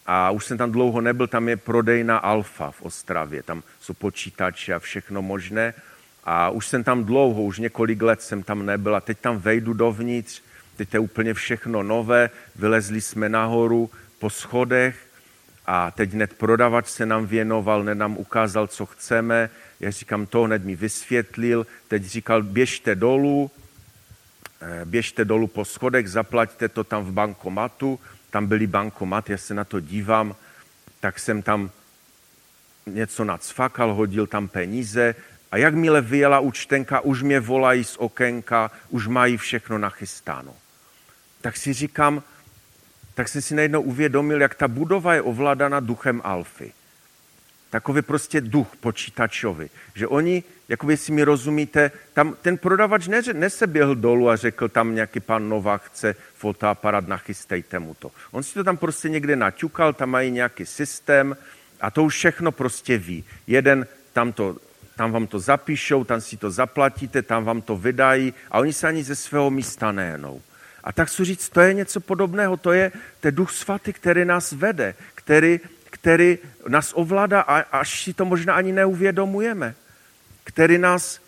a 0.07 0.31
už 0.31 0.45
jsem 0.45 0.59
tam 0.59 0.73
dlouho 0.73 1.01
nebyl, 1.01 1.27
tam 1.27 1.49
je 1.49 1.57
prodejna 1.57 2.19
Alfa 2.19 2.71
v 2.71 2.83
Ostravě, 2.83 3.43
tam 3.43 3.63
jsou 3.81 3.95
počítače 3.95 4.75
a 4.75 4.79
všechno 4.79 5.23
možné 5.23 5.75
a 6.25 6.51
už 6.51 6.67
jsem 6.67 6.85
tam 6.85 7.05
dlouho, 7.05 7.43
už 7.43 7.59
několik 7.59 8.03
let 8.03 8.23
jsem 8.23 8.43
tam 8.43 8.67
nebyl 8.67 8.97
a 8.97 9.01
teď 9.01 9.19
tam 9.19 9.39
vejdu 9.39 9.73
dovnitř, 9.73 10.43
teď 10.77 10.95
je 10.95 11.01
úplně 11.01 11.35
všechno 11.35 11.83
nové, 11.83 12.31
vylezli 12.57 13.01
jsme 13.01 13.29
nahoru, 13.29 13.91
po 14.19 14.31
schodech 14.31 15.07
a 15.67 15.91
teď 15.91 16.13
hned 16.13 16.33
prodavač 16.33 16.87
se 16.87 17.07
nám 17.07 17.27
věnoval, 17.27 17.83
hned 17.83 17.95
nám 17.95 18.17
ukázal, 18.17 18.67
co 18.67 18.87
chceme. 18.87 19.51
Já 19.81 19.91
říkám, 19.91 20.27
to 20.27 20.43
hned 20.43 20.65
mi 20.65 20.77
vysvětlil. 20.77 21.67
Teď 21.89 22.05
říkal, 22.05 22.43
běžte 22.43 22.95
dolů, 22.95 23.51
eh, 24.61 24.85
běžte 24.85 25.25
dolů 25.25 25.47
po 25.47 25.65
schodech, 25.65 26.09
zaplaťte 26.09 26.69
to 26.69 26.85
tam 26.85 27.05
v 27.05 27.13
bankomatu. 27.13 28.01
Tam 28.31 28.47
byly 28.47 28.67
bankomat, 28.67 29.31
já 29.31 29.39
se 29.39 29.55
na 29.55 29.65
to 29.65 29.81
dívám, 29.81 30.35
tak 31.01 31.19
jsem 31.19 31.43
tam 31.43 31.71
něco 32.87 33.25
nacfakal, 33.25 33.95
hodil 33.95 34.27
tam 34.27 34.49
peníze 34.49 35.15
a 35.51 35.57
jakmile 35.57 36.01
vyjela 36.01 36.41
účtenka, 36.41 37.01
už 37.01 37.23
mě 37.23 37.41
volají 37.41 37.85
z 37.85 37.97
okénka, 37.97 38.71
už 38.89 39.07
mají 39.07 39.37
všechno 39.37 39.79
nachystáno. 39.79 40.55
Tak 41.41 41.57
si 41.57 41.73
říkám, 41.73 42.23
tak 43.17 43.29
jsem 43.29 43.43
si 43.43 43.55
najednou 43.55 43.81
uvědomil, 43.81 44.41
jak 44.41 44.55
ta 44.55 44.69
budova 44.69 45.15
je 45.15 45.23
ovládána 45.23 45.81
duchem 45.81 46.21
alfy. 46.25 46.73
Takový 47.71 48.03
prostě 48.03 48.41
duch 48.41 48.77
počítačový. 48.81 49.71
Že 49.95 50.07
oni, 50.07 50.45
jakoby 50.69 50.97
si 50.97 51.13
mi 51.13 51.25
rozumíte, 51.25 51.91
tam 52.13 52.37
ten 52.43 52.59
prodavač 52.59 53.07
ne, 53.07 53.23
neseběhl 53.33 53.95
dolů 53.95 54.29
a 54.29 54.37
řekl, 54.37 54.69
tam 54.69 54.95
nějaký 54.95 55.21
pan 55.21 55.49
Nová 55.49 55.79
chce 55.79 56.15
fotoaparát, 56.35 57.09
nachystejte 57.09 57.79
mu 57.79 57.95
to. 57.95 58.11
On 58.31 58.43
si 58.43 58.55
to 58.55 58.65
tam 58.65 58.77
prostě 58.77 59.09
někde 59.09 59.37
naťukal, 59.37 59.93
tam 59.93 60.11
mají 60.11 60.31
nějaký 60.31 60.67
systém 60.67 61.37
a 61.81 61.91
to 61.91 62.05
už 62.05 62.15
všechno 62.15 62.53
prostě 62.53 62.99
ví. 62.99 63.25
Jeden 63.47 63.87
tam 64.13 64.33
to 64.33 64.57
tam 64.97 65.13
vám 65.13 65.27
to 65.27 65.39
zapíšou, 65.39 66.05
tam 66.05 66.21
si 66.21 66.37
to 66.37 66.51
zaplatíte, 66.51 67.23
tam 67.23 67.45
vám 67.45 67.63
to 67.63 67.77
vydají 67.77 68.35
a 68.51 68.59
oni 68.59 68.73
se 68.73 68.89
ani 68.89 69.05
ze 69.05 69.17
svého 69.17 69.51
místa 69.51 69.93
nejenou. 69.93 70.43
A 70.87 70.93
tak 70.93 71.09
chci 71.09 71.25
říct, 71.25 71.49
to 71.49 71.61
je 71.61 71.75
něco 71.75 72.01
podobného, 72.01 72.57
to 72.57 72.73
je 72.73 72.93
ten 73.21 73.35
duch 73.35 73.51
svatý, 73.51 73.93
který 73.93 74.25
nás 74.25 74.53
vede, 74.53 74.95
který, 75.15 75.61
který 75.91 76.39
nás 76.69 76.93
ovládá, 76.95 77.41
až 77.73 78.03
si 78.03 78.15
to 78.15 78.25
možná 78.25 78.55
ani 78.55 78.73
neuvědomujeme, 78.73 79.75
který 80.45 80.79
nás, 80.79 81.21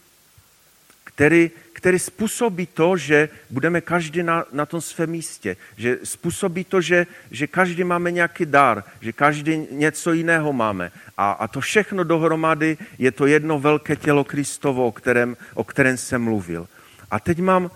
který, 1.05 1.51
který 1.73 1.99
způsobí 1.99 2.67
to, 2.67 2.97
že 2.97 3.29
budeme 3.51 3.81
každý 3.81 4.23
na, 4.23 4.45
na 4.53 4.67
tom 4.67 4.81
svém 4.81 5.11
místě, 5.11 5.57
že 5.77 5.99
způsobí 6.05 6.65
to, 6.65 6.81
že, 6.81 7.07
že 7.31 7.47
každý 7.47 7.85
máme 7.85 8.11
nějaký 8.11 8.47
dar, 8.47 8.85
že 9.01 9.13
každý 9.13 9.67
něco 9.71 10.13
jiného 10.13 10.53
máme. 10.53 10.93
A, 11.17 11.33
a 11.33 11.49
to 11.49 11.61
všechno 11.61 12.05
dohromady 12.05 12.79
je 12.99 13.11
to 13.13 13.27
jedno 13.27 13.59
velké 13.59 13.97
tělo 13.97 14.25
Kristovo, 14.25 14.87
o 14.87 14.93
kterém, 14.93 15.37
o 15.55 15.65
kterém 15.65 15.97
jsem 15.97 16.23
mluvil. 16.23 16.69
A 17.11 17.21
teď 17.21 17.39
mám 17.39 17.71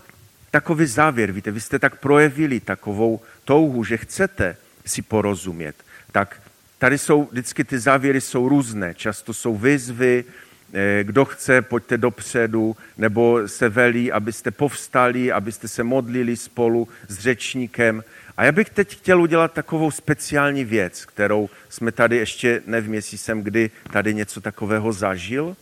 takový 0.53 0.87
závěr. 0.87 1.33
Víte, 1.33 1.51
vy 1.51 1.61
jste 1.61 1.79
tak 1.79 1.97
projevili 1.97 2.61
takovou 2.61 3.21
touhu, 3.45 3.85
že 3.85 3.97
chcete, 3.97 4.57
si 4.87 5.03
porozumět. 5.03 5.75
Tak 6.13 6.43
tady 6.79 6.99
jsou, 6.99 7.29
vždycky 7.33 7.65
ty 7.65 7.79
závěry 7.79 8.21
jsou 8.21 8.49
různé. 8.49 8.95
Často 8.95 9.35
jsou 9.35 9.57
výzvy, 9.57 10.25
eh, 10.73 11.05
kdo 11.05 11.25
chce, 11.25 11.63
pojďte 11.63 11.99
dopředu, 11.99 12.77
nebo 12.99 13.49
se 13.49 13.69
velí, 13.69 14.13
abyste 14.13 14.51
povstali, 14.51 15.33
abyste 15.33 15.69
se 15.69 15.83
modlili 15.83 16.37
spolu 16.37 16.89
s 17.09 17.19
řečníkem. 17.19 18.05
A 18.37 18.45
já 18.45 18.53
bych 18.53 18.71
teď 18.71 18.97
chtěl 18.97 19.23
udělat 19.23 19.53
takovou 19.53 19.91
speciální 19.91 20.65
věc, 20.65 21.05
kterou 21.05 21.51
jsme 21.69 21.93
tady 21.93 22.17
ještě, 22.17 22.63
nevím, 22.67 22.95
jestli 22.95 23.19
jsem 23.19 23.43
kdy 23.43 23.71
tady 23.93 24.15
něco 24.15 24.41
takového 24.41 24.93
zažil, 24.93 25.57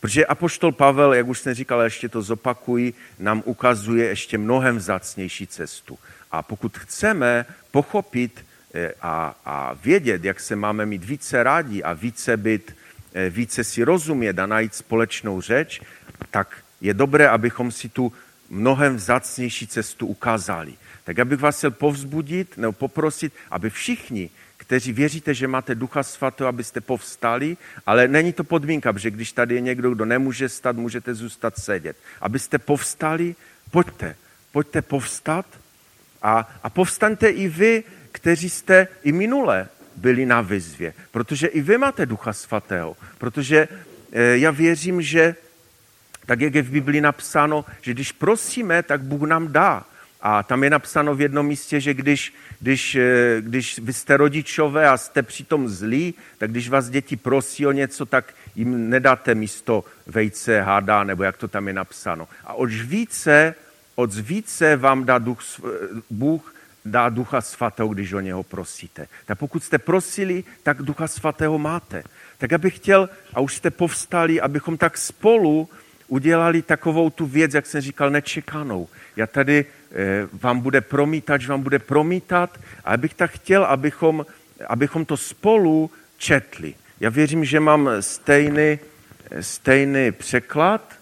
Protože 0.00 0.26
Apoštol 0.26 0.72
Pavel, 0.72 1.14
jak 1.14 1.28
už 1.28 1.38
jsem 1.38 1.54
říkal, 1.54 1.80
ještě 1.80 2.08
to 2.08 2.22
zopakuji, 2.22 2.94
nám 3.18 3.42
ukazuje 3.44 4.06
ještě 4.06 4.38
mnohem 4.38 4.76
vzácnější 4.76 5.46
cestu. 5.46 5.98
A 6.30 6.42
pokud 6.42 6.78
chceme 6.78 7.46
pochopit 7.70 8.44
eh, 8.74 8.92
a, 9.02 9.34
a 9.44 9.74
vědět, 9.74 10.24
jak 10.24 10.40
se 10.40 10.56
máme 10.56 10.86
mít 10.86 11.04
více 11.04 11.42
rádi 11.42 11.82
a 11.82 11.92
více 11.92 12.36
být, 12.36 12.76
eh, 13.14 13.30
více 13.30 13.64
si 13.64 13.84
rozumět 13.84 14.38
a 14.38 14.46
najít 14.46 14.74
společnou 14.74 15.40
řeč, 15.40 15.80
tak 16.30 16.56
je 16.80 16.94
dobré, 16.94 17.28
abychom 17.28 17.70
si 17.72 17.88
tu 17.88 18.12
mnohem 18.50 18.96
vzácnější 18.96 19.66
cestu 19.66 20.06
ukázali. 20.06 20.74
Tak 21.04 21.18
já 21.18 21.24
bych 21.24 21.40
vás 21.40 21.58
chtěl 21.58 21.70
povzbudit 21.70 22.56
nebo 22.56 22.72
poprosit, 22.72 23.32
aby 23.50 23.70
všichni, 23.70 24.30
kteří 24.68 24.92
věříte, 24.92 25.34
že 25.34 25.48
máte 25.48 25.74
Ducha 25.74 26.02
Svatého, 26.02 26.48
abyste 26.48 26.80
povstali, 26.80 27.56
ale 27.86 28.08
není 28.08 28.32
to 28.32 28.44
podmínka, 28.44 28.92
protože 28.92 29.10
když 29.10 29.32
tady 29.32 29.54
je 29.54 29.60
někdo, 29.60 29.90
kdo 29.90 30.04
nemůže 30.04 30.48
stát, 30.48 30.76
můžete 30.76 31.14
zůstat 31.14 31.58
sedět. 31.58 31.96
Abyste 32.20 32.58
povstali, 32.58 33.34
pojďte, 33.70 34.16
pojďte 34.52 34.82
povstat 34.82 35.46
a, 36.22 36.58
a 36.62 36.70
povstaňte 36.70 37.28
i 37.28 37.48
vy, 37.48 37.84
kteří 38.12 38.50
jste 38.50 38.88
i 39.02 39.12
minule 39.12 39.68
byli 39.96 40.26
na 40.26 40.40
vyzvě, 40.40 40.94
protože 41.10 41.46
i 41.46 41.60
vy 41.60 41.78
máte 41.78 42.06
Ducha 42.06 42.32
Svatého, 42.32 42.96
protože 43.18 43.68
e, 44.12 44.38
já 44.38 44.50
věřím, 44.50 45.02
že 45.02 45.34
tak, 46.26 46.40
jak 46.40 46.54
je 46.54 46.62
v 46.62 46.70
Biblii 46.70 47.00
napsáno, 47.00 47.64
že 47.80 47.94
když 47.94 48.12
prosíme, 48.12 48.82
tak 48.82 49.00
Bůh 49.00 49.28
nám 49.28 49.52
dá. 49.52 49.87
A 50.20 50.42
tam 50.42 50.64
je 50.64 50.70
napsáno 50.70 51.14
v 51.14 51.20
jednom 51.20 51.46
místě, 51.46 51.80
že 51.80 51.94
když, 51.94 52.34
když, 52.60 52.94
eh, 52.94 53.36
když 53.40 53.78
vy 53.78 53.92
jste 53.92 54.16
rodičové 54.16 54.88
a 54.88 54.96
jste 54.96 55.22
přitom 55.22 55.68
zlí, 55.68 56.14
tak 56.38 56.50
když 56.50 56.68
vás 56.68 56.90
děti 56.90 57.16
prosí 57.16 57.66
o 57.66 57.72
něco, 57.72 58.06
tak 58.06 58.34
jim 58.54 58.90
nedáte 58.90 59.34
místo 59.34 59.84
vejce, 60.06 60.60
háda, 60.60 61.04
nebo 61.04 61.22
jak 61.22 61.36
to 61.36 61.48
tam 61.48 61.68
je 61.68 61.74
napsáno. 61.74 62.28
A 62.44 62.54
od 62.54 62.70
více, 62.70 63.54
od 63.94 64.14
více 64.14 64.76
vám 64.76 65.04
dá 65.04 65.18
duch, 65.18 65.40
Bůh 66.10 66.54
dá 66.84 67.08
ducha 67.08 67.40
svatého, 67.40 67.88
když 67.88 68.12
o 68.12 68.20
něho 68.20 68.42
prosíte. 68.42 69.06
Tak 69.26 69.38
pokud 69.38 69.64
jste 69.64 69.78
prosili, 69.78 70.44
tak 70.62 70.82
ducha 70.82 71.08
svatého 71.08 71.58
máte. 71.58 72.02
Tak 72.38 72.52
abych 72.52 72.76
chtěl, 72.76 73.08
a 73.34 73.40
už 73.40 73.54
jste 73.56 73.70
povstali, 73.70 74.40
abychom 74.40 74.76
tak 74.76 74.98
spolu 74.98 75.68
udělali 76.08 76.62
takovou 76.62 77.10
tu 77.10 77.26
věc, 77.26 77.54
jak 77.54 77.66
jsem 77.66 77.80
říkal, 77.80 78.10
nečekanou. 78.10 78.88
Já 79.16 79.26
tady 79.26 79.64
Eh, 79.64 79.77
vám 80.32 80.60
bude 80.60 80.80
promítat, 80.80 81.40
že 81.40 81.48
vám 81.48 81.62
bude 81.62 81.78
promítat 81.78 82.58
a 82.84 82.96
bych 82.96 83.14
tak 83.14 83.30
chtěl, 83.30 83.64
abychom, 83.64 84.26
abychom 84.68 85.04
to 85.04 85.16
spolu 85.16 85.90
četli. 86.16 86.74
Já 87.00 87.10
věřím, 87.10 87.44
že 87.44 87.60
mám 87.60 87.90
stejný, 88.00 88.78
stejný 89.40 90.12
překlad, 90.12 90.98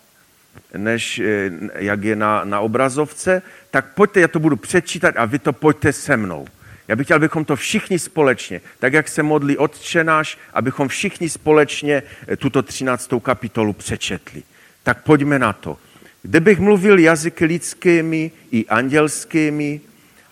než 0.76 1.18
eh, 1.18 1.51
jak 1.74 2.05
je 2.05 2.16
na, 2.16 2.45
na 2.45 2.61
obrazovce, 2.61 3.43
tak 3.70 3.95
pojďte, 3.95 4.20
já 4.20 4.28
to 4.28 4.39
budu 4.39 4.57
přečítat 4.57 5.14
a 5.16 5.24
vy 5.24 5.39
to 5.39 5.53
pojďte 5.53 5.93
se 5.93 6.16
mnou. 6.16 6.47
Já 6.89 6.97
bych 6.97 7.07
chtěl, 7.07 7.16
abychom 7.16 7.45
to 7.45 7.57
všichni 7.57 7.99
společně, 7.99 8.61
tak 8.78 8.93
jak 8.93 9.09
se 9.09 9.22
modlí 9.22 9.59
Otčenáš, 9.59 10.39
abychom 10.55 10.89
všichni 10.89 11.28
společně 11.28 12.03
eh, 12.28 12.37
tuto 12.37 12.62
13. 12.62 13.11
kapitolu 13.22 13.72
přečetli. 13.72 14.43
Tak 14.82 15.03
pojďme 15.03 15.39
na 15.39 15.53
to. 15.53 15.78
Kdybych 16.26 16.58
mluvil 16.58 16.98
jazyky 16.98 17.44
lidskými 17.44 18.30
i 18.50 18.66
andělskými 18.66 19.80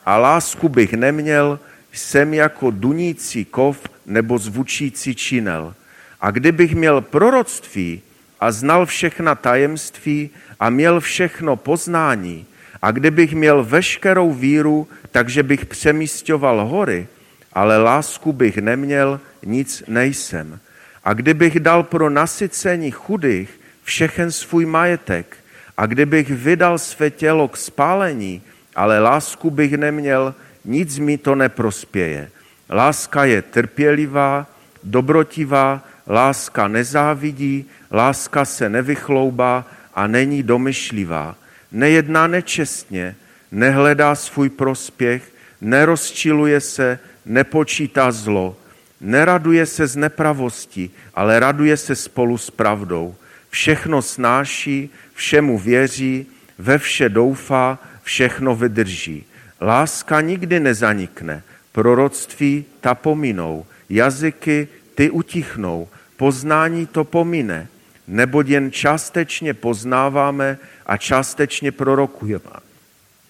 a 0.06 0.18
lásku 0.18 0.68
bych 0.68 0.92
neměl, 0.92 1.60
jsem 1.92 2.34
jako 2.34 2.70
dunící 2.70 3.44
kov 3.44 3.78
nebo 4.06 4.38
zvučící 4.38 5.14
činel. 5.14 5.74
A 6.20 6.30
kdybych 6.30 6.74
měl 6.74 7.00
proroctví 7.00 8.02
a 8.40 8.52
znal 8.52 8.86
všechna 8.86 9.34
tajemství 9.34 10.30
a 10.60 10.70
měl 10.70 11.00
všechno 11.00 11.56
poznání, 11.56 12.46
a 12.82 12.90
kdybych 12.90 13.34
měl 13.34 13.64
veškerou 13.64 14.32
víru, 14.32 14.88
takže 15.10 15.42
bych 15.42 15.66
přemístěval 15.66 16.66
hory, 16.66 17.06
ale 17.52 17.78
lásku 17.78 18.32
bych 18.32 18.56
neměl, 18.58 19.20
nic 19.46 19.82
nejsem. 19.88 20.58
A 21.04 21.12
kdybych 21.12 21.60
dal 21.60 21.82
pro 21.82 22.10
nasycení 22.10 22.90
chudých 22.90 23.60
všechen 23.84 24.32
svůj 24.32 24.66
majetek 24.66 25.43
a 25.76 25.86
kdybych 25.86 26.30
vydal 26.30 26.78
své 26.78 27.10
tělo 27.10 27.48
k 27.48 27.56
spálení, 27.56 28.42
ale 28.76 28.98
lásku 28.98 29.50
bych 29.50 29.72
neměl, 29.72 30.34
nic 30.64 30.98
mi 30.98 31.18
to 31.18 31.34
neprospěje. 31.34 32.30
Láska 32.70 33.24
je 33.24 33.42
trpělivá, 33.42 34.46
dobrotivá, 34.84 35.84
láska 36.08 36.68
nezávidí, 36.68 37.64
láska 37.92 38.44
se 38.44 38.68
nevychloubá 38.68 39.64
a 39.94 40.06
není 40.06 40.42
domyšlivá. 40.42 41.36
Nejedná 41.72 42.26
nečestně, 42.26 43.16
nehledá 43.52 44.14
svůj 44.14 44.48
prospěch, 44.48 45.32
nerozčiluje 45.60 46.60
se, 46.60 46.98
nepočítá 47.26 48.12
zlo, 48.12 48.56
neraduje 49.00 49.66
se 49.66 49.86
z 49.86 49.96
nepravosti, 49.96 50.90
ale 51.14 51.40
raduje 51.40 51.76
se 51.76 51.94
spolu 51.96 52.38
s 52.38 52.50
pravdou. 52.50 53.14
Všechno 53.54 54.02
snáší, 54.02 54.90
všemu 55.14 55.58
věří, 55.58 56.26
ve 56.58 56.78
vše 56.78 57.08
doufá, 57.08 57.78
všechno 58.02 58.56
vydrží. 58.56 59.24
Láska 59.60 60.20
nikdy 60.20 60.60
nezanikne, 60.60 61.42
proroctví 61.72 62.64
ta 62.80 62.94
pominou, 62.94 63.66
jazyky 63.88 64.68
ty 64.94 65.10
utichnou, 65.10 65.88
poznání 66.16 66.86
to 66.86 67.04
pomine, 67.04 67.68
neboť 68.08 68.48
jen 68.48 68.72
částečně 68.72 69.54
poznáváme 69.54 70.58
a 70.86 70.96
částečně 70.96 71.72
prorokujeme. 71.72 72.58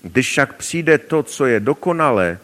Když 0.02 0.28
však 0.28 0.52
přijde 0.52 0.98
to, 0.98 1.22
co 1.22 1.46
je 1.46 1.60
dokonalé, 1.60 2.38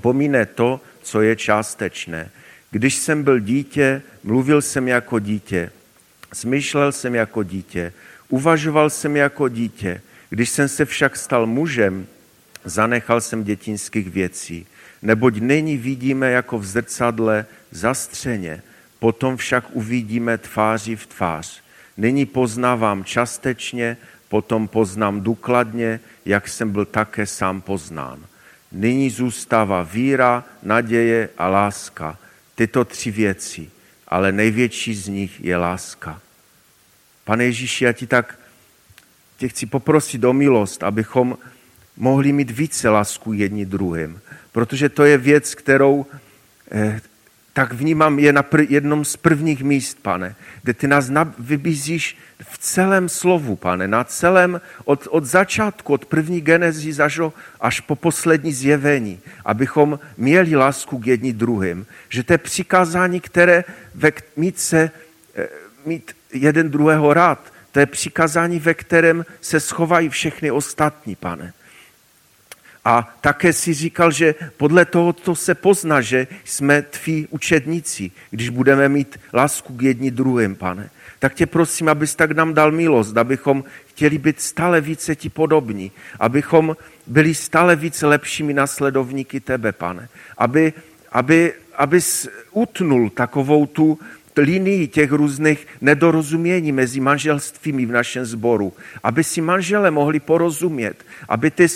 pomine 0.00 0.46
to, 0.46 0.80
co 1.02 1.20
je 1.20 1.36
částečné. 1.36 2.30
Když 2.70 2.94
jsem 2.94 3.22
byl 3.22 3.38
dítě, 3.38 4.02
mluvil 4.22 4.62
jsem 4.62 4.88
jako 4.88 5.18
dítě, 5.18 5.70
smýšlel 6.32 6.92
jsem 6.92 7.14
jako 7.14 7.42
dítě, 7.42 7.92
Uvažoval 8.30 8.90
jsem 8.90 9.16
jako 9.16 9.48
dítě, 9.48 10.00
když 10.30 10.50
jsem 10.50 10.68
se 10.68 10.84
však 10.84 11.16
stal 11.16 11.46
mužem, 11.46 12.06
zanechal 12.64 13.20
jsem 13.20 13.44
dětinských 13.44 14.10
věcí, 14.10 14.66
neboť 15.02 15.34
nyní 15.40 15.76
vidíme 15.76 16.30
jako 16.30 16.58
v 16.58 16.66
zrcadle 16.66 17.46
zastřeně, 17.70 18.62
potom 18.98 19.36
však 19.36 19.64
uvidíme 19.72 20.38
tváří 20.38 20.96
v 20.96 21.06
tvář. 21.06 21.62
Nyní 21.96 22.26
poznávám 22.26 23.04
částečně, 23.04 23.96
potom 24.28 24.68
poznám 24.68 25.20
důkladně, 25.20 26.00
jak 26.24 26.48
jsem 26.48 26.70
byl 26.70 26.84
také 26.84 27.26
sám 27.26 27.60
poznán. 27.60 28.26
Nyní 28.72 29.10
zůstává 29.10 29.82
víra, 29.82 30.44
naděje 30.62 31.28
a 31.38 31.48
láska. 31.48 32.18
Tyto 32.54 32.84
tři 32.84 33.10
věci, 33.10 33.70
ale 34.10 34.32
největší 34.32 34.94
z 34.94 35.08
nich 35.08 35.44
je 35.44 35.56
láska. 35.56 36.20
Pane 37.24 37.44
Ježíši, 37.44 37.84
já 37.84 37.92
ti 37.92 38.06
tak 38.06 38.38
tě 39.36 39.48
chci 39.48 39.66
poprosit 39.66 40.24
o 40.24 40.32
milost, 40.32 40.82
abychom 40.82 41.38
mohli 41.96 42.32
mít 42.32 42.50
více 42.50 42.88
lásku 42.88 43.32
jedni 43.32 43.66
druhým. 43.66 44.20
Protože 44.52 44.88
to 44.88 45.04
je 45.04 45.18
věc, 45.18 45.54
kterou 45.54 46.06
eh, 46.72 47.00
tak 47.52 47.72
vnímám, 47.72 48.18
je 48.18 48.32
na 48.32 48.42
pr- 48.42 48.66
jednom 48.68 49.04
z 49.04 49.16
prvních 49.16 49.62
míst, 49.62 49.98
pane, 50.02 50.34
kde 50.62 50.74
ty 50.74 50.88
nás 50.88 51.10
vybízíš 51.38 52.16
v 52.50 52.58
celém 52.58 53.08
slovu, 53.08 53.56
pane, 53.56 53.88
na 53.88 54.04
celém, 54.04 54.60
od, 54.84 55.06
od 55.10 55.24
začátku, 55.24 55.92
od 55.92 56.04
první 56.04 56.40
genezí 56.40 56.92
zažo, 56.92 57.32
až 57.60 57.80
po 57.80 57.96
poslední 57.96 58.52
zjevení, 58.52 59.20
abychom 59.44 59.98
měli 60.16 60.56
lásku 60.56 60.98
k 60.98 61.06
jedni 61.06 61.32
druhým. 61.32 61.86
Že 62.08 62.22
to 62.22 62.32
je 62.32 62.38
přikázání, 62.38 63.20
které 63.20 63.64
ve, 63.94 64.12
mít 64.36 64.58
se, 64.58 64.90
eh, 65.36 65.48
mít 65.86 66.16
jeden 66.32 66.70
druhého 66.70 67.14
rád. 67.14 67.52
To 67.72 67.80
je 67.80 67.86
přikázání, 67.86 68.60
ve 68.60 68.74
kterém 68.74 69.26
se 69.40 69.60
schovají 69.60 70.08
všechny 70.08 70.50
ostatní, 70.50 71.16
pane. 71.16 71.52
A 72.84 73.14
také 73.20 73.52
si 73.52 73.74
říkal, 73.74 74.10
že 74.10 74.34
podle 74.56 74.84
toho 74.84 75.12
to 75.12 75.34
se 75.36 75.54
pozná, 75.54 76.00
že 76.00 76.26
jsme 76.44 76.82
tví 76.82 77.26
učedníci, 77.30 78.10
když 78.30 78.48
budeme 78.48 78.88
mít 78.88 79.20
lásku 79.32 79.76
k 79.76 79.82
jedni 79.82 80.10
druhým, 80.10 80.54
pane. 80.54 80.90
Tak 81.20 81.34
tě 81.34 81.46
prosím, 81.46 81.88
abys 81.88 82.14
tak 82.14 82.32
nám 82.32 82.54
dal 82.54 82.72
milost, 82.72 83.16
abychom 83.16 83.64
chtěli 83.86 84.18
být 84.18 84.40
stále 84.40 84.80
více 84.80 85.16
ti 85.16 85.28
podobní, 85.28 85.92
abychom 86.20 86.76
byli 87.06 87.34
stále 87.34 87.76
více 87.76 88.06
lepšími 88.06 88.54
nasledovníky 88.54 89.40
tebe, 89.40 89.72
pane. 89.72 90.08
Aby, 90.38 90.72
aby, 91.12 91.52
abys 91.76 92.28
utnul 92.52 93.10
takovou 93.10 93.66
tu 93.66 93.98
linii 94.36 94.88
těch 94.88 95.12
různých 95.12 95.66
nedorozumění 95.80 96.72
mezi 96.72 97.00
manželstvími 97.00 97.86
v 97.86 97.92
našem 97.92 98.24
sboru, 98.24 98.72
aby 99.02 99.24
si 99.24 99.40
manžele 99.40 99.90
mohli 99.90 100.20
porozumět, 100.20 100.96
aby 101.28 101.50
ty 101.50 101.68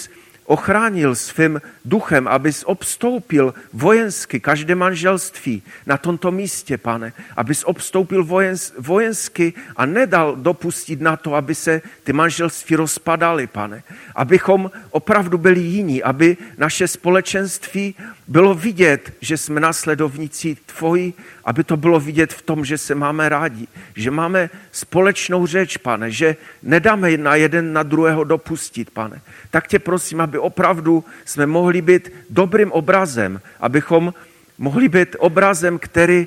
ochránil 0.45 1.15
svým 1.15 1.61
duchem, 1.85 2.29
abys 2.29 2.65
obstoupil 2.67 3.55
vojensky 3.73 4.41
každé 4.41 4.75
manželství 4.75 5.63
na 5.87 5.97
tomto 5.97 6.31
místě, 6.31 6.79
pane. 6.79 7.13
Abys 7.37 7.65
obstoupil 7.65 8.25
vojens, 8.25 8.73
vojensky 8.79 9.53
a 9.77 9.87
nedal 9.87 10.37
dopustit 10.37 11.01
na 11.01 11.17
to, 11.17 11.35
aby 11.35 11.55
se 11.55 11.83
ty 12.05 12.13
manželství 12.13 12.77
rozpadaly, 12.77 13.47
pane. 13.47 13.83
Abychom 14.15 14.71
opravdu 14.91 15.39
byli 15.39 15.61
jiní, 15.61 16.03
aby 16.03 16.37
naše 16.59 16.89
společenství 16.89 17.95
bylo 18.29 18.55
vidět, 18.55 19.13
že 19.21 19.37
jsme 19.37 19.61
následovníci 19.61 20.57
tvoji, 20.67 21.13
aby 21.45 21.65
to 21.65 21.77
bylo 21.77 22.01
vidět 22.01 22.33
v 22.33 22.43
tom, 22.43 22.65
že 22.65 22.79
se 22.79 22.95
máme 22.95 23.29
rádi, 23.29 23.67
že 23.97 24.11
máme 24.11 24.51
společnou 24.73 25.47
řeč, 25.47 25.77
pane, 25.77 26.11
že 26.11 26.37
nedáme 26.63 27.17
na 27.17 27.35
jeden 27.35 27.73
na 27.73 27.83
druhého 27.83 28.25
dopustit, 28.25 28.91
pane. 28.91 29.21
Tak 29.51 29.69
tě 29.69 29.79
prosím, 29.79 30.21
aby 30.21 30.39
opravdu 30.39 31.05
jsme 31.25 31.47
mohli 31.47 31.83
být 31.83 32.13
dobrým 32.31 32.73
obrazem, 32.73 33.41
abychom 33.61 34.15
mohli 34.59 34.89
být 34.89 35.17
obrazem, 35.19 35.79
který 35.79 36.27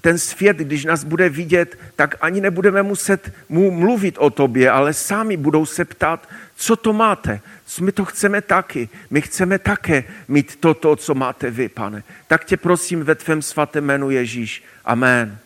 ten 0.00 0.18
svět, 0.18 0.56
když 0.56 0.84
nás 0.84 1.04
bude 1.04 1.28
vidět, 1.28 1.78
tak 1.96 2.16
ani 2.20 2.40
nebudeme 2.40 2.82
muset 2.82 3.32
mu 3.48 3.70
mluvit 3.70 4.18
o 4.18 4.30
tobě, 4.30 4.70
ale 4.70 4.94
sami 4.94 5.36
budou 5.36 5.66
se 5.66 5.84
ptát, 5.84 6.28
co 6.56 6.76
to 6.76 6.92
máte. 6.92 7.40
My 7.80 7.92
to 7.92 8.04
chceme 8.04 8.40
taky. 8.42 8.88
My 9.10 9.22
chceme 9.22 9.58
také 9.58 10.04
mít 10.28 10.56
toto, 10.56 10.96
co 10.96 11.14
máte 11.14 11.50
vy, 11.50 11.68
pane. 11.68 12.02
Tak 12.26 12.44
tě 12.44 12.56
prosím 12.56 13.02
ve 13.02 13.14
tvém 13.14 13.42
svatém 13.42 13.84
jménu 13.84 14.10
Ježíš. 14.10 14.64
Amen. 14.84 15.38